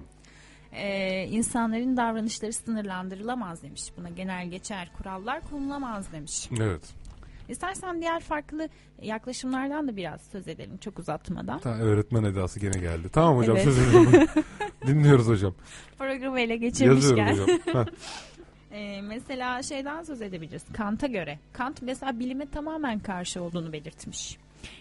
Ee, 0.72 1.26
insanların 1.30 1.96
davranışları 1.96 2.52
sınırlandırılamaz 2.52 3.62
demiş. 3.62 3.82
Buna 3.96 4.08
genel 4.08 4.48
geçer 4.48 4.90
kurallar 4.98 5.40
konulamaz 5.50 6.12
demiş. 6.12 6.48
Evet. 6.60 6.94
İstersen 7.48 8.00
diğer 8.00 8.20
farklı 8.20 8.68
yaklaşımlardan 9.02 9.88
da 9.88 9.96
biraz 9.96 10.20
söz 10.32 10.48
edelim 10.48 10.76
çok 10.78 10.98
uzatmadan. 10.98 11.58
Ta, 11.58 11.70
öğretmen 11.70 12.24
edası 12.24 12.60
gene 12.60 12.78
geldi. 12.80 13.08
Tamam 13.12 13.36
hocam 13.36 13.56
Evet. 13.56 13.64
söz 13.64 13.78
ediyorum. 13.78 14.28
Dinliyoruz 14.86 15.28
hocam. 15.28 15.54
Programı 15.98 16.40
ele 16.40 16.56
geçirmişken. 16.56 17.16
Yazıyorum 17.26 17.58
hocam. 17.66 17.86
Ee, 18.74 19.02
mesela 19.02 19.62
şeyden 19.62 20.02
söz 20.02 20.22
edebiliriz. 20.22 20.62
Kant'a 20.72 21.06
göre. 21.06 21.38
Kant 21.52 21.82
mesela 21.82 22.18
bilime 22.18 22.46
tamamen 22.50 22.98
karşı 22.98 23.42
olduğunu 23.42 23.72
belirtmiş. 23.72 24.38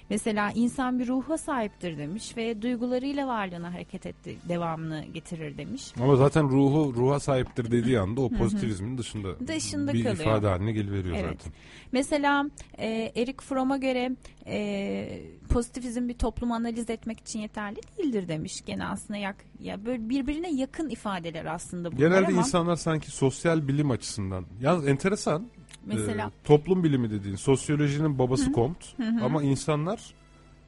Mesela 0.10 0.52
insan 0.56 1.00
bir 1.00 1.08
ruha 1.08 1.38
sahiptir 1.38 1.98
demiş 1.98 2.38
ve 2.38 2.62
duygularıyla 2.62 3.28
varlığına 3.28 3.74
hareket 3.74 4.06
etti, 4.06 4.38
devamını 4.50 5.06
getirir 5.14 5.58
demiş. 5.58 5.94
Ama 6.02 6.16
zaten 6.16 6.50
ruhu 6.50 6.94
ruha 6.96 7.20
sahiptir 7.20 7.72
dediği 7.72 8.00
anda 8.00 8.22
o 8.22 8.30
pozitivizmin 8.30 8.98
dışında, 8.98 9.48
Dışında 9.48 9.94
bir 9.94 10.04
kalıyor. 10.04 10.20
ifade 10.22 10.48
haline 10.48 10.72
geliveriyor 10.72 11.16
Evet. 11.20 11.38
zaten. 11.40 11.54
Mesela 11.92 12.46
e, 12.78 13.12
Erik 13.16 13.42
Fromm'a 13.42 13.78
göre 13.78 14.12
e, 14.48 15.22
pozitivizm 15.50 16.08
bir 16.10 16.14
toplumu 16.14 16.54
analiz 16.56 16.90
etmek 16.90 17.20
için 17.20 17.40
yeterli 17.40 17.80
değildir 17.98 18.28
demiş. 18.28 18.62
Gene 18.66 18.86
aslında 18.86 19.20
yak, 19.20 19.36
ya 19.60 19.86
böyle 19.86 20.10
birbirine 20.10 20.52
yakın 20.52 20.90
ifadeler 20.90 21.46
aslında 21.46 21.92
bunlar 21.92 22.00
Genelde 22.00 22.28
ama 22.28 22.40
insanlar 22.40 22.76
sanki 22.76 23.12
sosyal 23.12 23.68
bilim 23.68 23.92
açısından. 23.92 24.46
Yalnız 24.62 24.88
enteresan. 24.88 25.48
Mesela- 25.86 26.28
e, 26.28 26.32
toplum 26.44 26.84
bilimi 26.84 27.10
dediğin 27.12 27.36
sosyolojinin 27.36 28.20
babası 28.20 28.46
Hı 28.46 28.50
hı. 28.50 28.54
Comte 28.54 28.86
ama 29.22 29.44
insanlar 29.44 30.14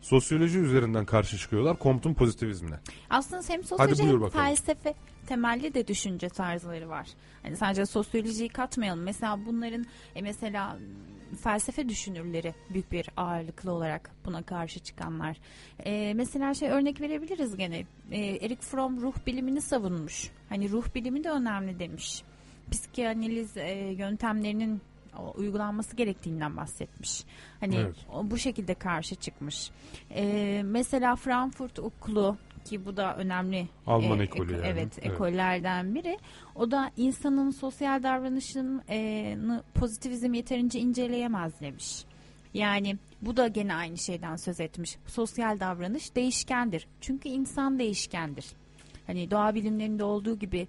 sosyoloji 0.02 0.60
üzerinden 0.60 1.06
karşı 1.06 1.38
çıkıyorlar 1.38 1.78
Comte'un 1.82 2.14
pozitivizmine. 2.14 2.76
aslında 3.10 3.42
hem 3.48 3.64
sosyoloji 3.64 4.04
hem 4.04 4.30
felsefe 4.30 4.94
temelli 5.28 5.74
de 5.74 5.88
düşünce 5.88 6.30
tarzları 6.30 6.90
var. 6.90 7.08
Hani 7.44 7.58
sadece 7.58 7.86
sosyolojiyi 7.86 8.50
katmayalım. 8.50 9.04
Mesela 9.04 9.40
bunların 9.46 9.86
e, 10.16 10.22
mesela 10.22 10.78
felsefe 11.44 11.90
düşünürleri 11.90 12.54
büyük 12.74 12.92
bir 12.92 13.10
ağırlıklı 13.18 13.72
olarak 13.72 14.12
buna 14.26 14.42
karşı 14.42 14.80
çıkanlar. 14.80 15.38
E, 15.86 16.14
mesela 16.16 16.54
şey 16.54 16.70
örnek 16.70 17.02
verebiliriz 17.02 17.58
gene. 17.58 17.86
E, 18.12 18.20
Erik 18.46 18.62
Fromm 18.62 19.02
ruh 19.02 19.14
bilimini 19.28 19.62
savunmuş. 19.62 20.30
Hani 20.50 20.70
ruh 20.70 20.96
bilimi 20.96 21.24
de 21.24 21.30
önemli 21.30 21.80
demiş. 21.80 22.24
Psikanaliz 22.72 23.58
e, 23.58 23.96
yöntemlerinin 23.98 24.82
uygulanması 25.36 25.96
gerektiğinden 25.96 26.58
bahsetmiş. 26.58 27.24
Hani 27.60 27.76
Evet. 27.76 27.96
bu 28.24 28.38
şekilde 28.38 28.74
karşı 28.74 29.16
çıkmış. 29.16 29.72
E, 30.16 30.62
mesela 30.66 31.16
Frankfurt 31.16 31.80
Okulu 31.80 32.38
ki 32.66 32.86
bu 32.86 32.98
da 32.98 33.16
önemli 33.16 33.68
Alman 33.88 34.20
e, 34.20 34.24
ekolü 34.24 34.52
eko- 34.52 34.56
yani. 34.58 34.68
Evet, 34.68 34.94
Evet. 35.02 35.14
ekollerden 35.14 35.96
biri. 35.96 36.18
O 36.56 36.72
da 36.72 36.92
insanın 36.98 37.50
sosyal 37.50 38.04
davranışını 38.04 39.64
pozitivizm 39.74 40.34
yeterince 40.34 40.80
inceleyemez 40.80 41.60
demiş. 41.62 42.06
Yani 42.54 42.98
bu 43.22 43.38
da 43.38 43.48
gene 43.48 43.76
aynı 43.76 43.98
şeyden 43.98 44.36
söz 44.36 44.60
etmiş. 44.60 44.98
Sosyal 45.08 45.60
davranış 45.60 46.16
değişkendir. 46.16 46.88
Çünkü 47.02 47.30
insan 47.30 47.80
değişkendir. 47.80 48.46
Hani 49.08 49.32
doğa 49.32 49.56
bilimlerinde 49.56 50.04
olduğu 50.04 50.40
gibi 50.40 50.68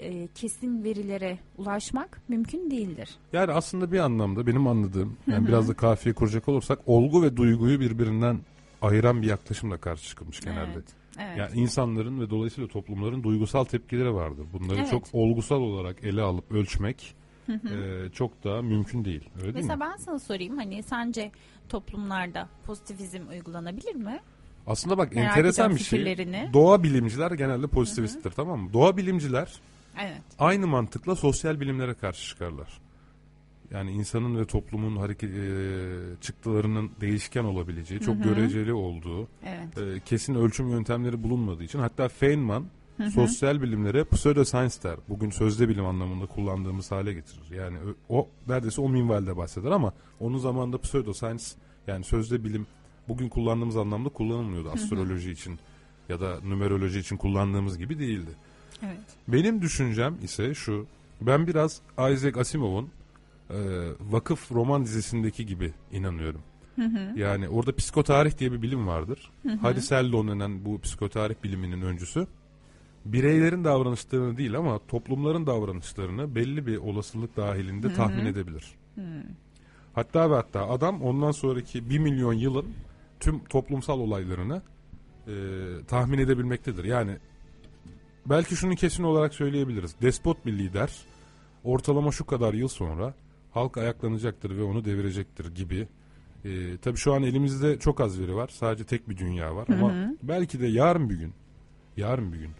e, 0.00 0.28
kesin 0.34 0.84
verilere 0.84 1.38
ulaşmak 1.58 2.20
mümkün 2.28 2.70
değildir. 2.70 3.10
Yani 3.32 3.52
aslında 3.52 3.92
bir 3.92 3.98
anlamda 3.98 4.46
benim 4.46 4.66
anladığım 4.66 5.16
yani 5.26 5.48
biraz 5.48 5.68
da 5.68 5.74
kafiye 5.74 6.14
kuracak 6.14 6.48
olursak 6.48 6.78
olgu 6.86 7.22
ve 7.22 7.36
duyguyu 7.36 7.80
birbirinden 7.80 8.38
ayıran 8.82 9.22
bir 9.22 9.26
yaklaşımla 9.26 9.76
karşı 9.78 10.08
çıkılmış 10.08 10.40
genelde. 10.40 10.70
Evet. 10.74 10.84
Evet. 11.18 11.38
Yani 11.38 11.60
insanların 11.60 12.20
ve 12.20 12.30
dolayısıyla 12.30 12.68
toplumların 12.68 13.22
duygusal 13.22 13.64
tepkileri 13.64 14.14
vardır. 14.14 14.46
Bunları 14.52 14.78
Evet. 14.78 14.90
çok 14.90 15.02
olgusal 15.12 15.60
olarak 15.60 16.04
ele 16.04 16.22
alıp 16.22 16.52
ölçmek 16.52 17.14
Hı 17.46 17.52
hı. 17.52 17.68
e, 17.68 18.10
çok 18.12 18.44
da 18.44 18.62
mümkün 18.62 19.04
değil. 19.04 19.28
Öyle 19.34 19.44
değil 19.44 19.54
Mesela 19.54 19.76
mi? 19.76 19.80
ben 19.80 19.96
sana 19.96 20.18
sorayım 20.18 20.56
hani 20.56 20.82
sence 20.82 21.30
toplumlarda 21.68 22.48
pozitivizm 22.64 23.28
uygulanabilir 23.28 23.94
mi? 23.94 24.20
Aslında 24.66 24.98
bak 24.98 25.14
Merak 25.14 25.28
enteresan 25.28 25.74
bir 25.74 25.80
şey. 25.80 26.16
Doğa 26.52 26.82
bilimciler 26.82 27.30
genelde 27.30 27.66
pozitivisttir 27.66 28.30
tamam 28.30 28.60
mı? 28.60 28.72
Doğa 28.72 28.96
bilimciler 28.96 29.52
Evet. 30.02 30.22
aynı 30.38 30.66
mantıkla 30.66 31.16
sosyal 31.16 31.60
bilimlere 31.60 31.94
karşı 31.94 32.28
çıkarlar. 32.28 32.80
Yani 33.70 33.92
insanın 33.92 34.38
ve 34.38 34.44
toplumun 34.44 34.96
hareket 34.96 35.30
e, 35.30 36.20
çıktılarının 36.20 36.90
değişken 37.00 37.44
olabileceği, 37.44 38.00
çok 38.00 38.14
Hı 38.14 38.18
hı. 38.18 38.22
göreceli 38.24 38.72
olduğu, 38.72 39.28
Evet. 39.44 39.78
e, 39.78 40.00
kesin 40.04 40.34
ölçüm 40.34 40.68
yöntemleri 40.68 41.22
bulunmadığı 41.22 41.64
için 41.64 41.78
hatta 41.78 42.08
Feynman 42.08 42.66
Hı 42.96 43.02
hı. 43.04 43.10
sosyal 43.10 43.62
bilimlere 43.62 44.04
pseudoscience 44.04 44.74
der. 44.82 44.96
Bugün 45.08 45.30
sözde 45.30 45.68
bilim 45.68 45.86
anlamında 45.86 46.26
kullandığımız 46.26 46.90
hale 46.90 47.12
getirir. 47.12 47.50
Yani 47.56 47.78
o 48.08 48.28
neredeyse 48.48 48.80
o 48.80 48.88
minvalde 48.88 49.36
bahseder 49.36 49.70
ama 49.70 49.92
onun 50.20 50.38
zamanında 50.38 50.78
pseudoscience 50.78 51.44
yani 51.86 52.04
sözde 52.04 52.44
bilim 52.44 52.66
bugün 53.08 53.28
kullandığımız 53.28 53.76
anlamda 53.76 54.08
kullanılmıyordu 54.08 54.70
astroloji 54.70 55.30
için 55.30 55.58
ya 56.08 56.20
da 56.20 56.40
numeroloji 56.44 56.98
için 56.98 57.16
kullandığımız 57.16 57.78
gibi 57.78 57.98
değildi. 57.98 58.30
Evet. 58.82 58.98
Benim 59.28 59.62
düşüncem 59.62 60.16
ise 60.22 60.54
şu. 60.54 60.86
Ben 61.20 61.46
biraz 61.46 61.80
Isaac 62.12 62.38
Asimov'un 62.38 62.90
e, 63.50 63.56
Vakıf 64.00 64.52
roman 64.52 64.84
dizisindeki 64.84 65.46
gibi 65.46 65.72
inanıyorum. 65.92 66.40
Hı 66.76 66.82
hı. 66.82 67.18
Yani 67.18 67.48
orada 67.48 67.76
psikotarih 67.76 68.38
diye 68.38 68.52
bir 68.52 68.62
bilim 68.62 68.86
vardır. 68.86 69.30
Hı 69.42 69.52
hı. 69.52 69.56
Harry 69.56 69.82
Seldon 69.82 70.28
denen 70.28 70.64
bu 70.64 70.80
psikotarih 70.80 71.34
biliminin 71.44 71.82
öncüsü. 71.82 72.26
Bireylerin 73.04 73.64
davranışlarını 73.64 74.36
değil 74.36 74.56
ama 74.56 74.80
toplumların 74.88 75.46
davranışlarını 75.46 76.34
belli 76.34 76.66
bir 76.66 76.76
olasılık 76.76 77.36
dahilinde 77.36 77.86
Hı 77.86 77.90
hı. 77.90 77.94
tahmin 77.94 78.26
edebilir. 78.26 78.74
Hı. 78.94 79.02
Hatta 79.94 80.30
ve 80.30 80.34
hatta 80.34 80.68
adam 80.68 81.02
ondan 81.02 81.30
sonraki 81.30 81.90
bir 81.90 81.98
milyon 81.98 82.32
yılın 82.32 82.66
tüm 83.20 83.44
toplumsal 83.44 84.00
olaylarını 84.00 84.62
e, 85.26 85.34
tahmin 85.88 86.18
edebilmektedir. 86.18 86.84
Yani 86.84 87.18
belki 88.30 88.56
şunu 88.56 88.74
kesin 88.74 89.02
olarak 89.02 89.34
söyleyebiliriz. 89.34 89.94
Despot 90.02 90.46
bir 90.46 90.58
lider 90.58 90.92
ortalama 91.64 92.12
şu 92.12 92.26
kadar 92.26 92.54
yıl 92.54 92.68
sonra 92.68 93.14
halk 93.50 93.78
ayaklanacaktır 93.78 94.56
ve 94.56 94.62
onu 94.62 94.84
devirecektir 94.84 95.54
gibi. 95.54 95.88
E, 96.44 96.78
tabii 96.78 96.96
şu 96.96 97.14
an 97.14 97.22
elimizde 97.22 97.78
çok 97.78 98.00
az 98.00 98.20
veri 98.20 98.34
var. 98.34 98.48
Sadece 98.48 98.84
tek 98.84 99.08
bir 99.08 99.16
dünya 99.16 99.56
var. 99.56 99.68
Hı 99.68 99.74
Ama 99.74 99.92
hı. 99.92 100.16
belki 100.22 100.60
de 100.60 100.66
yarın 100.66 101.10
bir 101.10 101.18
gün 101.18 101.32
yarın 101.96 102.32
bir 102.32 102.38
gün 102.38 102.50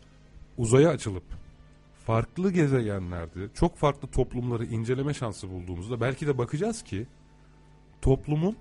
uzaya 0.58 0.88
açılıp 0.88 1.24
farklı 2.06 2.52
gezegenlerde 2.52 3.48
çok 3.54 3.76
farklı 3.76 4.08
toplumları 4.08 4.64
inceleme 4.64 5.14
şansı 5.14 5.50
bulduğumuzda 5.50 6.00
belki 6.00 6.26
de 6.26 6.38
bakacağız 6.38 6.82
ki 6.82 7.06
toplumun 8.02 8.56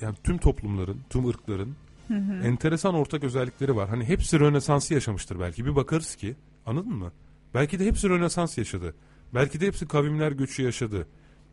yani 0.00 0.16
tüm 0.24 0.38
toplumların, 0.38 1.00
tüm 1.10 1.28
ırkların 1.28 1.76
Hı 2.12 2.16
hı. 2.16 2.46
enteresan 2.46 2.94
ortak 2.94 3.24
özellikleri 3.24 3.76
var. 3.76 3.88
Hani 3.88 4.04
hepsi 4.04 4.40
Rönesans'ı 4.40 4.94
yaşamıştır 4.94 5.40
belki. 5.40 5.64
Bir 5.64 5.76
bakarız 5.76 6.14
ki 6.14 6.36
anladın 6.66 6.94
mı? 6.94 7.12
Belki 7.54 7.78
de 7.78 7.86
hepsi 7.86 8.08
Rönesans 8.08 8.58
yaşadı. 8.58 8.94
Belki 9.34 9.60
de 9.60 9.66
hepsi 9.66 9.88
kavimler 9.88 10.32
göçü 10.32 10.62
yaşadı. 10.62 11.06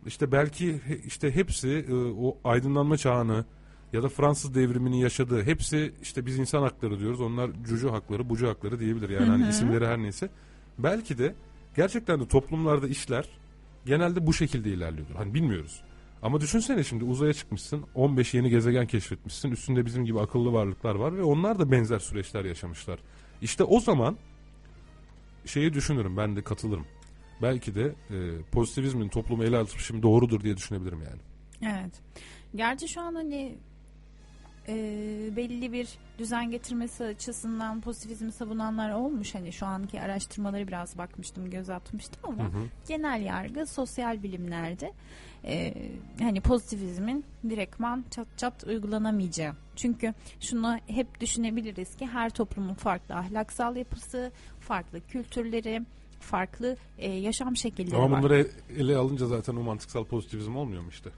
İşte 0.05 0.31
belki 0.31 0.81
işte 1.05 1.35
hepsi 1.35 1.85
e, 1.89 1.93
o 1.93 2.37
aydınlanma 2.43 2.97
çağını 2.97 3.45
ya 3.93 4.03
da 4.03 4.09
Fransız 4.09 4.55
devrimini 4.55 5.01
yaşadı. 5.01 5.43
Hepsi 5.43 5.93
işte 6.01 6.25
biz 6.25 6.39
insan 6.39 6.61
hakları 6.61 6.99
diyoruz. 6.99 7.21
Onlar 7.21 7.51
cucu 7.63 7.91
hakları, 7.91 8.29
bucu 8.29 8.47
hakları 8.47 8.79
diyebilir. 8.79 9.09
Yani 9.09 9.25
Hı 9.25 9.31
hani 9.31 9.45
hı. 9.45 9.49
isimleri 9.49 9.87
her 9.87 9.97
neyse. 9.97 10.29
Belki 10.77 11.17
de 11.17 11.35
gerçekten 11.75 12.19
de 12.19 12.27
toplumlarda 12.27 12.87
işler 12.87 13.29
genelde 13.85 14.27
bu 14.27 14.33
şekilde 14.33 14.69
ilerliyordur. 14.69 15.15
Hani 15.15 15.33
bilmiyoruz. 15.33 15.81
Ama 16.23 16.41
düşünsene 16.41 16.83
şimdi 16.83 17.03
uzaya 17.03 17.33
çıkmışsın. 17.33 17.85
15 17.95 18.33
yeni 18.33 18.49
gezegen 18.49 18.87
keşfetmişsin. 18.87 19.51
Üstünde 19.51 19.85
bizim 19.85 20.05
gibi 20.05 20.19
akıllı 20.19 20.53
varlıklar 20.53 20.95
var 20.95 21.17
ve 21.17 21.23
onlar 21.23 21.59
da 21.59 21.71
benzer 21.71 21.99
süreçler 21.99 22.45
yaşamışlar. 22.45 22.99
İşte 23.41 23.63
o 23.63 23.79
zaman 23.79 24.17
şeyi 25.45 25.73
düşünürüm 25.73 26.17
ben 26.17 26.35
de 26.35 26.41
katılırım. 26.41 26.85
Belki 27.41 27.75
de 27.75 27.95
e, 28.09 28.41
pozitivizmin 28.51 29.09
toplumu 29.09 29.43
ele 29.43 29.57
alışmışım 29.57 30.03
doğrudur 30.03 30.41
diye 30.41 30.57
düşünebilirim 30.57 31.01
yani. 31.01 31.21
Evet. 31.73 32.01
Gerçi 32.55 32.87
şu 32.87 33.01
an 33.01 33.15
hani 33.15 33.57
e, 34.69 35.35
belli 35.35 35.71
bir 35.71 35.89
düzen 36.19 36.51
getirmesi 36.51 37.03
açısından 37.03 37.81
pozitivizmi 37.81 38.31
savunanlar 38.31 38.91
olmuş. 38.91 39.35
Hani 39.35 39.53
şu 39.53 39.65
anki 39.65 40.01
araştırmaları 40.01 40.67
biraz 40.67 40.97
bakmıştım, 40.97 41.49
göz 41.49 41.69
atmıştım 41.69 42.21
ama 42.23 42.43
Hı 42.43 42.47
hı. 42.47 42.63
genel 42.87 43.21
yargı 43.21 43.65
sosyal 43.65 44.23
bilimlerde 44.23 44.93
e, 45.45 45.73
hani 46.19 46.41
pozitivizmin 46.41 47.25
direktman 47.49 48.05
çat 48.11 48.27
çat 48.37 48.63
uygulanamayacağı. 48.63 49.53
Çünkü 49.75 50.13
şunu 50.39 50.77
hep 50.87 51.19
düşünebiliriz 51.21 51.95
ki 51.95 52.07
her 52.07 52.29
toplumun 52.29 52.73
farklı 52.73 53.15
ahlaksal 53.15 53.75
yapısı, 53.75 54.31
farklı 54.59 55.07
kültürleri, 55.07 55.81
farklı 56.19 56.77
e, 56.97 57.11
yaşam 57.11 57.57
şekilleri 57.57 57.95
Ama 57.95 58.11
var. 58.11 58.23
bunları 58.23 58.47
ele 58.77 58.97
alınca 58.97 59.25
zaten 59.25 59.55
o 59.55 59.63
mantıksal 59.63 60.05
pozitivizm 60.05 60.55
olmuyor 60.55 60.81
mu 60.81 60.89
işte? 60.89 61.09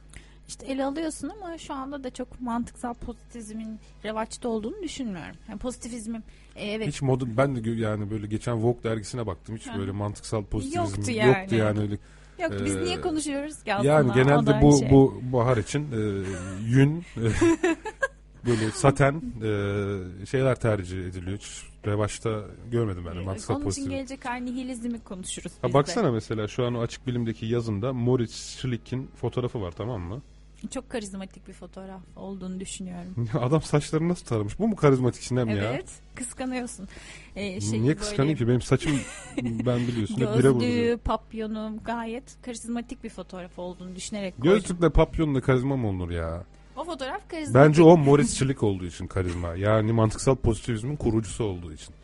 İşte 0.52 0.66
ele 0.66 0.86
alıyorsun 0.86 1.30
ama 1.30 1.58
şu 1.58 1.74
anda 1.74 2.04
da 2.04 2.10
çok 2.10 2.42
mantıksal 2.42 2.94
pozitivizmin 2.94 3.80
revaçta 4.04 4.50
olduğunu 4.50 4.84
düşünmüyorum. 4.84 5.36
Yani 5.50 5.60
pozitivizmin 5.60 6.24
e, 6.56 6.72
evet 6.72 6.88
Hiç 6.88 7.02
modu 7.02 7.28
ben 7.38 7.56
de 7.56 7.70
yani 7.70 8.12
böyle 8.12 8.28
geçen 8.28 8.64
Vogue 8.64 8.84
dergisine 8.84 9.28
baktım 9.28 9.56
hiç 9.56 9.68
Hı. 9.68 9.80
böyle 9.80 9.92
mantıksal 9.92 10.44
pozitivizm 10.44 10.96
Yoktu 10.96 11.12
yani. 11.12 11.40
yoktu 11.40 11.56
yani 11.56 11.80
öyle. 11.80 11.98
Yok, 12.40 12.52
biz 12.66 12.76
Ee, 12.76 12.84
niye 12.84 13.02
konuşuyoruz 13.02 13.64
ki 13.64 13.70
Yani 13.70 13.90
aslında? 13.90 14.14
Da 14.16 14.22
genelde 14.22 14.62
bu 14.62 14.78
şey. 14.80 14.92
bu 14.92 15.22
bahar 15.24 15.58
için 15.58 15.82
e, 15.92 16.24
yün 16.70 16.98
e, 17.00 17.22
böyle 18.46 18.72
saten 18.72 19.22
e, 19.44 20.26
şeyler 20.26 20.56
tercih 20.60 21.08
ediliyor. 21.08 21.38
Hiç 21.38 21.64
revaçta 21.86 22.42
görmedim 22.72 23.04
ben 23.06 23.16
de 23.16 23.22
mantıksal 23.22 23.54
Onun 23.54 23.62
için 23.62 23.66
pozitivizm. 23.66 23.92
gelecek 23.92 24.26
ay 24.26 24.46
nihilizmi 24.46 25.00
konuşuruz 25.00 25.52
Ha 25.62 25.68
biz 25.68 25.74
baksana 25.74 26.12
mesela 26.12 26.48
şu 26.48 26.66
an 26.66 26.76
o 26.76 26.82
açık 26.82 27.08
bilimdeki 27.08 27.46
yazında 27.46 27.94
Moritz 27.94 28.36
Schlick'in 28.36 29.08
fotoğrafı 29.16 29.62
var 29.62 29.72
tamam 29.72 30.02
mı? 30.02 30.22
Çok 30.70 30.90
karizmatik 30.90 31.48
bir 31.48 31.54
fotoğraf 31.54 32.02
olduğunu 32.16 32.60
düşünüyorum. 32.60 33.30
Adam 33.42 33.62
saçlarını 33.62 34.10
nasıl 34.10 34.26
taramış? 34.26 34.60
Bu 34.60 34.68
mu 34.68 34.76
karizmatik 34.76 35.24
sinem 35.24 35.50
ya? 35.50 35.56
evet. 35.56 35.90
Kıskanıyorsun. 36.16 36.88
Ee, 37.36 37.62
şey 37.62 37.82
Niye 37.82 37.96
kıskanayım 37.96 38.38
ki? 38.38 38.48
Benim 38.48 38.62
saçım 38.62 38.92
ben 39.42 39.80
biliyorsun 39.80 40.18
Gözlüğü, 40.18 40.98
papyonu 40.98 41.78
gayet 41.86 42.42
karizmatik 42.42 43.04
bir 43.04 43.10
fotoğraf 43.10 43.60
olduğunu 43.60 43.96
düşünerek 43.96 44.38
koydum. 44.38 44.54
Gözlükle 44.54 44.90
papyonla 44.90 45.42
karizma 45.42 45.78
mı 45.78 45.88
olunur 45.88 46.10
ya? 46.12 46.44
O 46.78 46.84
fotoğraf 46.84 47.30
karizmatik. 47.30 47.56
Bence 47.56 47.84
o 47.84 47.98
Moritz 48.06 48.38
Schlick 48.38 48.64
olduğu 48.64 48.86
için 48.86 49.08
karizma. 49.08 49.56
Yani 49.56 49.94
mantıksal 49.94 50.36
pozitivizmin 50.36 50.96
kurucusu 50.96 51.44
olduğu 51.44 51.74
için. 51.74 51.96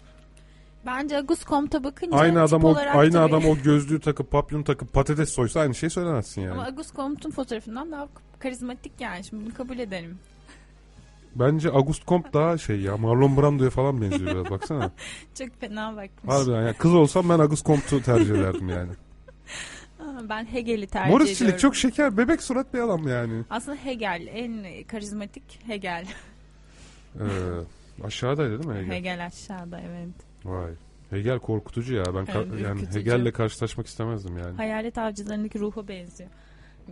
Bence 0.86 1.18
Agus 1.18 1.46
Comte'a 1.46 1.84
bakınca 1.84 2.18
Aynı 2.18 2.42
adam 2.42 2.64
o 2.64 2.76
aynı 2.76 3.12
tabii- 3.12 3.36
adam 3.36 3.46
o 3.46 3.58
gözlüğü 3.58 4.00
takıp 4.00 4.32
papyon 4.32 4.64
takıp 4.64 4.94
patates 4.94 5.30
soysa 5.30 5.60
aynı 5.60 5.76
şey 5.76 5.90
söylemezsin 5.90 6.42
yani. 6.42 6.52
Ama 6.52 6.64
Agus 6.64 6.94
Comte'un 6.94 7.32
fotoğrafından 7.32 7.92
daha 7.92 8.08
karizmatik 8.40 8.92
yani 9.00 9.24
şimdi 9.24 9.46
bunu 9.46 9.54
kabul 9.54 9.80
edelim. 9.80 10.20
Bence 11.36 11.70
August 11.70 12.08
Comte 12.08 12.34
daha 12.34 12.58
şey 12.58 12.82
ya 12.82 12.98
Marlon 12.98 13.38
Brando'ya 13.38 13.70
falan 13.70 14.02
benziyor 14.02 14.32
biraz 14.36 14.50
baksana. 14.52 14.92
Çok 15.38 15.60
fena 15.60 15.92
bakmış. 15.96 16.34
Harbiden 16.34 16.62
yani 16.62 16.74
kız 16.74 16.94
olsam 16.94 17.30
ben 17.30 17.40
August 17.40 17.66
Comte'u 17.66 18.02
tercih 18.02 18.36
ederdim 18.36 18.70
yani. 18.70 18.92
Ben 20.30 20.46
Hegel'i 20.54 20.88
tercih 20.88 21.12
Moritz 21.12 21.30
ediyorum. 21.30 21.48
Schlick 21.48 21.60
çok 21.60 21.76
şeker 21.76 22.18
bebek 22.18 22.42
surat 22.44 22.74
bir 22.74 22.80
adam 22.80 23.08
yani. 23.08 23.44
Aslında 23.50 23.78
Hegel 23.78 24.28
en 24.32 24.84
karizmatik 24.84 25.44
Hegel. 25.68 26.06
Ee, 27.20 27.24
aşağıdaydı 28.04 28.64
değil 28.64 28.70
mi 28.70 28.76
Hegel? 28.80 28.96
Hegel 28.96 29.26
aşağıda 29.26 29.82
evet. 29.82 30.10
Vay. 30.46 30.72
Hegel 31.10 31.40
korkutucu 31.40 31.96
ya. 31.96 32.04
Ben 32.06 32.26
ka- 32.26 32.62
yani. 32.64 32.82
Hegel'le 32.94 33.32
karşılaşmak 33.32 33.88
istemezdim 33.88 34.38
yani. 34.38 34.56
Hayalet 34.58 34.98
avcılarındaki 34.98 35.60
ruha 35.60 35.88
benziyor. 35.88 36.30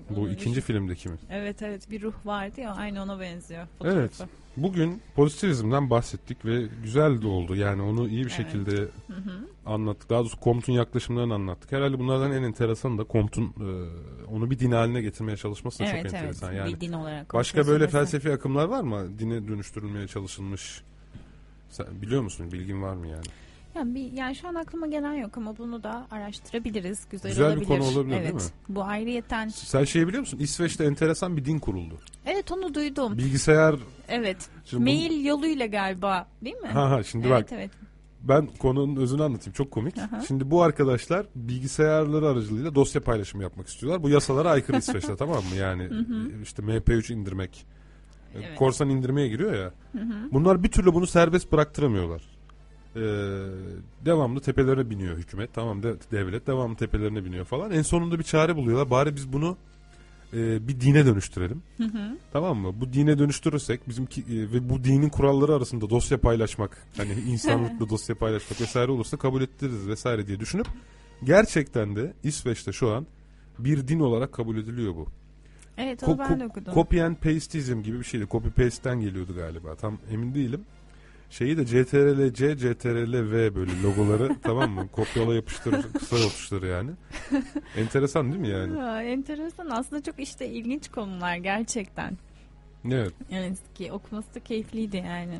Bu 0.09 0.29
ikinci 0.29 0.61
filmdeki 0.61 1.09
mi? 1.09 1.15
Evet 1.29 1.61
evet 1.61 1.91
bir 1.91 2.01
ruh 2.01 2.13
vardı 2.25 2.61
ya 2.61 2.71
aynı 2.75 3.01
ona 3.01 3.19
benziyor 3.19 3.67
Evet. 3.83 4.11
fotoğrafı. 4.11 4.33
Bugün 4.57 5.01
pozitivizmden 5.15 5.89
bahsettik 5.89 6.45
ve 6.45 6.67
güzel 6.83 7.21
de 7.21 7.27
oldu. 7.27 7.55
Yani 7.55 7.81
onu 7.81 8.07
iyi 8.07 8.25
bir 8.25 8.33
Evet. 8.35 8.45
şekilde 8.45 8.81
hı. 9.07 9.47
anlattık. 9.65 10.09
Daha 10.09 10.19
doğrusu 10.19 10.37
Comte'un 10.43 10.75
yaklaşımlarını 10.77 11.33
anlattık. 11.33 11.71
Herhalde 11.71 11.99
bunlardan 11.99 12.31
en 12.31 12.43
enteresanı 12.43 12.97
da 12.97 13.05
Comte'un 13.11 13.45
e, 13.47 13.67
onu 14.27 14.51
bir 14.51 14.59
din 14.59 14.71
haline 14.71 15.01
getirmeye 15.01 15.37
çalışması 15.37 15.79
da 15.79 15.83
Evet, 15.83 15.95
çok 15.95 16.05
evet. 16.05 16.13
enteresan. 16.13 16.51
Bir 16.51 16.57
Yani 16.57 16.81
din 16.81 16.93
olarak 16.93 17.33
başka 17.33 17.67
böyle 17.67 17.87
felsefi 17.87 18.31
akımlar 18.33 18.65
var 18.65 18.81
mı? 18.81 19.19
Dine 19.19 19.47
dönüştürülmeye 19.47 20.07
çalışılmış. 20.07 20.81
Sen 21.69 21.85
biliyor 22.01 22.21
musun? 22.21 22.51
Bilgin 22.51 22.81
var 22.81 22.93
mı 22.95 23.07
yani? 23.07 23.25
Yani, 23.75 23.95
bir, 23.95 24.11
yani 24.11 24.35
şu 24.35 24.47
an 24.47 24.55
aklıma 24.55 24.87
gelen 24.87 25.13
yok 25.13 25.37
ama 25.37 25.57
bunu 25.57 25.83
da 25.83 26.07
araştırabiliriz. 26.11 27.07
Güzel, 27.11 27.31
Güzel 27.31 27.45
bir 27.45 27.51
olabilir. 27.51 27.67
konu 27.67 27.83
olabilir, 27.83 28.15
evet. 28.15 28.23
değil 28.23 28.35
mi? 28.35 28.41
Bu 28.69 28.83
ayrıyeten. 28.83 29.47
Sen 29.47 29.83
şey 29.83 30.07
biliyor 30.07 30.19
musun? 30.19 30.37
İsveç'te 30.39 30.85
enteresan 30.85 31.37
bir 31.37 31.45
din 31.45 31.59
kuruldu. 31.59 31.99
Evet 32.25 32.51
onu 32.51 32.73
duydum. 32.73 33.17
Bilgisayar 33.17 33.75
Evet. 34.09 34.37
Şimdi 34.65 34.83
Mail 34.83 35.25
yoluyla 35.25 35.65
galiba 35.65 36.27
değil 36.43 36.55
mi? 36.55 36.67
Ha 36.67 36.89
ha 36.91 37.03
şimdi 37.03 37.27
evet, 37.27 37.43
bak. 37.43 37.51
Evet. 37.51 37.71
Ben 38.21 38.47
konunun 38.59 38.95
özünü 38.95 39.23
anlatayım. 39.23 39.53
Çok 39.53 39.71
komik. 39.71 39.97
Aha. 39.97 40.21
Şimdi 40.27 40.51
bu 40.51 40.63
arkadaşlar 40.63 41.25
bilgisayarları 41.35 42.27
aracılığıyla 42.27 42.75
dosya 42.75 43.03
paylaşımı 43.03 43.43
yapmak 43.43 43.67
istiyorlar. 43.67 44.03
Bu 44.03 44.09
yasalara 44.09 44.49
aykırı 44.49 44.77
İsveç'te 44.77 45.15
tamam 45.19 45.37
mı? 45.37 45.55
Yani 45.55 45.83
Hı 45.83 45.99
hı. 45.99 46.41
işte 46.43 46.61
MP3 46.61 47.13
indirmek. 47.13 47.65
Evet. 48.35 48.55
Korsan 48.55 48.89
indirmeye 48.89 49.27
giriyor 49.27 49.53
ya. 49.53 49.73
Hı. 49.91 50.07
Bunlar 50.31 50.63
bir 50.63 50.71
türlü 50.71 50.93
bunu 50.93 51.07
serbest 51.07 51.51
bıraktıramıyorlar. 51.51 52.34
Ee, 52.95 52.99
devamlı 54.05 54.39
tepelerine 54.39 54.89
biniyor 54.89 55.17
hükümet. 55.17 55.53
Tamam 55.53 55.83
de, 55.83 55.95
devlet 56.11 56.47
devamlı 56.47 56.75
tepelerine 56.75 57.25
biniyor 57.25 57.45
falan. 57.45 57.71
En 57.71 57.81
sonunda 57.81 58.19
bir 58.19 58.23
çare 58.23 58.55
buluyorlar. 58.55 58.89
Bari 58.89 59.15
biz 59.15 59.33
bunu 59.33 59.57
e, 60.33 60.67
bir 60.67 60.79
dine 60.81 61.05
dönüştürelim. 61.05 61.63
Hı 61.77 61.83
hı. 61.83 62.17
Tamam 62.33 62.57
mı? 62.57 62.73
Bu 62.81 62.93
dine 62.93 63.19
dönüştürürsek 63.19 63.89
bizimki 63.89 64.21
e, 64.21 64.25
ve 64.51 64.69
bu 64.69 64.83
dinin 64.83 65.09
kuralları 65.09 65.53
arasında 65.55 65.89
dosya 65.89 66.17
paylaşmak, 66.17 66.77
hani 66.97 67.13
insanlıkla 67.27 67.89
dosya 67.89 68.15
paylaşmak 68.15 68.61
vesaire 68.61 68.91
olursa 68.91 69.17
kabul 69.17 69.41
ettiririz 69.41 69.87
vesaire 69.87 70.27
diye 70.27 70.39
düşünüp 70.39 70.67
gerçekten 71.23 71.95
de 71.95 72.13
İsveç'te 72.23 72.71
şu 72.71 72.91
an 72.91 73.05
bir 73.59 73.87
din 73.87 73.99
olarak 73.99 74.33
kabul 74.33 74.57
ediliyor 74.57 74.95
bu. 74.95 75.07
Evet 75.77 76.03
onu 76.03 76.15
Ko- 76.15 76.19
ben 76.19 76.39
de 76.39 76.45
okudum. 76.45 76.73
Copy 76.73 77.01
and 77.01 77.15
pasteizm 77.15 77.81
gibi 77.81 77.99
bir 77.99 78.03
şeydi. 78.03 78.27
Copy 78.31 78.49
paste'ten 78.49 78.99
geliyordu 78.99 79.35
galiba. 79.35 79.75
Tam 79.75 79.97
emin 80.11 80.35
değilim. 80.35 80.61
Şeyi 81.29 81.57
de 81.57 81.65
CTRL 81.65 82.33
C, 82.33 82.57
CTRL 82.57 83.31
V 83.31 83.55
böyle 83.55 83.81
logoları 83.83 84.35
tamam 84.43 84.71
mı? 84.71 84.87
Kopyala 84.91 85.35
yapıştır, 85.35 85.93
kısa 85.93 86.17
yapıştır 86.17 86.63
yani. 86.63 86.91
Enteresan 87.77 88.31
değil 88.31 88.41
mi 88.41 88.49
yani? 88.49 88.73
Ha, 88.79 89.03
enteresan 89.03 89.69
aslında 89.69 90.03
çok 90.03 90.19
işte 90.19 90.47
ilginç 90.47 90.91
konular 90.91 91.35
gerçekten. 91.35 92.17
Evet. 92.91 93.13
Evet 93.31 93.57
ki 93.75 93.91
okuması 93.91 94.35
da 94.35 94.39
keyifliydi 94.39 94.97
yani. 94.97 95.39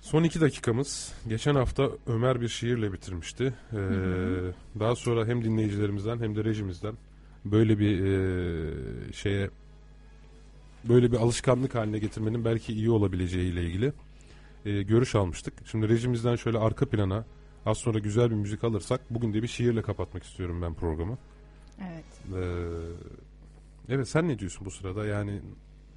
Son 0.00 0.22
iki 0.22 0.40
dakikamız. 0.40 1.12
Geçen 1.28 1.54
hafta 1.54 1.90
Ömer 2.06 2.40
bir 2.40 2.48
şiirle 2.48 2.92
bitirmişti. 2.92 3.54
Ee, 3.72 3.76
hı. 3.76 4.54
daha 4.80 4.96
sonra 4.96 5.26
hem 5.26 5.44
dinleyicilerimizden 5.44 6.18
hem 6.20 6.36
de 6.36 6.44
rejimizden 6.44 6.94
böyle 7.44 7.78
bir 7.78 8.04
e, 8.04 9.12
şeye 9.12 9.50
böyle 10.84 11.12
bir 11.12 11.16
alışkanlık 11.16 11.74
haline 11.74 11.98
getirmenin 11.98 12.44
belki 12.44 12.72
iyi 12.72 12.90
olabileceğiyle 12.90 13.64
ilgili 13.64 13.92
e, 14.64 14.82
görüş 14.82 15.14
almıştık. 15.14 15.54
Şimdi 15.64 15.88
rejimizden 15.88 16.36
şöyle 16.36 16.58
arka 16.58 16.86
plana 16.88 17.24
az 17.66 17.78
sonra 17.78 17.98
güzel 17.98 18.30
bir 18.30 18.36
müzik 18.36 18.64
alırsak 18.64 19.00
bugün 19.10 19.34
de 19.34 19.42
bir 19.42 19.48
şiirle 19.48 19.82
kapatmak 19.82 20.22
istiyorum 20.22 20.62
ben 20.62 20.74
programı. 20.74 21.18
Evet. 21.80 22.04
Ee, 22.36 23.94
evet 23.94 24.08
sen 24.08 24.28
ne 24.28 24.38
diyorsun 24.38 24.66
bu 24.66 24.70
sırada? 24.70 25.06
Yani 25.06 25.40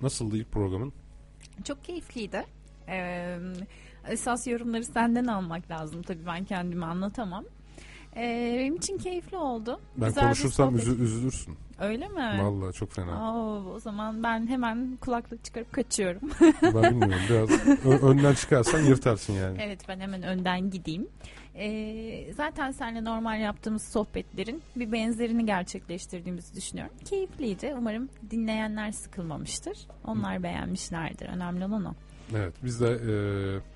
nasıldı 0.01 0.37
ilk 0.37 0.51
programın? 0.51 0.93
Çok 1.63 1.83
keyifliydi. 1.83 2.45
Ee, 2.87 3.37
esas 4.07 4.47
yorumları 4.47 4.83
senden 4.83 5.25
almak 5.25 5.71
lazım 5.71 6.01
tabii 6.01 6.25
ben 6.25 6.45
kendimi 6.45 6.85
anlatamam. 6.85 7.45
Ee, 8.15 8.55
benim 8.59 8.75
için 8.75 8.97
keyifli 8.97 9.37
oldu. 9.37 9.79
Ben 9.97 10.07
Güzel 10.07 10.23
konuşursam 10.23 10.75
üzü- 10.75 11.03
üzülürsün. 11.03 11.55
Öyle 11.79 12.07
mi? 12.07 12.39
Vallahi 12.43 12.73
çok 12.73 12.91
fena. 12.91 13.33
Oo, 13.33 13.63
o 13.75 13.79
zaman 13.79 14.23
ben 14.23 14.47
hemen 14.47 14.97
kulaklık 15.01 15.43
çıkarıp 15.43 15.73
kaçıyorum. 15.73 16.21
Ben 16.63 16.83
bilmiyorum 16.83 17.25
biraz 17.29 17.49
önden 18.03 18.33
çıkarsan 18.33 18.79
yırtarsın 18.79 19.33
yani. 19.33 19.57
Evet 19.61 19.79
ben 19.87 19.99
hemen 19.99 20.23
önden 20.23 20.69
gideyim. 20.69 21.07
Ee, 21.55 22.33
zaten 22.33 22.71
seninle 22.71 23.03
normal 23.03 23.41
yaptığımız 23.41 23.83
sohbetlerin 23.83 24.61
bir 24.75 24.91
benzerini 24.91 25.45
gerçekleştirdiğimizi 25.45 26.55
düşünüyorum. 26.55 26.93
Keyifliydi. 27.05 27.75
Umarım 27.77 28.09
dinleyenler 28.31 28.91
sıkılmamıştır. 28.91 29.77
Onlar 30.05 30.43
beğenmişlerdir. 30.43 31.25
Önemli 31.29 31.65
olan 31.65 31.85
o. 31.85 31.93
Evet 32.35 32.53
biz 32.63 32.81
de 32.81 32.87
e, 32.89 33.13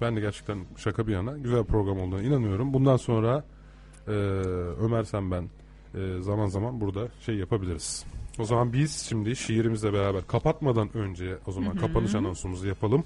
ben 0.02 0.16
de 0.16 0.20
gerçekten 0.20 0.66
şaka 0.78 1.08
bir 1.08 1.14
yana 1.14 1.38
güzel 1.38 1.64
program 1.64 2.00
olduğuna 2.00 2.22
inanıyorum. 2.22 2.74
Bundan 2.74 2.98
sonra 2.98 3.44
e, 4.08 4.12
Ömer 4.82 5.04
sen 5.04 5.32
ben 5.32 5.50
e, 5.96 6.22
zaman 6.22 6.48
zaman 6.48 6.82
burada 6.82 7.08
şey 7.26 7.36
yapabiliriz. 7.36 8.06
O 8.40 8.46
zaman 8.46 8.74
biz 8.74 9.06
şimdi 9.10 9.36
şiirimizle 9.36 9.94
beraber 9.94 10.28
kapatmadan 10.28 10.98
önce 10.98 11.38
o 11.48 11.52
zaman 11.52 11.72
Hı 11.72 11.76
hı. 11.76 11.80
kapanış 11.80 12.16
anonsumuzu 12.16 12.68
yapalım. 12.68 13.04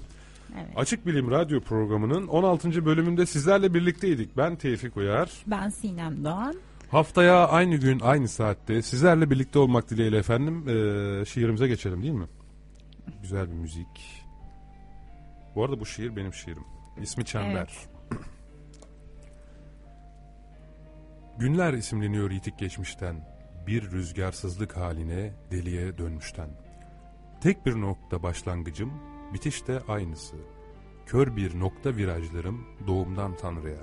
Evet. 0.54 0.72
Açık 0.76 1.06
Bilim 1.06 1.30
Radyo 1.30 1.60
programının 1.60 2.26
16. 2.26 2.84
bölümünde 2.86 3.26
sizlerle 3.26 3.74
birlikteydik. 3.74 4.36
Ben 4.36 4.56
Tevfik 4.56 4.96
Uyar. 4.96 5.30
Ben 5.46 5.68
Sinem 5.68 6.24
Doğan. 6.24 6.54
Haftaya 6.90 7.48
aynı 7.48 7.76
gün 7.76 8.00
aynı 8.00 8.28
saatte 8.28 8.82
sizlerle 8.82 9.30
birlikte 9.30 9.58
olmak 9.58 9.90
dileğiyle 9.90 10.16
efendim 10.16 10.68
e, 10.68 11.24
şiirimize 11.24 11.68
geçelim 11.68 12.02
değil 12.02 12.14
mi? 12.14 12.26
Güzel 13.22 13.48
bir 13.48 13.54
müzik. 13.54 14.24
Bu 15.54 15.64
arada 15.64 15.80
bu 15.80 15.86
şiir 15.86 16.16
benim 16.16 16.34
şiirim. 16.34 16.64
İsmi 17.02 17.24
Çember. 17.24 17.68
Günler 21.40 21.72
isimleniyor 21.72 22.30
yitik 22.30 22.58
geçmişten. 22.58 23.16
Bir 23.66 23.90
rüzgarsızlık 23.90 24.76
haline 24.76 25.32
deliye 25.50 25.98
dönmüşten. 25.98 26.50
Tek 27.40 27.66
bir 27.66 27.80
nokta 27.80 28.22
başlangıcım, 28.22 28.92
bitiş 29.34 29.66
de 29.66 29.80
aynısı. 29.88 30.36
Kör 31.06 31.36
bir 31.36 31.60
nokta 31.60 31.96
virajlarım 31.96 32.66
doğumdan 32.86 33.36
tanrıya. 33.36 33.80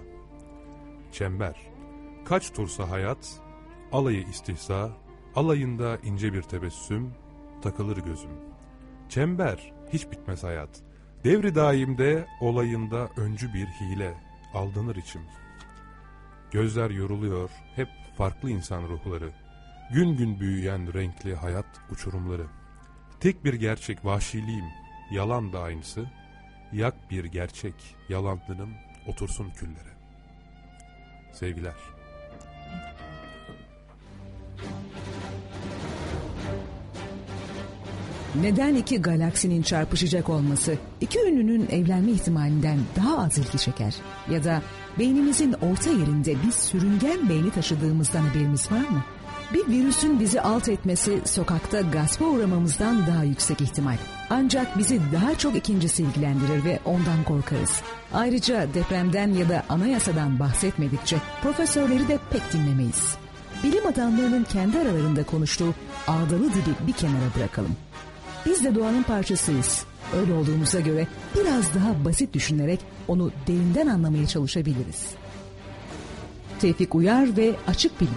Çember. 1.12 1.56
Kaç 2.26 2.54
tursa 2.54 2.90
hayat, 2.90 3.42
alayı 3.92 4.28
istihza, 4.28 4.92
alayında 5.36 5.98
ince 5.98 6.34
bir 6.34 6.42
tebessüm, 6.42 7.14
takılır 7.62 7.98
gözüm. 7.98 8.32
Çember, 9.10 9.74
hiç 9.94 10.12
bitmez 10.12 10.44
hayat. 10.44 10.84
Devri 11.24 11.56
daimde, 11.56 12.28
olayında 12.42 13.10
öncü 13.18 13.54
bir 13.54 13.66
hile, 13.66 14.14
aldanır 14.54 14.96
içim. 14.96 15.22
Gözler 16.52 16.90
yoruluyor, 16.90 17.50
hep 17.76 17.88
farklı 18.18 18.50
insan 18.50 18.84
ruhları. 18.84 19.30
Gün 19.94 20.18
gün 20.18 20.40
büyüyen 20.40 20.94
renkli 20.94 21.36
hayat 21.36 21.66
uçurumları. 21.92 22.46
Tek 23.20 23.46
bir 23.46 23.54
gerçek 23.54 24.06
vahşiliğim, 24.06 24.66
yalan 25.12 25.54
da 25.54 25.60
aynısı. 25.60 26.06
Yak 26.74 27.12
bir 27.12 27.26
gerçek, 27.26 27.74
yalanlığım 28.10 28.70
otursun 29.08 29.50
küllere. 29.50 29.94
Sevgiler. 31.34 31.74
Neden 38.42 38.76
iki 38.76 39.02
galaksinin 39.02 39.62
çarpışacak 39.62 40.30
olması 40.30 40.78
iki 41.02 41.20
ünlünün 41.20 41.68
evlenme 41.72 42.12
ihtimalinden 42.12 42.80
daha 42.96 43.18
az 43.18 43.38
ilgi 43.38 43.58
çeker? 43.58 43.96
Ya 44.30 44.44
da 44.44 44.62
beynimizin 45.00 45.54
orta 45.54 45.90
yerinde 45.90 46.36
biz 46.48 46.56
sürüngen 46.56 47.30
beyni 47.30 47.52
taşıdığımızdan 47.52 48.22
haberimiz 48.22 48.72
var 48.72 48.90
mı? 48.90 49.04
Bir 49.54 49.68
virüsün 49.68 50.20
bizi 50.20 50.42
alt 50.42 50.70
etmesi 50.70 51.22
sokakta 51.26 51.82
gaspa 51.82 52.26
uğramamızdan 52.26 53.08
daha 53.08 53.24
yüksek 53.24 53.62
ihtimal. 53.62 53.98
Ancak 54.30 54.78
bizi 54.78 55.02
daha 55.14 55.36
çok 55.36 55.56
ikincisi 55.56 56.04
ilgilendirir 56.04 56.66
ve 56.66 56.80
ondan 56.86 57.24
korkarız. 57.26 57.82
Ayrıca 58.14 58.74
depremden 58.74 59.34
ya 59.34 59.50
da 59.50 59.64
anayasadan 59.70 60.40
bahsetmedikçe 60.40 61.18
profesörleri 61.44 62.08
de 62.08 62.20
pek 62.32 62.54
dinlemeyiz. 62.54 63.18
Bilim 63.64 63.88
adamlarının 63.88 64.44
kendi 64.44 64.80
aralarında 64.80 65.24
konuştuğu 65.24 65.74
ağdalı 66.08 66.54
dili 66.54 66.88
bir 66.88 66.94
kenara 66.94 67.36
bırakalım. 67.38 67.76
Biz 68.46 68.64
de 68.64 68.76
doğanın 68.76 69.04
parçasıyız. 69.04 69.86
Öyle 70.16 70.34
olduğumuza 70.34 70.80
göre 70.80 71.08
biraz 71.36 71.76
daha 71.76 72.06
basit 72.06 72.34
düşünerek 72.34 72.80
onu 73.08 73.32
derinden 73.48 73.88
anlamaya 73.88 74.28
çalışabiliriz. 74.28 75.06
Tevfik 76.60 76.96
Uyar 76.96 77.38
ve 77.38 77.56
Açık 77.68 78.02
Bilim 78.02 78.14